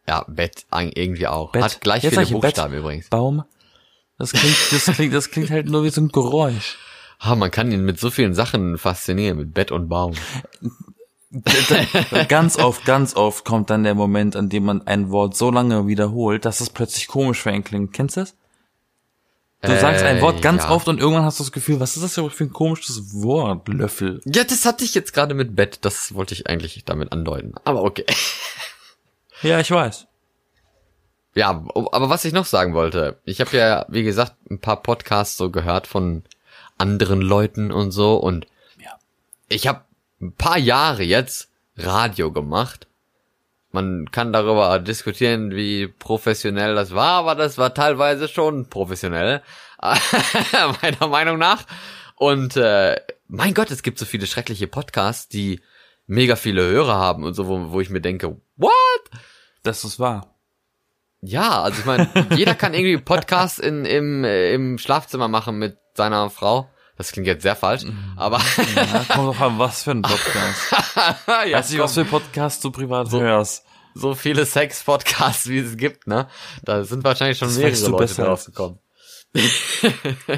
Ja, 0.09 0.25
Bett 0.27 0.65
irgendwie 0.71 1.27
auch. 1.27 1.51
Bett. 1.51 1.61
Hat 1.61 1.81
gleich 1.81 2.01
Jetzt 2.01 2.17
viele 2.17 2.39
Buchstaben 2.39 2.71
Bett, 2.71 2.79
übrigens. 2.79 3.09
Baum. 3.09 3.43
Das 4.17 4.31
klingt, 4.31 4.55
das 4.71 4.85
klingt, 4.95 5.13
das 5.13 5.29
klingt 5.29 5.51
halt 5.51 5.69
nur 5.69 5.83
wie 5.83 5.91
so 5.91 6.01
ein 6.01 6.07
Geräusch. 6.07 6.79
Ah, 7.19 7.35
man 7.35 7.51
kann 7.51 7.71
ihn 7.71 7.85
mit 7.85 7.99
so 7.99 8.09
vielen 8.09 8.33
Sachen 8.33 8.79
faszinieren, 8.79 9.37
mit 9.37 9.53
Bett 9.53 9.71
und 9.71 9.87
Baum. 9.87 10.13
ganz 12.27 12.57
oft, 12.57 12.85
ganz 12.85 13.15
oft 13.15 13.45
kommt 13.45 13.69
dann 13.69 13.83
der 13.83 13.93
Moment, 13.93 14.35
an 14.35 14.49
dem 14.49 14.65
man 14.65 14.87
ein 14.87 15.11
Wort 15.11 15.37
so 15.37 15.51
lange 15.51 15.85
wiederholt, 15.85 16.43
dass 16.43 16.59
es 16.59 16.71
plötzlich 16.71 17.07
komisch 17.07 17.43
für 17.43 17.51
einen 17.51 17.63
klingt. 17.63 17.93
Kennst 17.93 18.17
du 18.17 18.21
das? 18.21 18.35
Du 19.61 19.71
äh, 19.71 19.79
sagst 19.79 20.03
ein 20.03 20.21
Wort 20.21 20.41
ganz 20.41 20.63
ja. 20.63 20.71
oft 20.71 20.87
und 20.87 20.99
irgendwann 20.99 21.25
hast 21.25 21.39
du 21.39 21.43
das 21.43 21.51
Gefühl, 21.51 21.79
was 21.79 21.95
ist 21.95 22.01
das 22.01 22.15
für 22.15 22.43
ein 22.43 22.51
komisches 22.51 23.21
Wort, 23.21 23.67
Löffel? 23.67 24.21
Ja, 24.25 24.43
das 24.43 24.65
hatte 24.65 24.83
ich 24.83 24.95
jetzt 24.95 25.13
gerade 25.13 25.35
mit 25.35 25.55
Bett, 25.55 25.77
das 25.81 26.15
wollte 26.15 26.33
ich 26.33 26.47
eigentlich 26.47 26.83
damit 26.83 27.11
andeuten. 27.11 27.53
Aber 27.63 27.83
okay. 27.83 28.05
Ja, 29.41 29.59
ich 29.59 29.71
weiß. 29.71 30.07
Ja, 31.35 31.49
aber 31.49 32.09
was 32.09 32.25
ich 32.25 32.33
noch 32.33 32.45
sagen 32.45 32.73
wollte, 32.73 33.19
ich 33.23 33.39
habe 33.39 33.55
ja, 33.55 33.85
wie 33.87 34.03
gesagt, 34.03 34.33
ein 34.49 34.59
paar 34.59 34.81
Podcasts 34.81 35.37
so 35.37 35.51
gehört 35.51 35.87
von 35.87 36.23
anderen 36.77 37.21
Leuten 37.21 37.71
und 37.71 37.91
so 37.91 38.17
und 38.17 38.47
ja. 38.83 38.97
ich 39.47 39.67
habe 39.67 39.83
ein 40.21 40.33
paar 40.33 40.57
Jahre 40.57 41.03
jetzt 41.03 41.49
Radio 41.77 42.31
gemacht. 42.31 42.87
Man 43.71 44.09
kann 44.11 44.33
darüber 44.33 44.79
diskutieren, 44.79 45.51
wie 45.51 45.87
professionell 45.87 46.73
das 46.73 46.95
war, 46.95 47.19
aber 47.19 47.35
das 47.35 47.57
war 47.57 47.73
teilweise 47.73 48.27
schon 48.27 48.67
professionell, 48.67 49.43
meiner 50.81 51.07
Meinung 51.07 51.37
nach. 51.37 51.65
Und 52.15 52.57
äh, 52.57 52.99
mein 53.27 53.53
Gott, 53.53 53.69
es 53.69 53.83
gibt 53.83 53.99
so 53.99 54.05
viele 54.05 54.25
schreckliche 54.25 54.67
Podcasts, 54.67 55.29
die 55.29 55.61
mega 56.09 56.35
viele 56.35 56.63
Hörer 56.63 56.95
haben 56.95 57.23
und 57.23 57.35
so, 57.35 57.47
wo, 57.47 57.71
wo 57.71 57.79
ich 57.79 57.89
mir 57.89 58.01
denke, 58.01 58.41
what? 58.57 58.71
Das 59.63 59.83
ist 59.83 59.99
wahr. 59.99 60.35
Ja, 61.21 61.61
also 61.61 61.79
ich 61.79 61.85
meine, 61.85 62.09
jeder 62.35 62.55
kann 62.55 62.73
irgendwie 62.73 62.97
Podcasts 62.97 63.59
in, 63.59 63.85
im, 63.85 64.23
äh, 64.23 64.53
im 64.53 64.77
Schlafzimmer 64.77 65.27
machen 65.27 65.59
mit 65.59 65.77
seiner 65.93 66.29
Frau. 66.29 66.69
Das 66.97 67.11
klingt 67.11 67.27
jetzt 67.27 67.43
sehr 67.43 67.55
falsch, 67.55 67.83
mhm. 67.83 68.13
aber. 68.17 68.41
ja, 68.75 69.05
kommt 69.07 69.27
doch 69.27 69.39
an, 69.39 69.59
was 69.59 69.83
für 69.83 69.91
ein 69.91 70.01
Podcast. 70.01 70.73
ja, 71.45 71.57
Weiß 71.57 71.69
nicht, 71.69 71.79
was 71.79 71.93
für 71.93 72.05
Podcasts 72.05 72.61
du 72.61 72.71
privat 72.71 73.09
so, 73.09 73.21
hörst. 73.21 73.63
So 73.93 74.15
viele 74.15 74.45
Sex-Podcasts, 74.45 75.47
wie 75.47 75.59
es 75.59 75.77
gibt, 75.77 76.07
ne? 76.07 76.27
Da 76.63 76.83
sind 76.83 77.03
wahrscheinlich 77.03 77.37
schon 77.37 77.49
das 77.49 77.57
mehrere 77.57 77.87
Leute 77.89 78.13
drauf 78.15 78.45
gekommen. 78.45 78.79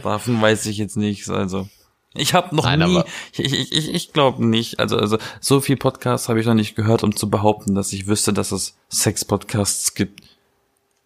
Davon 0.03 0.41
weiß 0.41 0.65
ich 0.67 0.77
jetzt 0.77 0.97
nichts, 0.97 1.29
also. 1.29 1.67
Ich 2.13 2.34
habe 2.34 2.54
noch 2.54 2.65
Nein, 2.65 2.80
nie, 2.80 3.04
ich, 3.32 3.54
ich, 3.54 3.71
ich, 3.71 3.93
ich 3.93 4.13
glaube 4.13 4.45
nicht, 4.45 4.80
also, 4.80 4.97
also 4.97 5.17
so 5.39 5.62
viel 5.62 5.78
Podcasts 5.78 6.28
habe 6.28 6.41
ich 6.41 6.45
noch 6.45 6.54
nicht 6.54 6.76
gehört, 6.76 7.04
um 7.04 7.15
zu 7.15 7.30
behaupten, 7.30 7.74
dass 7.74 7.93
ich 7.93 8.08
wüsste, 8.08 8.34
dass 8.34 8.52
es 8.52 8.76
Sex-Podcasts 8.89 9.93
gibt. 9.93 10.21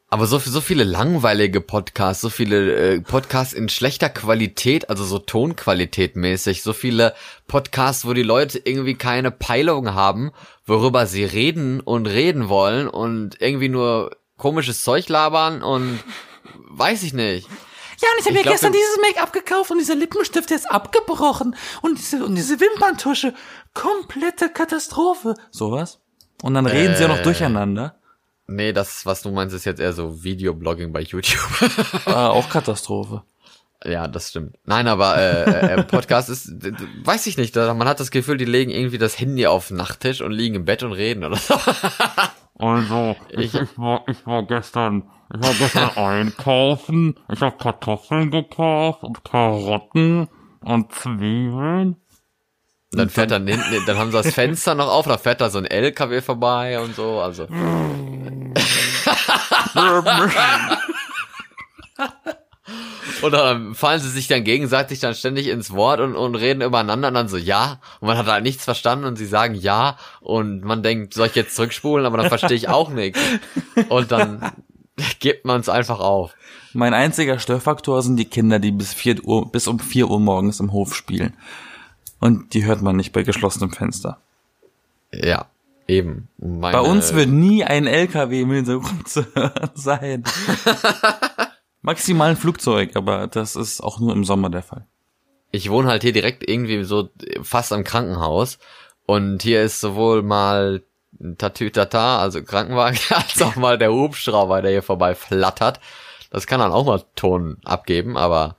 Aber 0.10 0.28
so, 0.28 0.40
so 0.40 0.62
viele 0.62 0.84
langweilige 0.84 1.62
Podcasts, 1.62 2.22
so 2.22 2.30
viele 2.30 2.76
äh, 2.76 3.02
Podcasts 3.02 3.54
in 3.54 3.70
schlechter 3.70 4.10
Qualität, 4.10 4.90
also 4.90 5.04
so 5.04 5.20
Tonqualität 5.20 6.16
mäßig, 6.16 6.64
so 6.64 6.74
viele 6.74 7.14
Podcasts, 7.48 8.06
wo 8.06 8.14
die 8.14 8.24
Leute 8.24 8.60
irgendwie 8.64 8.96
keine 8.96 9.30
Peilung 9.30 9.94
haben, 9.94 10.32
worüber 10.66 11.06
sie 11.06 11.24
reden 11.24 11.82
und 11.82 12.08
reden 12.08 12.50
wollen 12.50 12.88
und 12.88 13.42
irgendwie 13.42 13.70
nur 13.70 14.16
komisches 14.38 14.84
Zeug 14.84 15.10
labern 15.10 15.62
und 15.62 16.00
weiß 16.70 17.04
ich 17.04 17.14
nicht. 17.14 17.48
Ja, 18.02 18.08
und 18.14 18.20
ich 18.20 18.26
habe 18.26 18.34
mir 18.36 18.44
gestern 18.44 18.74
dieses 18.74 18.98
Make-up 19.02 19.34
gekauft 19.34 19.72
und 19.72 19.80
dieser 19.80 19.96
Lippenstift 19.96 20.52
ist 20.52 20.70
abgebrochen 20.70 21.56
und 21.82 21.98
diese, 21.98 22.26
und 22.26 22.36
diese 22.36 22.60
Wimperntusche. 22.60 23.34
Komplette 23.74 24.50
Katastrophe. 24.50 25.36
Sowas. 25.52 26.00
Und 26.42 26.54
dann 26.54 26.66
reden 26.66 26.94
äh, 26.94 26.98
sie 26.98 27.04
ja 27.04 27.08
noch 27.10 27.22
durcheinander. 27.22 28.00
Nee, 28.48 28.74
das, 28.74 29.06
was 29.06 29.22
du 29.22 29.32
meinst, 29.32 29.56
ist 29.56 29.66
jetzt 29.66 29.80
eher 29.80 29.94
so 29.94 30.24
Videoblogging 30.24 30.94
bei 30.94 31.02
YouTube. 31.02 31.50
ah, 32.06 32.30
auch 32.30 32.50
Katastrophe. 32.50 33.24
Ja, 33.84 34.08
das 34.08 34.30
stimmt. 34.30 34.58
Nein, 34.66 34.88
aber 34.88 35.18
äh, 35.18 35.74
äh, 35.74 35.84
Podcast 35.84 36.30
ist, 36.30 36.52
weiß 37.04 37.28
ich 37.28 37.38
nicht, 37.38 37.56
man 37.56 37.88
hat 37.88 38.00
das 38.00 38.12
Gefühl, 38.12 38.38
die 38.38 38.46
legen 38.46 38.72
irgendwie 38.72 38.98
das 38.98 39.20
Handy 39.20 39.46
auf 39.46 39.68
den 39.68 39.78
Nachttisch 39.78 40.22
und 40.22 40.32
liegen 40.32 40.56
im 40.56 40.66
Bett 40.66 40.84
und 40.84 40.94
reden 40.94 41.24
oder 41.24 41.38
so. 41.38 41.56
Also, 42.58 43.18
ich, 43.32 43.54
ich, 43.54 43.78
war, 43.78 44.06
ich 44.08 44.26
war 44.26 44.44
gestern, 44.44 45.10
ich 45.34 45.42
war 45.42 45.54
gestern 45.54 45.90
einkaufen, 45.98 47.20
ich 47.32 47.42
habe 47.42 47.58
Kartoffeln 47.58 48.32
gekauft 48.32 49.04
und 49.04 49.24
Karotten 49.24 50.28
und 50.62 50.92
Zwiebeln. 50.94 51.96
Und 52.92 53.00
dann 53.00 53.10
fährt 53.10 53.32
dann 53.32 53.48
hinten, 53.48 53.86
dann 53.86 53.98
haben 53.98 54.12
sie 54.12 54.18
das 54.18 54.34
Fenster 54.34 54.76
noch 54.76 54.90
auf, 54.90 55.06
da 55.08 55.18
fährt 55.18 55.42
da 55.42 55.50
so 55.50 55.58
ein 55.58 55.66
LKW 55.66 56.22
vorbei 56.22 56.80
und 56.80 56.96
so, 56.96 57.20
also. 57.20 57.48
Und 63.22 63.32
dann 63.32 63.76
fallen 63.76 64.00
sie 64.00 64.10
sich 64.10 64.28
dann 64.28 64.44
gegenseitig 64.44 65.00
dann 65.00 65.16
ständig 65.16 65.48
ins 65.48 65.72
Wort 65.72 66.00
und, 66.00 66.16
und 66.16 66.36
reden 66.36 66.62
übereinander 66.62 67.08
und 67.08 67.14
dann 67.14 67.28
so 67.28 67.38
ja. 67.38 67.80
Und 68.00 68.08
man 68.08 68.18
hat 68.18 68.28
halt 68.28 68.44
nichts 68.44 68.64
verstanden 68.64 69.06
und 69.06 69.16
sie 69.16 69.26
sagen 69.26 69.56
ja. 69.56 69.98
Und 70.22 70.64
man 70.64 70.84
denkt, 70.84 71.14
soll 71.14 71.28
ich 71.28 71.36
jetzt 71.36 71.56
zurückspulen? 71.56 72.06
Aber 72.06 72.18
dann 72.18 72.30
verstehe 72.30 72.58
ich 72.58 72.70
auch 72.70 72.90
nichts. 72.90 73.20
Und 73.90 74.12
dann 74.12 74.52
gibt 75.20 75.46
man 75.46 75.62
es 75.62 75.70
einfach 75.70 76.00
auf. 76.00 76.36
Mein 76.74 76.94
einziger 76.94 77.40
Störfaktor 77.40 78.02
sind 78.02 78.18
die 78.18 78.26
Kinder, 78.26 78.60
die 78.60 78.72
bis 78.72 78.94
vier 78.94 79.24
Uhr, 79.24 79.52
bis 79.52 79.68
um 79.68 79.80
vier 79.80 80.10
Uhr 80.10 80.20
morgens 80.20 80.60
im 80.60 80.72
Hof 80.72 80.96
spielen. 80.96 81.34
Und 82.20 82.54
die 82.54 82.66
hört 82.66 82.82
man 82.82 82.96
nicht 82.96 83.12
bei 83.12 83.24
geschlossenem 83.24 83.72
Fenster. 83.72 84.20
Ja, 85.14 85.46
eben. 85.88 86.28
Meine, 86.38 86.78
bei 86.78 86.82
uns 86.82 87.14
wird 87.14 87.30
nie 87.30 87.64
ein 87.64 87.88
LKW 87.88 88.42
im 88.42 88.52
Hintergrund 88.52 89.08
zu 89.08 89.26
hören 89.34 89.70
sein. 89.76 90.24
Maximal 91.82 92.32
ein 92.32 92.38
Flugzeug, 92.38 92.96
aber 92.96 93.28
das 93.28 93.56
ist 93.56 93.82
auch 93.82 94.00
nur 94.00 94.14
im 94.14 94.24
Sommer 94.24 94.50
der 94.50 94.64
Fall. 94.64 94.86
Ich 95.52 95.70
wohne 95.70 95.88
halt 95.88 96.02
hier 96.02 96.14
direkt 96.14 96.48
irgendwie 96.48 96.84
so 96.84 97.10
fast 97.44 97.72
am 97.72 97.84
Krankenhaus 97.84 98.58
und 99.06 99.44
hier 99.44 99.62
ist 99.62 99.80
sowohl 99.80 100.24
mal 100.24 100.82
Tatütata, 101.38 102.20
also 102.20 102.44
Krankenwagen, 102.44 103.00
als 103.10 103.42
auch 103.42 103.56
mal 103.56 103.78
der 103.78 103.94
Hubschrauber, 103.94 104.62
der 104.62 104.72
hier 104.72 104.84
vorbei 104.84 105.16
flattert. 105.16 105.80
Das 106.30 106.48
kann 106.48 106.60
dann 106.60 106.72
auch 106.72 106.86
mal 106.86 107.04
Ton 107.16 107.58
abgeben, 107.64 108.18
aber 108.18 108.58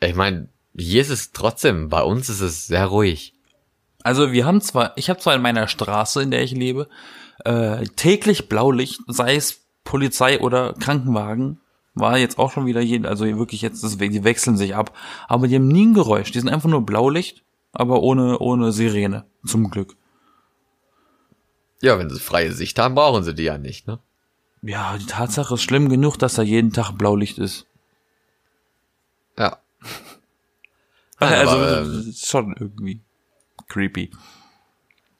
ich 0.00 0.14
meine, 0.14 0.48
hier 0.76 1.00
ist 1.00 1.10
es 1.10 1.32
trotzdem, 1.32 1.88
bei 1.88 2.02
uns 2.02 2.28
ist 2.28 2.40
es 2.40 2.66
sehr 2.66 2.86
ruhig. 2.86 3.34
Also 4.02 4.32
wir 4.32 4.46
haben 4.46 4.60
zwar, 4.60 4.92
ich 4.96 5.10
habe 5.10 5.20
zwar 5.20 5.34
in 5.34 5.42
meiner 5.42 5.68
Straße, 5.68 6.22
in 6.22 6.30
der 6.30 6.42
ich 6.42 6.52
lebe, 6.52 6.88
äh, 7.44 7.84
täglich 7.96 8.48
Blaulicht, 8.48 9.00
sei 9.06 9.36
es 9.36 9.60
Polizei 9.84 10.40
oder 10.40 10.74
Krankenwagen, 10.74 11.60
war 11.94 12.18
jetzt 12.18 12.38
auch 12.38 12.52
schon 12.52 12.66
wieder 12.66 12.80
jeden, 12.80 13.06
also 13.06 13.24
wirklich 13.24 13.62
jetzt, 13.62 13.82
die 14.00 14.24
wechseln 14.24 14.56
sich 14.56 14.74
ab. 14.74 14.96
Aber 15.26 15.48
die 15.48 15.56
haben 15.56 15.68
nie 15.68 15.86
ein 15.86 15.94
Geräusch. 15.94 16.30
Die 16.30 16.38
sind 16.38 16.48
einfach 16.48 16.68
nur 16.68 16.86
Blaulicht, 16.86 17.42
aber 17.72 18.02
ohne, 18.02 18.38
ohne 18.38 18.72
Sirene. 18.72 19.24
Zum 19.44 19.70
Glück. 19.70 19.96
Ja, 21.80 21.98
wenn 21.98 22.10
sie 22.10 22.20
freie 22.20 22.52
Sicht 22.52 22.78
haben, 22.78 22.94
brauchen 22.94 23.22
sie 23.22 23.34
die 23.34 23.44
ja 23.44 23.58
nicht, 23.58 23.86
ne? 23.86 23.98
Ja, 24.62 24.96
die 24.98 25.06
Tatsache 25.06 25.54
ist 25.54 25.62
schlimm 25.62 25.88
genug, 25.88 26.16
dass 26.18 26.34
da 26.34 26.42
jeden 26.42 26.72
Tag 26.72 26.92
Blaulicht 26.92 27.38
ist. 27.38 27.66
Ja. 29.38 29.58
also, 31.18 31.56
aber, 31.56 31.80
ähm, 31.82 32.14
schon 32.16 32.56
irgendwie 32.58 33.00
creepy. 33.68 34.10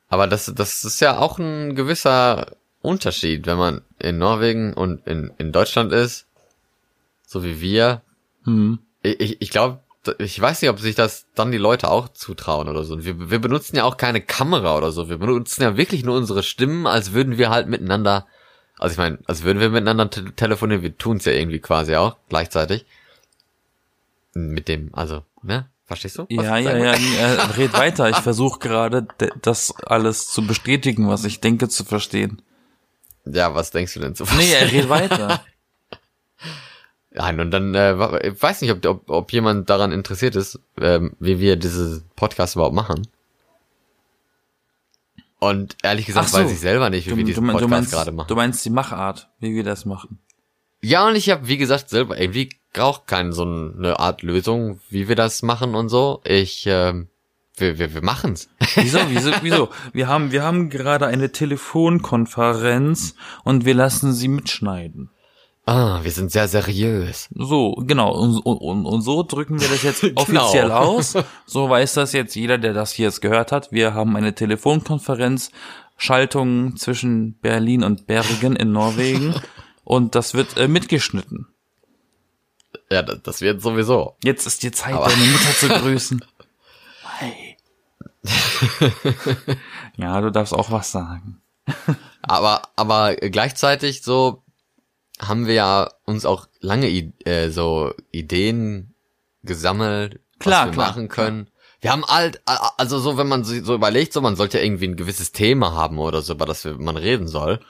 Aber 0.09 0.26
das, 0.26 0.52
das 0.54 0.84
ist 0.84 1.00
ja 1.00 1.18
auch 1.18 1.38
ein 1.38 1.76
gewisser 1.76 2.56
Unterschied, 2.82 3.46
wenn 3.46 3.59
man 3.59 3.82
in 3.98 4.18
Norwegen 4.18 4.72
und 4.72 5.06
in, 5.06 5.32
in 5.38 5.52
Deutschland 5.52 5.92
ist, 5.92 6.26
so 7.26 7.44
wie 7.44 7.61
wir. 7.61 8.02
Hm. 8.44 8.78
Ich, 9.02 9.40
ich 9.40 9.50
glaube, 9.50 9.80
ich 10.18 10.40
weiß 10.40 10.62
nicht, 10.62 10.70
ob 10.70 10.80
sich 10.80 10.94
das 10.94 11.26
dann 11.34 11.53
die 11.53 11.59
Leute 11.59 11.90
auch 11.90 12.09
zutrauen 12.09 12.68
oder 12.68 12.84
so. 12.84 13.05
Wir, 13.05 13.30
wir 13.30 13.38
benutzen 13.38 13.76
ja 13.76 13.84
auch 13.84 13.96
keine 13.96 14.20
Kamera 14.20 14.76
oder 14.76 14.92
so. 14.92 15.09
Wir 15.09 15.18
benutzen 15.18 15.62
ja 15.62 15.76
wirklich 15.76 16.05
nur 16.05 16.16
unsere 16.16 16.42
Stimmen, 16.42 16.86
als 16.86 17.12
würden 17.12 17.38
wir 17.38 17.51
halt 17.51 17.68
miteinander, 17.68 18.26
also 18.78 18.92
ich 18.92 18.99
meine, 18.99 19.18
als 19.26 19.42
würden 19.42 19.61
wir 19.61 19.70
miteinander 19.70 20.11
te 20.11 20.32
telefonieren. 20.34 20.82
Wir 20.82 20.96
tun's 20.96 21.24
ja 21.24 21.32
irgendwie 21.32 21.59
quasi 21.59 21.96
auch 21.96 22.16
gleichzeitig. 22.28 22.86
Mit 24.34 24.68
dem, 24.68 24.90
also, 24.92 25.24
ne? 25.42 25.68
Verstehst 25.84 26.18
du? 26.18 26.26
Ja, 26.28 26.59
ja, 26.59 26.76
ja, 26.76 26.94
ja. 26.96 27.44
Red 27.57 27.72
weiter. 27.72 28.11
Ich 28.11 28.18
versuche 28.18 28.59
gerade, 28.59 29.09
das 29.40 29.74
alles 29.84 30.28
zu 30.28 30.46
bestätigen, 30.46 31.09
was 31.09 31.24
ich 31.24 31.40
denke 31.40 31.68
zu 31.68 31.84
verstehen. 31.84 32.42
Ja, 33.24 33.55
was 33.55 33.70
denkst 33.70 33.94
du 33.94 34.01
denn 34.01 34.14
zu 34.14 34.26
verstehen? 34.26 34.49
Nee, 34.49 34.55
er 34.55 34.70
redet 34.70 34.88
weiter. 34.90 35.44
Nein, 37.18 37.40
und 37.40 37.50
dann, 37.50 37.74
äh, 37.74 38.28
ich 38.28 38.40
weiß 38.40 38.60
nicht, 38.60 38.70
ob, 38.70 38.86
ob, 38.86 39.10
ob 39.10 39.32
jemand 39.32 39.68
daran 39.68 39.90
interessiert 39.90 40.36
ist, 40.36 40.60
ähm, 40.80 41.16
wie 41.18 41.40
wir 41.40 41.56
diese 41.56 42.04
Podcast 42.14 42.54
überhaupt 42.54 42.76
machen. 42.76 43.08
Und 45.40 45.76
ehrlich 45.82 46.06
gesagt 46.06 46.28
so. 46.28 46.38
weiß 46.38 46.52
ich 46.52 46.60
selber 46.60 46.90
nicht, 46.90 47.06
wie 47.06 47.10
du, 47.10 47.16
wir 47.16 47.24
diesen 47.24 47.48
Podcast 47.48 47.90
gerade 47.90 48.12
machen. 48.12 48.28
Du 48.28 48.36
meinst 48.36 48.64
die 48.64 48.70
Machart, 48.70 49.28
wie 49.40 49.52
wir 49.52 49.64
das 49.64 49.84
machen. 49.84 50.20
Ja, 50.80 51.08
und 51.08 51.16
ich 51.16 51.28
habe, 51.30 51.48
wie 51.48 51.56
gesagt, 51.56 51.90
selber 51.90 52.20
irgendwie 52.20 52.50
auch 52.78 53.06
keine 53.06 53.32
so 53.32 53.42
eine 53.42 53.98
Art 53.98 54.22
Lösung, 54.22 54.78
wie 54.88 55.08
wir 55.08 55.16
das 55.16 55.42
machen 55.42 55.74
und 55.74 55.88
so. 55.88 56.20
Ich, 56.24 56.66
ähm, 56.68 57.08
wir, 57.56 57.80
wir, 57.80 57.94
wir 57.94 58.04
machen's. 58.04 58.48
Wieso, 58.76 59.00
wieso, 59.08 59.32
wieso? 59.42 59.70
Wir 59.92 60.06
haben, 60.06 60.30
wir 60.30 60.44
haben 60.44 60.70
gerade 60.70 61.08
eine 61.08 61.32
Telefonkonferenz 61.32 63.16
und 63.42 63.64
wir 63.64 63.74
lassen 63.74 64.12
sie 64.12 64.28
mitschneiden. 64.28 65.10
Ah, 65.68 66.00
wir 66.02 66.12
sind 66.12 66.32
sehr 66.32 66.48
seriös. 66.48 67.28
So, 67.34 67.72
genau. 67.72 68.14
Und, 68.14 68.38
und, 68.38 68.86
und 68.86 69.02
so 69.02 69.22
drücken 69.22 69.60
wir 69.60 69.68
das 69.68 69.82
jetzt 69.82 70.00
genau. 70.00 70.22
offiziell 70.22 70.72
aus. 70.72 71.14
So 71.44 71.68
weiß 71.68 71.92
das 71.92 72.14
jetzt 72.14 72.34
jeder, 72.34 72.56
der 72.56 72.72
das 72.72 72.92
hier 72.92 73.04
jetzt 73.04 73.20
gehört 73.20 73.52
hat. 73.52 73.70
Wir 73.70 73.92
haben 73.92 74.16
eine 74.16 74.34
Telefonkonferenz, 74.34 75.50
Schaltung 75.98 76.76
zwischen 76.76 77.38
Berlin 77.40 77.84
und 77.84 78.06
Bergen 78.06 78.56
in 78.56 78.72
Norwegen. 78.72 79.34
und 79.84 80.14
das 80.14 80.32
wird 80.32 80.56
äh, 80.56 80.68
mitgeschnitten. 80.68 81.48
Ja, 82.90 83.02
das, 83.02 83.20
das 83.22 83.40
wird 83.42 83.60
sowieso. 83.60 84.16
Jetzt 84.24 84.46
ist 84.46 84.62
die 84.62 84.70
Zeit, 84.70 84.94
Aber 84.94 85.10
deine 85.10 85.24
Mutter 85.26 85.50
zu 85.50 85.68
grüßen. 85.68 86.24
Hey. 87.18 87.58
ja, 89.98 90.18
du 90.22 90.30
darfst 90.32 90.54
auch 90.54 90.70
was 90.70 90.90
sagen. 90.90 91.42
aber, 92.22 92.62
aber 92.74 93.16
gleichzeitig 93.16 94.00
so, 94.00 94.44
haben 95.20 95.46
wir 95.46 95.54
ja 95.54 95.90
uns 96.04 96.24
auch 96.24 96.46
lange 96.60 96.88
äh, 96.88 97.50
so 97.50 97.92
Ideen 98.10 98.94
gesammelt, 99.42 100.20
klar, 100.38 100.60
was 100.60 100.66
wir 100.68 100.72
klar, 100.72 100.88
machen 100.88 101.08
können. 101.08 101.44
Klar. 101.44 101.54
Wir 101.80 101.92
haben 101.92 102.04
halt, 102.06 102.40
also 102.76 102.98
so, 102.98 103.16
wenn 103.16 103.28
man 103.28 103.44
so 103.44 103.74
überlegt, 103.74 104.12
so 104.12 104.20
man 104.20 104.34
sollte 104.34 104.58
irgendwie 104.58 104.88
ein 104.88 104.96
gewisses 104.96 105.30
Thema 105.30 105.72
haben 105.72 105.98
oder 105.98 106.22
so, 106.22 106.34
über 106.34 106.44
das 106.44 106.64
man 106.64 106.96
reden 106.96 107.28
soll. 107.28 107.60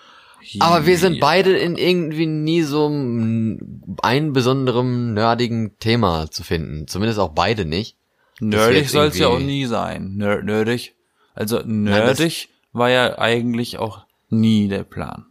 Aber 0.61 0.87
wir 0.87 0.97
sind 0.99 1.21
beide 1.21 1.57
in 1.59 1.77
irgendwie 1.77 2.27
nie 2.27 2.63
so 2.63 2.87
einen 2.87 4.33
besonderen 4.33 5.13
nerdigen 5.13 5.79
Thema 5.79 6.31
zu 6.31 6.43
finden. 6.43 6.87
Zumindest 6.87 7.19
auch 7.19 7.31
beide 7.31 7.65
nicht. 7.65 7.97
Nerdig 8.41 8.89
soll 8.89 9.09
es 9.09 9.19
ja 9.19 9.29
auch 9.29 9.41
nie 9.41 9.67
sein. 9.67 10.17
Ner 10.17 10.43
nerdig. 10.43 10.95
Also 11.35 11.61
nerdig 11.65 12.49
Nein, 12.49 12.79
war 12.79 12.91
ja 12.91 13.19
eigentlich 13.19 13.79
auch 13.79 14.05
nie 14.31 14.69
der 14.69 14.85
Plan. 14.85 15.27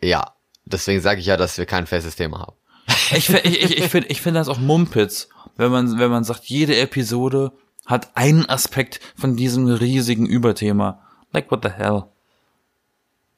Ja, 0.00 0.34
Deswegen 0.66 1.00
sage 1.00 1.20
ich 1.20 1.26
ja, 1.26 1.36
dass 1.36 1.58
wir 1.58 1.66
kein 1.66 1.86
festes 1.86 2.16
Thema 2.16 2.40
haben. 2.40 2.56
ich 3.12 3.28
ich, 3.30 3.62
ich, 3.62 3.78
ich 3.78 3.88
finde 3.88 4.08
ich 4.08 4.20
finde 4.20 4.40
das 4.40 4.48
auch 4.48 4.58
Mumpitz, 4.58 5.28
wenn 5.56 5.70
man, 5.70 5.98
wenn 5.98 6.10
man 6.10 6.24
sagt, 6.24 6.44
jede 6.44 6.76
Episode 6.76 7.52
hat 7.86 8.16
einen 8.16 8.48
Aspekt 8.48 9.00
von 9.16 9.36
diesem 9.36 9.66
riesigen 9.66 10.26
Überthema. 10.26 11.02
Like, 11.32 11.50
what 11.50 11.62
the 11.62 11.70
hell? 11.70 12.04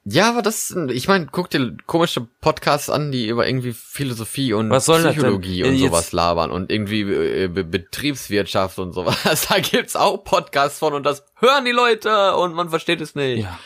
Ja, 0.09 0.29
aber 0.29 0.41
das, 0.41 0.73
ich 0.91 1.09
meine, 1.09 1.27
guck 1.33 1.51
dir 1.51 1.77
komische 1.87 2.29
Podcasts 2.41 2.89
an, 2.89 3.11
die 3.11 3.27
über 3.27 3.49
irgendwie 3.49 3.73
Philosophie 3.73 4.53
und 4.53 4.71
Psychologie 4.71 5.65
und 5.65 5.75
Jetzt 5.75 5.81
sowas 5.81 6.13
labern 6.13 6.53
und 6.53 6.71
irgendwie 6.71 7.01
äh, 7.01 7.49
Be 7.49 7.65
Betriebswirtschaft 7.65 8.79
und 8.79 8.93
sowas. 8.93 9.17
Da 9.49 9.59
gibt's 9.59 9.97
auch 9.97 10.23
Podcasts 10.23 10.79
von 10.79 10.95
und 10.95 11.03
das 11.03 11.25
hören 11.35 11.65
die 11.65 11.73
Leute 11.73 12.37
und 12.37 12.55
man 12.55 12.71
versteht 12.71 13.01
es 13.01 13.17
nicht. 13.17 13.43
Ja. 13.43 13.59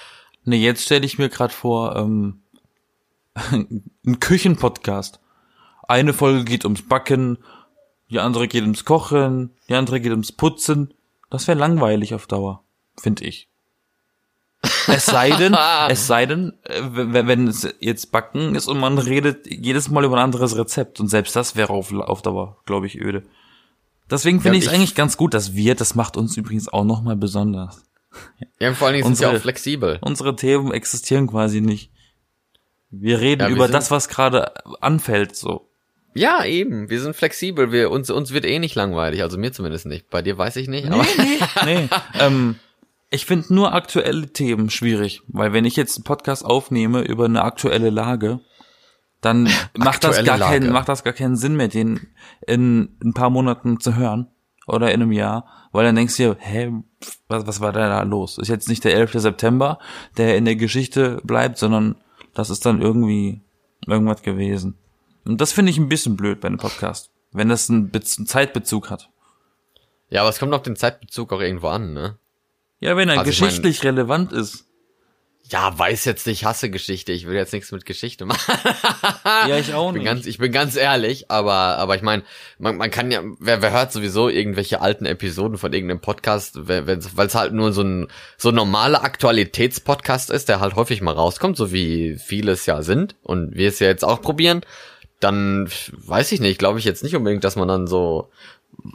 Nee, 0.44 0.64
jetzt 0.64 0.82
stelle 0.82 1.04
ich 1.04 1.18
mir 1.18 1.28
gerade 1.28 1.52
vor, 1.52 1.94
ähm, 1.96 2.39
ein 3.52 4.20
Küchenpodcast. 4.20 5.20
Eine 5.88 6.12
Folge 6.12 6.44
geht 6.44 6.64
ums 6.64 6.86
Backen, 6.86 7.38
die 8.10 8.20
andere 8.20 8.48
geht 8.48 8.62
ums 8.62 8.84
Kochen, 8.84 9.50
die 9.68 9.74
andere 9.74 10.00
geht 10.00 10.12
ums 10.12 10.32
Putzen. 10.32 10.94
Das 11.30 11.46
wäre 11.48 11.58
langweilig 11.58 12.14
auf 12.14 12.26
Dauer, 12.26 12.64
finde 13.00 13.24
ich. 13.24 13.48
Es 14.88 15.06
sei 15.06 15.30
denn, 15.30 15.56
es 15.88 16.06
sei 16.06 16.26
denn, 16.26 16.52
wenn 16.64 17.48
es 17.48 17.68
jetzt 17.80 18.12
Backen 18.12 18.54
ist 18.54 18.68
und 18.68 18.78
man 18.78 18.98
redet 18.98 19.46
jedes 19.46 19.90
Mal 19.90 20.04
über 20.04 20.16
ein 20.16 20.24
anderes 20.24 20.56
Rezept 20.56 21.00
und 21.00 21.08
selbst 21.08 21.34
das 21.34 21.56
wäre 21.56 21.72
auf, 21.72 21.92
auf 21.92 22.22
Dauer, 22.22 22.58
glaube 22.66 22.86
ich, 22.86 23.00
öde. 23.00 23.22
Deswegen 24.10 24.40
finde 24.40 24.58
ja, 24.58 24.62
ich 24.62 24.68
es 24.68 24.74
eigentlich 24.74 24.94
ganz 24.96 25.16
gut, 25.16 25.34
dass 25.34 25.54
wir, 25.54 25.76
das 25.76 25.94
macht 25.94 26.16
uns 26.16 26.36
übrigens 26.36 26.68
auch 26.68 26.84
nochmal 26.84 27.16
besonders. 27.16 27.84
Ja, 28.58 28.74
vor 28.74 28.88
allen 28.88 28.96
Dingen 28.96 29.14
sind 29.14 29.20
wir 29.20 29.36
auch 29.36 29.40
flexibel. 29.40 29.98
Unsere 30.02 30.34
Themen 30.34 30.72
existieren 30.72 31.28
quasi 31.28 31.60
nicht. 31.60 31.92
Wir 32.90 33.20
reden 33.20 33.42
ja, 33.42 33.48
wir 33.48 33.56
über 33.56 33.68
das, 33.68 33.90
was 33.90 34.08
gerade 34.08 34.52
anfällt, 34.80 35.36
so. 35.36 35.70
Ja, 36.14 36.44
eben. 36.44 36.90
Wir 36.90 37.00
sind 37.00 37.14
flexibel. 37.14 37.70
Wir, 37.70 37.90
uns, 37.90 38.10
uns 38.10 38.32
wird 38.32 38.44
eh 38.44 38.58
nicht 38.58 38.74
langweilig. 38.74 39.22
Also 39.22 39.38
mir 39.38 39.52
zumindest 39.52 39.86
nicht. 39.86 40.10
Bei 40.10 40.22
dir 40.22 40.36
weiß 40.36 40.56
ich 40.56 40.68
nicht. 40.68 40.90
Aber 40.90 41.04
nee, 41.16 41.38
nee, 41.64 41.64
nee. 41.64 41.88
ähm, 42.18 42.56
ich 43.10 43.26
finde 43.26 43.54
nur 43.54 43.74
aktuelle 43.74 44.32
Themen 44.32 44.70
schwierig. 44.70 45.22
Weil 45.28 45.52
wenn 45.52 45.64
ich 45.64 45.76
jetzt 45.76 45.98
einen 45.98 46.04
Podcast 46.04 46.44
aufnehme 46.44 47.02
über 47.02 47.26
eine 47.26 47.42
aktuelle 47.42 47.90
Lage, 47.90 48.40
dann 49.20 49.48
macht 49.76 50.02
das 50.02 50.24
gar 50.24 50.38
Lage. 50.38 50.52
keinen, 50.52 50.72
macht 50.72 50.88
das 50.88 51.04
gar 51.04 51.12
keinen 51.12 51.36
Sinn 51.36 51.56
mehr, 51.56 51.68
den 51.68 52.08
in 52.46 52.96
ein 53.04 53.14
paar 53.14 53.30
Monaten 53.30 53.78
zu 53.78 53.94
hören. 53.94 54.28
Oder 54.66 54.92
in 54.92 55.02
einem 55.02 55.12
Jahr. 55.12 55.46
Weil 55.72 55.84
dann 55.84 55.96
denkst 55.96 56.16
du 56.16 56.22
dir, 56.22 56.36
hä, 56.40 56.72
was, 57.28 57.46
was 57.46 57.60
war 57.60 57.72
da 57.72 58.02
los? 58.02 58.38
Ist 58.38 58.48
jetzt 58.48 58.68
nicht 58.68 58.84
der 58.84 58.94
11. 58.94 59.12
September, 59.14 59.78
der 60.16 60.36
in 60.36 60.44
der 60.44 60.56
Geschichte 60.56 61.20
bleibt, 61.22 61.58
sondern 61.58 61.96
das 62.34 62.50
ist 62.50 62.66
dann 62.66 62.82
irgendwie 62.82 63.40
irgendwas 63.86 64.22
gewesen. 64.22 64.76
Und 65.24 65.40
das 65.40 65.52
finde 65.52 65.70
ich 65.70 65.78
ein 65.78 65.88
bisschen 65.88 66.16
blöd 66.16 66.40
bei 66.40 66.48
einem 66.48 66.58
Podcast, 66.58 67.10
wenn 67.32 67.48
das 67.48 67.68
einen, 67.70 67.90
Be 67.90 68.00
einen 68.00 68.26
Zeitbezug 68.26 68.90
hat. 68.90 69.10
Ja, 70.08 70.22
aber 70.22 70.30
es 70.30 70.38
kommt 70.38 70.54
auf 70.54 70.62
den 70.62 70.76
Zeitbezug 70.76 71.32
auch 71.32 71.40
irgendwo 71.40 71.68
an, 71.68 71.92
ne? 71.92 72.18
Ja, 72.80 72.96
wenn 72.96 73.08
er 73.08 73.18
also 73.18 73.30
geschichtlich 73.30 73.78
ich 73.78 73.84
mein, 73.84 73.94
relevant 73.94 74.32
ist. 74.32 74.66
Ja, 75.50 75.76
weiß 75.76 76.04
jetzt 76.04 76.28
nicht, 76.28 76.44
hasse 76.44 76.70
Geschichte. 76.70 77.10
Ich 77.10 77.26
will 77.26 77.34
jetzt 77.34 77.52
nichts 77.52 77.72
mit 77.72 77.84
Geschichte 77.84 78.24
machen. 78.24 78.54
ja, 79.48 79.58
ich 79.58 79.74
auch 79.74 79.88
ich 79.88 79.96
nicht. 79.96 80.04
Ganz, 80.04 80.26
ich 80.26 80.38
bin 80.38 80.52
ganz 80.52 80.76
ehrlich, 80.76 81.28
aber, 81.28 81.52
aber 81.52 81.96
ich 81.96 82.02
meine, 82.02 82.22
man, 82.58 82.76
man 82.76 82.90
kann 82.90 83.10
ja, 83.10 83.20
wer, 83.40 83.60
wer 83.60 83.72
hört 83.72 83.92
sowieso 83.92 84.28
irgendwelche 84.28 84.80
alten 84.80 85.06
Episoden 85.06 85.58
von 85.58 85.72
irgendeinem 85.72 86.00
Podcast, 86.00 86.68
weil 86.68 86.88
es 86.88 87.34
halt 87.34 87.52
nur 87.52 87.72
so 87.72 87.82
ein 87.82 88.06
so 88.36 88.50
ein 88.50 88.54
normaler 88.54 89.02
Aktualitätspodcast 89.02 90.30
ist, 90.30 90.48
der 90.48 90.60
halt 90.60 90.76
häufig 90.76 91.00
mal 91.00 91.14
rauskommt, 91.14 91.56
so 91.56 91.72
wie 91.72 92.16
vieles 92.16 92.66
ja 92.66 92.82
sind 92.82 93.16
und 93.24 93.56
wir 93.56 93.68
es 93.68 93.80
ja 93.80 93.88
jetzt 93.88 94.04
auch 94.04 94.22
probieren, 94.22 94.60
dann 95.18 95.68
weiß 95.90 96.30
ich 96.30 96.40
nicht, 96.40 96.60
glaube 96.60 96.78
ich 96.78 96.84
jetzt 96.84 97.02
nicht 97.02 97.16
unbedingt, 97.16 97.42
dass 97.42 97.56
man 97.56 97.66
dann 97.66 97.88
so 97.88 98.30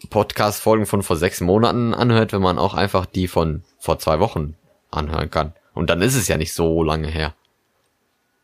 Podcast-Folgen 0.10 0.86
von 0.86 1.04
vor 1.04 1.18
sechs 1.18 1.42
Monaten 1.42 1.94
anhört, 1.94 2.32
wenn 2.32 2.42
man 2.42 2.58
auch 2.58 2.76
einfach 2.76 3.06
die 3.06 3.28
von 3.28 3.64
vor 3.78 4.00
zwei 4.00 4.22
Wochen 4.22 4.56
anhören 4.90 5.30
kann. 5.30 5.54
Und 5.76 5.90
dann 5.90 6.02
ist 6.02 6.16
es 6.16 6.28
ja 6.28 6.38
nicht 6.38 6.54
so 6.54 6.82
lange 6.82 7.08
her. 7.08 7.36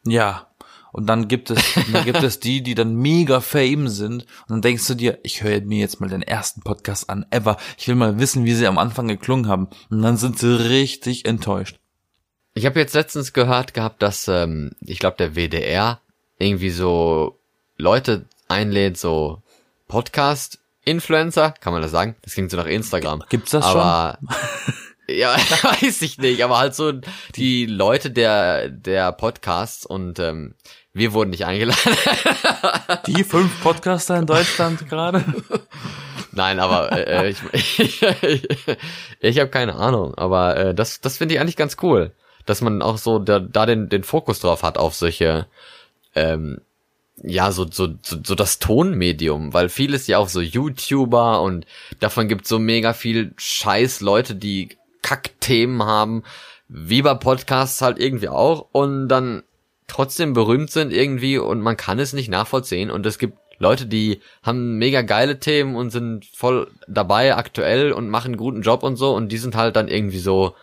Ja. 0.06 0.48
Und 0.92 1.08
dann 1.08 1.30
gibt 1.30 1.50
es, 1.50 1.64
dann 1.94 2.04
gibt 2.04 2.22
es 2.22 2.40
die, 2.42 2.62
die 2.62 2.76
dann 2.76 2.96
mega 2.96 3.40
fame 3.40 3.88
sind. 3.88 4.24
Und 4.24 4.50
dann 4.50 4.62
denkst 4.62 4.86
du 4.88 4.94
dir, 4.94 5.20
ich 5.24 5.42
höre 5.42 5.62
mir 5.62 5.80
jetzt 5.80 6.02
mal 6.02 6.10
den 6.10 6.22
ersten 6.22 6.62
Podcast 6.62 7.10
an, 7.10 7.26
ever. 7.32 7.58
Ich 7.78 7.88
will 7.88 7.96
mal 7.96 8.20
wissen, 8.20 8.44
wie 8.44 8.54
sie 8.54 8.68
am 8.68 8.78
Anfang 8.78 9.08
geklungen 9.08 9.48
haben. 9.48 9.70
Und 9.90 10.02
dann 10.02 10.18
sind 10.18 10.38
sie 10.38 10.70
richtig 10.70 11.26
enttäuscht. 11.26 11.80
Ich 12.54 12.66
habe 12.66 12.80
jetzt 12.80 12.94
letztens 12.94 13.32
gehört 13.32 13.74
gehabt, 13.74 14.02
dass, 14.02 14.28
ähm, 14.28 14.72
ich 14.82 15.00
glaube, 15.00 15.16
der 15.18 15.36
WDR 15.36 16.02
irgendwie 16.38 16.72
so 16.72 17.40
Leute 17.78 18.26
einlädt, 18.50 18.98
so 18.98 19.42
Podcast-Influencer, 19.88 21.52
kann 21.52 21.72
man 21.72 21.82
das 21.82 21.92
sagen? 21.92 22.16
Das 22.24 22.34
klingt 22.34 22.52
so 22.52 22.58
nach 22.58 22.66
Instagram. 22.66 23.24
Gibt's 23.30 23.52
das 23.52 23.64
Aber 23.64 24.18
schon? 24.20 24.76
Ja, 25.18 25.36
weiß 25.64 26.02
ich 26.02 26.18
nicht, 26.18 26.44
aber 26.44 26.58
halt 26.58 26.76
so 26.76 26.94
die 27.36 27.66
Leute 27.66 28.12
der, 28.12 28.70
der 28.70 29.12
Podcasts 29.12 29.86
und 29.86 30.20
ähm, 30.20 30.56
wir 30.94 31.14
wurden 31.14 31.30
nicht 31.30 31.46
eingeladen. 31.46 31.96
Die 33.08 33.24
fünf 33.24 33.64
Podcaster 33.64 34.18
in 34.18 34.26
Deutschland 34.26 34.90
gerade? 34.90 35.24
Nein, 36.34 36.60
aber 36.60 36.92
äh, 36.92 37.30
ich, 37.30 37.40
ich, 37.80 38.02
ich, 38.02 38.48
ich 39.20 39.40
habe 39.40 39.50
keine 39.50 39.76
Ahnung, 39.76 40.14
aber 40.16 40.58
äh, 40.58 40.76
das, 40.76 41.00
das 41.00 41.18
finde 41.18 41.36
ich 41.36 41.42
eigentlich 41.42 41.56
ganz 41.56 41.78
cool, 41.82 42.12
dass 42.46 42.62
man 42.62 42.82
auch 42.82 42.98
so 42.98 43.20
da, 43.20 43.40
da 43.40 43.66
den, 43.66 43.88
den 43.88 44.04
Fokus 44.04 44.40
drauf 44.40 44.64
hat 44.64 44.78
auf 44.78 44.94
solche 44.94 45.48
ähm, 46.14 46.60
ja, 47.24 47.52
so, 47.52 47.68
so, 47.70 47.90
so, 48.02 48.18
so 48.24 48.36
das 48.36 48.60
Tonmedium, 48.60 49.54
weil 49.54 49.70
vieles 49.70 50.08
ja 50.08 50.18
auch 50.18 50.30
so 50.30 50.42
YouTuber 50.42 51.42
und 51.42 51.66
davon 52.00 52.28
gibt 52.28 52.48
so 52.48 52.58
mega 52.58 52.94
viel 52.94 53.34
Scheiß 53.38 54.02
Leute, 54.02 54.36
die 54.36 54.78
Kackthemen 55.02 55.84
haben, 55.84 56.24
wie 56.68 57.02
bei 57.02 57.14
Podcasts 57.14 57.82
halt 57.82 58.00
irgendwie 58.00 58.30
auch 58.30 58.68
und 58.72 59.08
dann 59.08 59.44
trotzdem 59.88 60.34
berühmt 60.34 60.72
sind 60.72 60.94
irgendwie 60.94 61.38
und 61.38 61.62
man 61.62 61.76
kann 61.76 62.00
es 62.00 62.14
nicht 62.14 62.30
nachvollziehen 62.30 62.90
und 62.90 63.06
es 63.06 63.18
gibt 63.18 63.38
Leute, 63.60 63.86
die 63.86 64.22
haben 64.42 64.78
mega 64.78 65.04
geile 65.04 65.40
Themen 65.40 65.76
und 65.76 65.92
sind 65.92 66.26
voll 66.26 66.72
dabei 66.88 67.36
aktuell 67.36 67.92
und 67.92 68.10
machen 68.10 68.30
einen 68.30 68.38
guten 68.38 68.62
Job 68.64 68.84
und 68.84 68.96
so 68.96 69.14
und 69.14 69.32
die 69.32 69.38
sind 69.38 69.56
halt 69.56 69.76
dann 69.76 69.88
irgendwie 69.88 70.20
so 70.20 70.56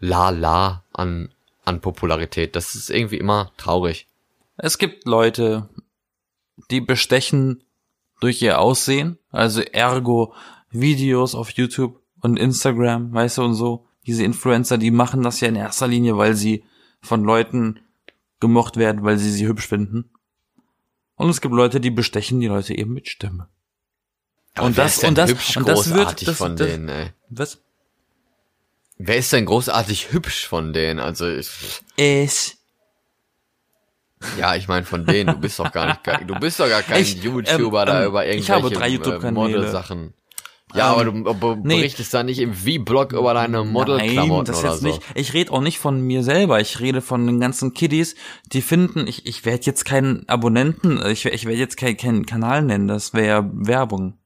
la 0.00 0.30
la 0.30 0.82
an, 0.92 1.30
an 1.64 1.80
Popularität. 1.80 2.56
Das 2.56 2.74
ist 2.74 2.90
irgendwie 2.90 3.18
immer 3.18 3.52
traurig. 3.56 4.08
Es 4.56 4.78
gibt 4.78 5.06
Leute, 5.06 5.68
die 6.70 6.80
bestechen 6.80 7.62
durch 8.20 8.42
ihr 8.42 8.60
Aussehen, 8.60 9.18
also 9.30 9.60
ergo 9.60 10.34
Videos 10.70 11.34
auf 11.34 11.50
YouTube 11.50 12.00
und 12.24 12.38
Instagram, 12.38 13.12
weißt 13.12 13.38
du, 13.38 13.42
und 13.42 13.54
so. 13.54 13.86
Diese 14.06 14.24
Influencer, 14.24 14.78
die 14.78 14.90
machen 14.90 15.22
das 15.22 15.40
ja 15.40 15.48
in 15.48 15.56
erster 15.56 15.86
Linie, 15.86 16.16
weil 16.16 16.34
sie 16.34 16.64
von 17.02 17.22
Leuten 17.22 17.80
gemocht 18.40 18.78
werden, 18.78 19.04
weil 19.04 19.18
sie 19.18 19.30
sie 19.30 19.46
hübsch 19.46 19.68
finden. 19.68 20.10
Und 21.16 21.28
es 21.28 21.42
gibt 21.42 21.54
Leute, 21.54 21.80
die 21.80 21.90
bestechen 21.90 22.40
die 22.40 22.46
Leute 22.46 22.74
eben 22.74 22.94
mit 22.94 23.08
Stimme. 23.08 23.48
Aber 24.54 24.66
und 24.66 24.78
das 24.78 25.04
und 25.04 25.18
das 25.18 25.56
und 25.56 25.68
das 25.68 25.92
wird 25.92 26.26
das, 26.26 26.36
von 26.36 26.56
das, 26.56 26.66
denen, 26.66 26.88
ey. 26.88 27.12
Was? 27.28 27.62
Wer 28.96 29.16
ist 29.18 29.32
denn 29.32 29.44
großartig 29.44 30.12
hübsch 30.12 30.46
von 30.46 30.72
denen? 30.72 31.00
Also 31.00 31.28
ich, 31.28 31.50
ich 31.96 32.56
ja, 34.38 34.54
ich 34.54 34.66
meine 34.66 34.86
von 34.86 35.04
denen, 35.04 35.34
du 35.34 35.40
bist 35.40 35.58
doch 35.58 35.70
gar 35.70 35.86
nicht, 35.88 36.00
du 36.30 36.34
bist 36.40 36.58
doch 36.58 36.68
gar 36.68 36.82
kein 36.82 37.02
ich, 37.02 37.22
YouTuber 37.22 37.82
ähm, 37.82 37.86
da 37.86 38.00
ähm, 38.00 38.08
über 38.08 38.24
irgendwelche 38.24 38.38
ich 38.38 38.50
habe 38.50 38.70
drei 38.70 38.88
YouTube 38.88 39.30
Model-Sachen. 39.30 40.14
Ja, 40.74 40.90
aber 40.92 41.04
du 41.04 41.28
aber 41.28 41.56
nee. 41.56 41.76
berichtest 41.76 42.12
da 42.12 42.22
nicht 42.22 42.40
im 42.40 42.52
V-Blog 42.52 43.12
über 43.12 43.32
deine 43.32 43.64
Model-Klamotten 43.64 44.28
Nein, 44.28 44.44
das 44.44 44.62
jetzt 44.62 44.80
so. 44.80 44.86
nicht. 44.86 45.00
Ich 45.14 45.32
rede 45.32 45.52
auch 45.52 45.60
nicht 45.60 45.78
von 45.78 46.00
mir 46.00 46.22
selber. 46.22 46.60
Ich 46.60 46.80
rede 46.80 47.00
von 47.00 47.26
den 47.26 47.38
ganzen 47.38 47.74
Kiddies, 47.74 48.16
die 48.52 48.60
finden, 48.60 49.06
ich, 49.06 49.26
ich 49.26 49.44
werde 49.44 49.64
jetzt 49.64 49.84
keinen 49.84 50.28
Abonnenten, 50.28 51.00
ich, 51.06 51.26
ich 51.26 51.44
werde 51.44 51.58
jetzt 51.58 51.76
keinen 51.76 51.96
kein 51.96 52.26
Kanal 52.26 52.62
nennen, 52.62 52.88
das 52.88 53.14
wäre 53.14 53.26
ja 53.26 53.50
Werbung. 53.52 54.18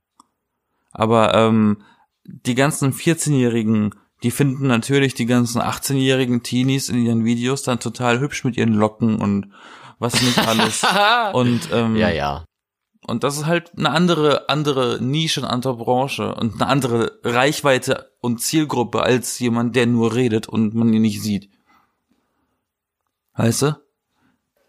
Aber 0.91 1.35
ähm, 1.35 1.83
die 2.25 2.55
ganzen 2.55 2.93
14-Jährigen, 2.93 3.95
die 4.23 4.31
finden 4.31 4.67
natürlich 4.67 5.15
die 5.15 5.27
ganzen 5.27 5.61
18-jährigen 5.61 6.43
Teenies 6.43 6.89
in 6.89 7.05
ihren 7.05 7.25
Videos 7.25 7.63
dann 7.63 7.79
total 7.79 8.21
hübsch 8.21 8.45
mit 8.45 8.57
ihren 8.57 8.73
Locken 8.73 9.21
und 9.21 9.53
was 9.99 10.21
nicht 10.23 10.39
alles. 10.39 10.85
und 11.33 11.69
ähm, 11.73 11.97
ja, 11.97 12.09
ja. 12.09 12.45
Und 13.09 13.25
das 13.25 13.39
ist 13.39 13.47
halt 13.47 13.73
eine 13.77 13.91
andere, 13.91 14.49
andere 14.49 14.99
Nische, 15.03 15.41
eine 15.41 15.51
andere 15.51 15.77
Branche 15.77 16.35
und 16.35 16.55
eine 16.55 16.67
andere 16.67 17.19
Reichweite 17.25 18.13
und 18.21 18.41
Zielgruppe 18.41 19.03
als 19.03 19.39
jemand, 19.39 19.75
der 19.75 19.87
nur 19.87 20.15
redet 20.15 20.47
und 20.47 20.75
man 20.75 20.93
ihn 20.93 21.03
nicht 21.03 21.23
sieht. 21.23 21.49
Weißt 23.35 23.63
du? 23.63 23.77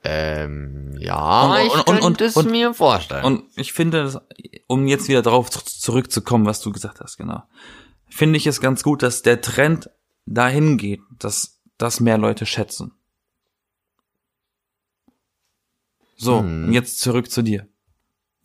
Ähm, 0.04 0.96
ja, 1.00 1.56
und, 1.56 1.68
ich 1.68 1.88
und, 1.88 2.02
und, 2.02 2.22
es 2.22 2.38
und, 2.38 2.50
mir 2.50 2.74
vorstellen. 2.74 3.26
Und 3.26 3.44
ich 3.56 3.74
finde, 3.74 4.22
um 4.68 4.88
jetzt 4.88 5.10
wieder 5.10 5.22
darauf 5.22 5.50
zurückzukommen, 5.50 6.46
was 6.46 6.62
du 6.62 6.72
gesagt 6.72 7.02
hast, 7.02 7.18
genau, 7.18 7.44
finde 8.08 8.38
ich 8.38 8.48
es 8.48 8.62
ganz 8.62 8.84
gut, 8.84 9.04
dass 9.04 9.22
der 9.22 9.42
Trend 9.42 9.90
dahin 10.26 10.78
geht, 10.78 11.02
dass 11.18 11.60
das 11.78 12.00
mehr 12.00 12.18
Leute 12.18 12.46
schätzen. 12.46 12.94
So, 16.16 16.40
hm. 16.40 16.72
jetzt 16.72 17.02
zurück 17.02 17.30
zu 17.30 17.42
dir. 17.42 17.68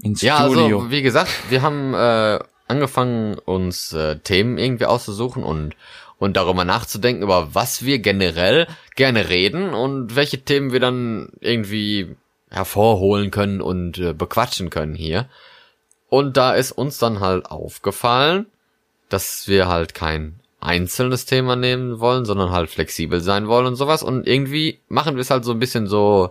Ins 0.03 0.23
ja, 0.23 0.39
also, 0.39 0.55
Studio. 0.55 0.79
also 0.79 0.91
wie 0.91 1.03
gesagt, 1.03 1.31
wir 1.51 1.63
haben 1.63 1.95
äh, 1.95 2.39
angefangen, 2.69 3.39
uns 3.39 3.93
äh, 3.93 4.19
Themen 4.19 4.59
irgendwie 4.59 4.87
auszusuchen 4.87 5.43
und 5.43 5.77
und 6.19 6.37
darüber 6.37 6.65
nachzudenken, 6.65 7.23
über 7.23 7.55
was 7.55 7.85
wir 7.85 7.99
generell 7.99 8.67
gerne 8.95 9.29
reden 9.29 9.75
und 9.75 10.17
welche 10.17 10.43
Themen 10.43 10.73
wir 10.73 10.81
dann 10.81 11.31
irgendwie 11.41 12.17
hervorholen 12.51 13.31
können 13.31 13.61
und 13.61 13.99
äh, 13.99 14.13
bequatschen 14.13 14.71
können 14.71 14.95
hier. 14.95 15.29
Und 16.09 16.37
da 16.37 16.55
ist 16.55 16.73
uns 16.73 16.99
dann 16.99 17.21
halt 17.21 17.47
aufgefallen, 17.47 18.47
dass 19.09 19.49
wir 19.49 19.67
halt 19.67 19.95
kein 19.95 20.41
einzelnes 20.61 21.27
Thema 21.27 21.57
nehmen 21.57 22.01
wollen, 22.01 22.25
sondern 22.25 22.53
halt 22.53 22.71
flexibel 22.71 23.21
sein 23.21 23.49
wollen 23.49 23.67
und 23.67 23.77
sowas. 23.77 24.03
Und 24.03 24.27
irgendwie 24.27 24.81
machen 24.89 25.17
wir 25.17 25.21
es 25.21 25.31
halt 25.31 25.45
so 25.45 25.53
ein 25.53 25.59
bisschen 25.59 25.87
so 25.87 26.31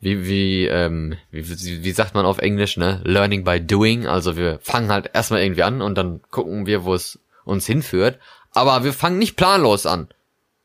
wie, 0.00 0.26
wie, 0.26 0.66
ähm, 0.66 1.16
wie, 1.30 1.84
wie 1.84 1.92
sagt 1.92 2.14
man 2.14 2.24
auf 2.24 2.38
Englisch, 2.38 2.78
ne? 2.78 3.02
Learning 3.04 3.44
by 3.44 3.60
doing. 3.60 4.06
Also 4.06 4.36
wir 4.36 4.58
fangen 4.62 4.90
halt 4.90 5.10
erstmal 5.12 5.42
irgendwie 5.42 5.62
an 5.62 5.82
und 5.82 5.96
dann 5.96 6.22
gucken 6.30 6.66
wir, 6.66 6.84
wo 6.84 6.94
es 6.94 7.20
uns 7.44 7.66
hinführt. 7.66 8.18
Aber 8.52 8.82
wir 8.82 8.94
fangen 8.94 9.18
nicht 9.18 9.36
planlos 9.36 9.84
an. 9.84 10.08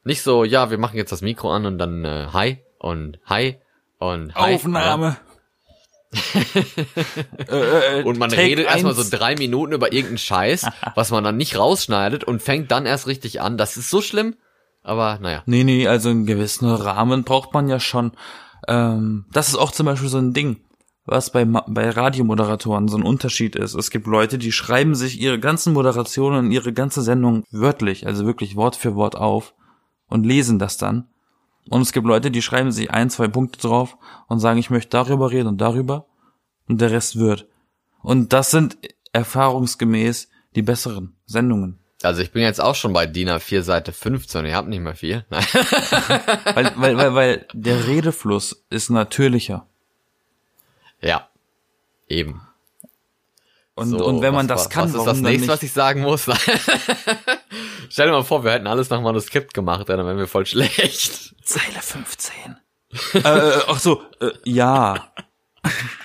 Nicht 0.05 0.21
so, 0.21 0.43
ja, 0.43 0.71
wir 0.71 0.77
machen 0.77 0.97
jetzt 0.97 1.11
das 1.11 1.21
Mikro 1.21 1.51
an 1.51 1.65
und 1.65 1.77
dann 1.77 2.05
äh, 2.05 2.27
hi 2.31 2.59
und 2.79 3.19
hi 3.25 3.57
und 3.99 4.33
hi. 4.36 4.55
Aufnahme. 4.55 5.17
Äh, 7.49 7.99
äh, 7.99 8.03
und 8.03 8.17
man 8.17 8.31
redet 8.31 8.67
erstmal 8.67 8.93
so 8.93 9.03
drei 9.09 9.36
Minuten 9.36 9.73
über 9.73 9.91
irgendeinen 9.91 10.17
Scheiß, 10.17 10.65
was 10.95 11.11
man 11.11 11.25
dann 11.25 11.36
nicht 11.36 11.57
rausschneidet 11.57 12.23
und 12.23 12.41
fängt 12.41 12.71
dann 12.71 12.86
erst 12.86 13.07
richtig 13.07 13.41
an. 13.41 13.57
Das 13.57 13.75
ist 13.75 13.89
so 13.89 14.01
schlimm. 14.01 14.36
Aber 14.81 15.19
naja. 15.19 15.43
Nee, 15.45 15.65
nee, 15.65 15.88
also 15.88 16.09
einen 16.09 16.25
gewissen 16.25 16.69
Rahmen 16.69 17.25
braucht 17.25 17.53
man 17.53 17.67
ja 17.67 17.81
schon. 17.81 18.13
Ähm, 18.68 19.26
das 19.32 19.49
ist 19.49 19.55
auch 19.55 19.72
zum 19.72 19.86
Beispiel 19.86 20.09
so 20.09 20.18
ein 20.18 20.34
Ding, 20.34 20.57
was 21.05 21.32
bei, 21.32 21.45
bei 21.45 21.89
Radiomoderatoren 21.89 22.88
so 22.88 22.97
ein 22.97 23.03
Unterschied 23.03 23.55
ist. 23.55 23.76
Es 23.76 23.91
gibt 23.91 24.07
Leute, 24.07 24.38
die 24.38 24.51
schreiben 24.51 24.95
sich 24.95 25.20
ihre 25.20 25.39
ganzen 25.39 25.74
Moderationen 25.74 26.45
und 26.45 26.51
ihre 26.51 26.74
ganze 26.74 27.01
Sendung 27.01 27.43
wörtlich, 27.51 28.07
also 28.07 28.26
wirklich 28.26 28.55
Wort 28.55 28.76
für 28.76 28.95
Wort 28.95 29.16
auf 29.16 29.53
und 30.07 30.26
lesen 30.26 30.59
das 30.59 30.78
dann. 30.78 31.07
Und 31.70 31.82
es 31.82 31.91
gibt 31.91 32.05
Leute, 32.05 32.32
die 32.32 32.41
schreiben 32.41 32.72
sich 32.72 32.91
ein, 32.91 33.09
zwei 33.09 33.28
Punkte 33.28 33.59
drauf 33.59 33.97
und 34.28 34.39
sagen, 34.39 34.59
ich 34.59 34.70
möchte 34.70 34.91
darüber 34.91 35.32
reden 35.32 35.47
und 35.47 35.61
darüber 35.61 36.05
und 36.68 36.82
der 36.82 36.91
Rest 36.91 37.18
wird. 37.18 37.47
Und 38.01 38.34
das 38.34 38.51
sind 38.51 38.78
erfahrungsgemäß 39.13 40.30
die 40.55 40.61
besseren 40.61 41.16
Sendungen. 41.26 41.80
Also 42.05 42.21
ich 42.21 42.31
bin 42.31 42.43
jetzt 42.43 42.61
auch 42.61 42.75
schon 42.75 42.93
bei 42.93 43.05
DIN 43.05 43.29
A4 43.29 43.61
Seite 43.61 43.91
15, 43.91 44.45
ihr 44.45 44.55
habt 44.55 44.67
nicht 44.67 44.81
mehr 44.81 44.95
viel. 44.95 45.25
weil, 45.29 46.71
weil, 46.75 46.97
weil, 46.97 47.15
weil 47.15 47.47
der 47.53 47.87
Redefluss 47.87 48.63
ist 48.69 48.89
natürlicher. 48.89 49.67
Ja, 51.01 51.29
eben. 52.07 52.41
Und, 53.75 53.89
so, 53.89 54.05
und 54.05 54.21
wenn 54.21 54.33
man 54.33 54.47
das 54.47 54.69
kann, 54.69 54.93
was 54.93 55.01
ist 55.01 55.05
das 55.05 55.19
nächste, 55.19 55.49
was 55.49 55.63
ich 55.63 55.73
sagen 55.73 56.01
muss? 56.01 56.23
Stell 57.89 58.07
dir 58.07 58.13
mal 58.13 58.23
vor, 58.23 58.45
wir 58.45 58.51
hätten 58.51 58.67
alles 58.67 58.89
nach 58.89 59.01
Manuskript 59.01 59.53
gemacht, 59.53 59.89
dann 59.89 60.05
wären 60.05 60.17
wir 60.17 60.27
voll 60.27 60.45
schlecht. 60.45 61.35
Zeile 61.43 61.81
15. 61.81 62.33
äh, 63.15 63.17
äh, 63.17 63.61
ach 63.67 63.79
so, 63.79 64.01
äh, 64.21 64.31
ja. 64.45 65.11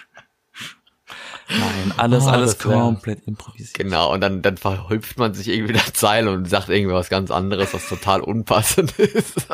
Nein, 1.50 1.94
alles, 1.96 2.24
oh, 2.24 2.28
alles 2.28 2.58
komplett 2.58 3.26
improvisiert. 3.26 3.74
Genau, 3.74 4.12
und 4.12 4.20
dann, 4.20 4.42
dann 4.42 4.56
verhüpft 4.56 5.18
man 5.18 5.34
sich 5.34 5.48
irgendwie 5.48 5.72
der 5.72 5.92
Zeile 5.94 6.30
und 6.30 6.48
sagt 6.48 6.68
irgendwie 6.68 6.94
was 6.94 7.08
ganz 7.08 7.30
anderes, 7.30 7.74
was 7.74 7.88
total 7.88 8.20
unpassend 8.20 8.92
ist. 8.98 9.46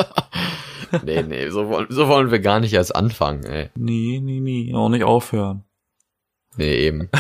nee, 1.05 1.23
nee, 1.23 1.49
so 1.49 1.69
wollen, 1.69 1.87
so 1.89 2.09
wollen 2.09 2.31
wir 2.31 2.41
gar 2.41 2.61
nicht 2.61 2.75
erst 2.75 2.95
anfangen, 2.95 3.45
ey. 3.45 3.71
Nee, 3.75 4.21
nee, 4.23 4.41
nee, 4.41 4.75
auch 4.75 4.89
nicht 4.89 5.05
aufhören. 5.05 5.65
Nee, 6.57 6.77
eben. 6.77 7.11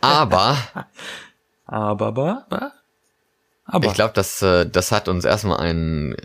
aber. 0.00 0.56
Aber, 1.66 2.06
aber, 2.06 2.72
aber. 3.66 3.86
Ich 3.86 3.94
glaube, 3.94 4.12
das, 4.14 4.40
äh, 4.42 4.66
das 4.66 4.92
hat 4.92 5.08
uns 5.08 5.24
erstmal 5.24 5.58
einen 5.58 6.16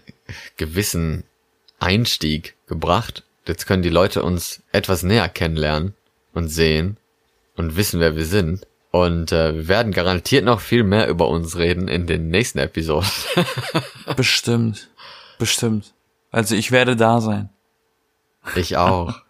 gewissen 0.58 1.24
Einstieg 1.80 2.56
gebracht. 2.68 3.24
Jetzt 3.46 3.66
können 3.66 3.84
die 3.84 3.90
Leute 3.90 4.24
uns 4.24 4.62
etwas 4.72 5.04
näher 5.04 5.30
kennenlernen 5.30 5.94
und 6.34 6.50
sehen 6.50 6.98
und 7.58 7.76
wissen, 7.76 8.00
wer 8.00 8.16
wir 8.16 8.26
sind. 8.26 8.66
Und 8.92 9.32
äh, 9.32 9.54
wir 9.54 9.68
werden 9.68 9.92
garantiert 9.92 10.46
noch 10.46 10.62
viel 10.62 10.84
mehr 10.84 11.10
über 11.10 11.28
uns 11.28 11.58
reden 11.58 11.88
in 11.88 12.08
den 12.08 12.30
nächsten 12.30 12.60
Episoden. 12.60 13.10
bestimmt. 14.16 14.90
Bestimmt. 15.38 15.94
Also 16.32 16.56
ich 16.56 16.72
werde 16.72 16.96
da 16.96 17.20
sein. 17.20 17.50
Ich 18.56 18.78
auch. 18.78 19.22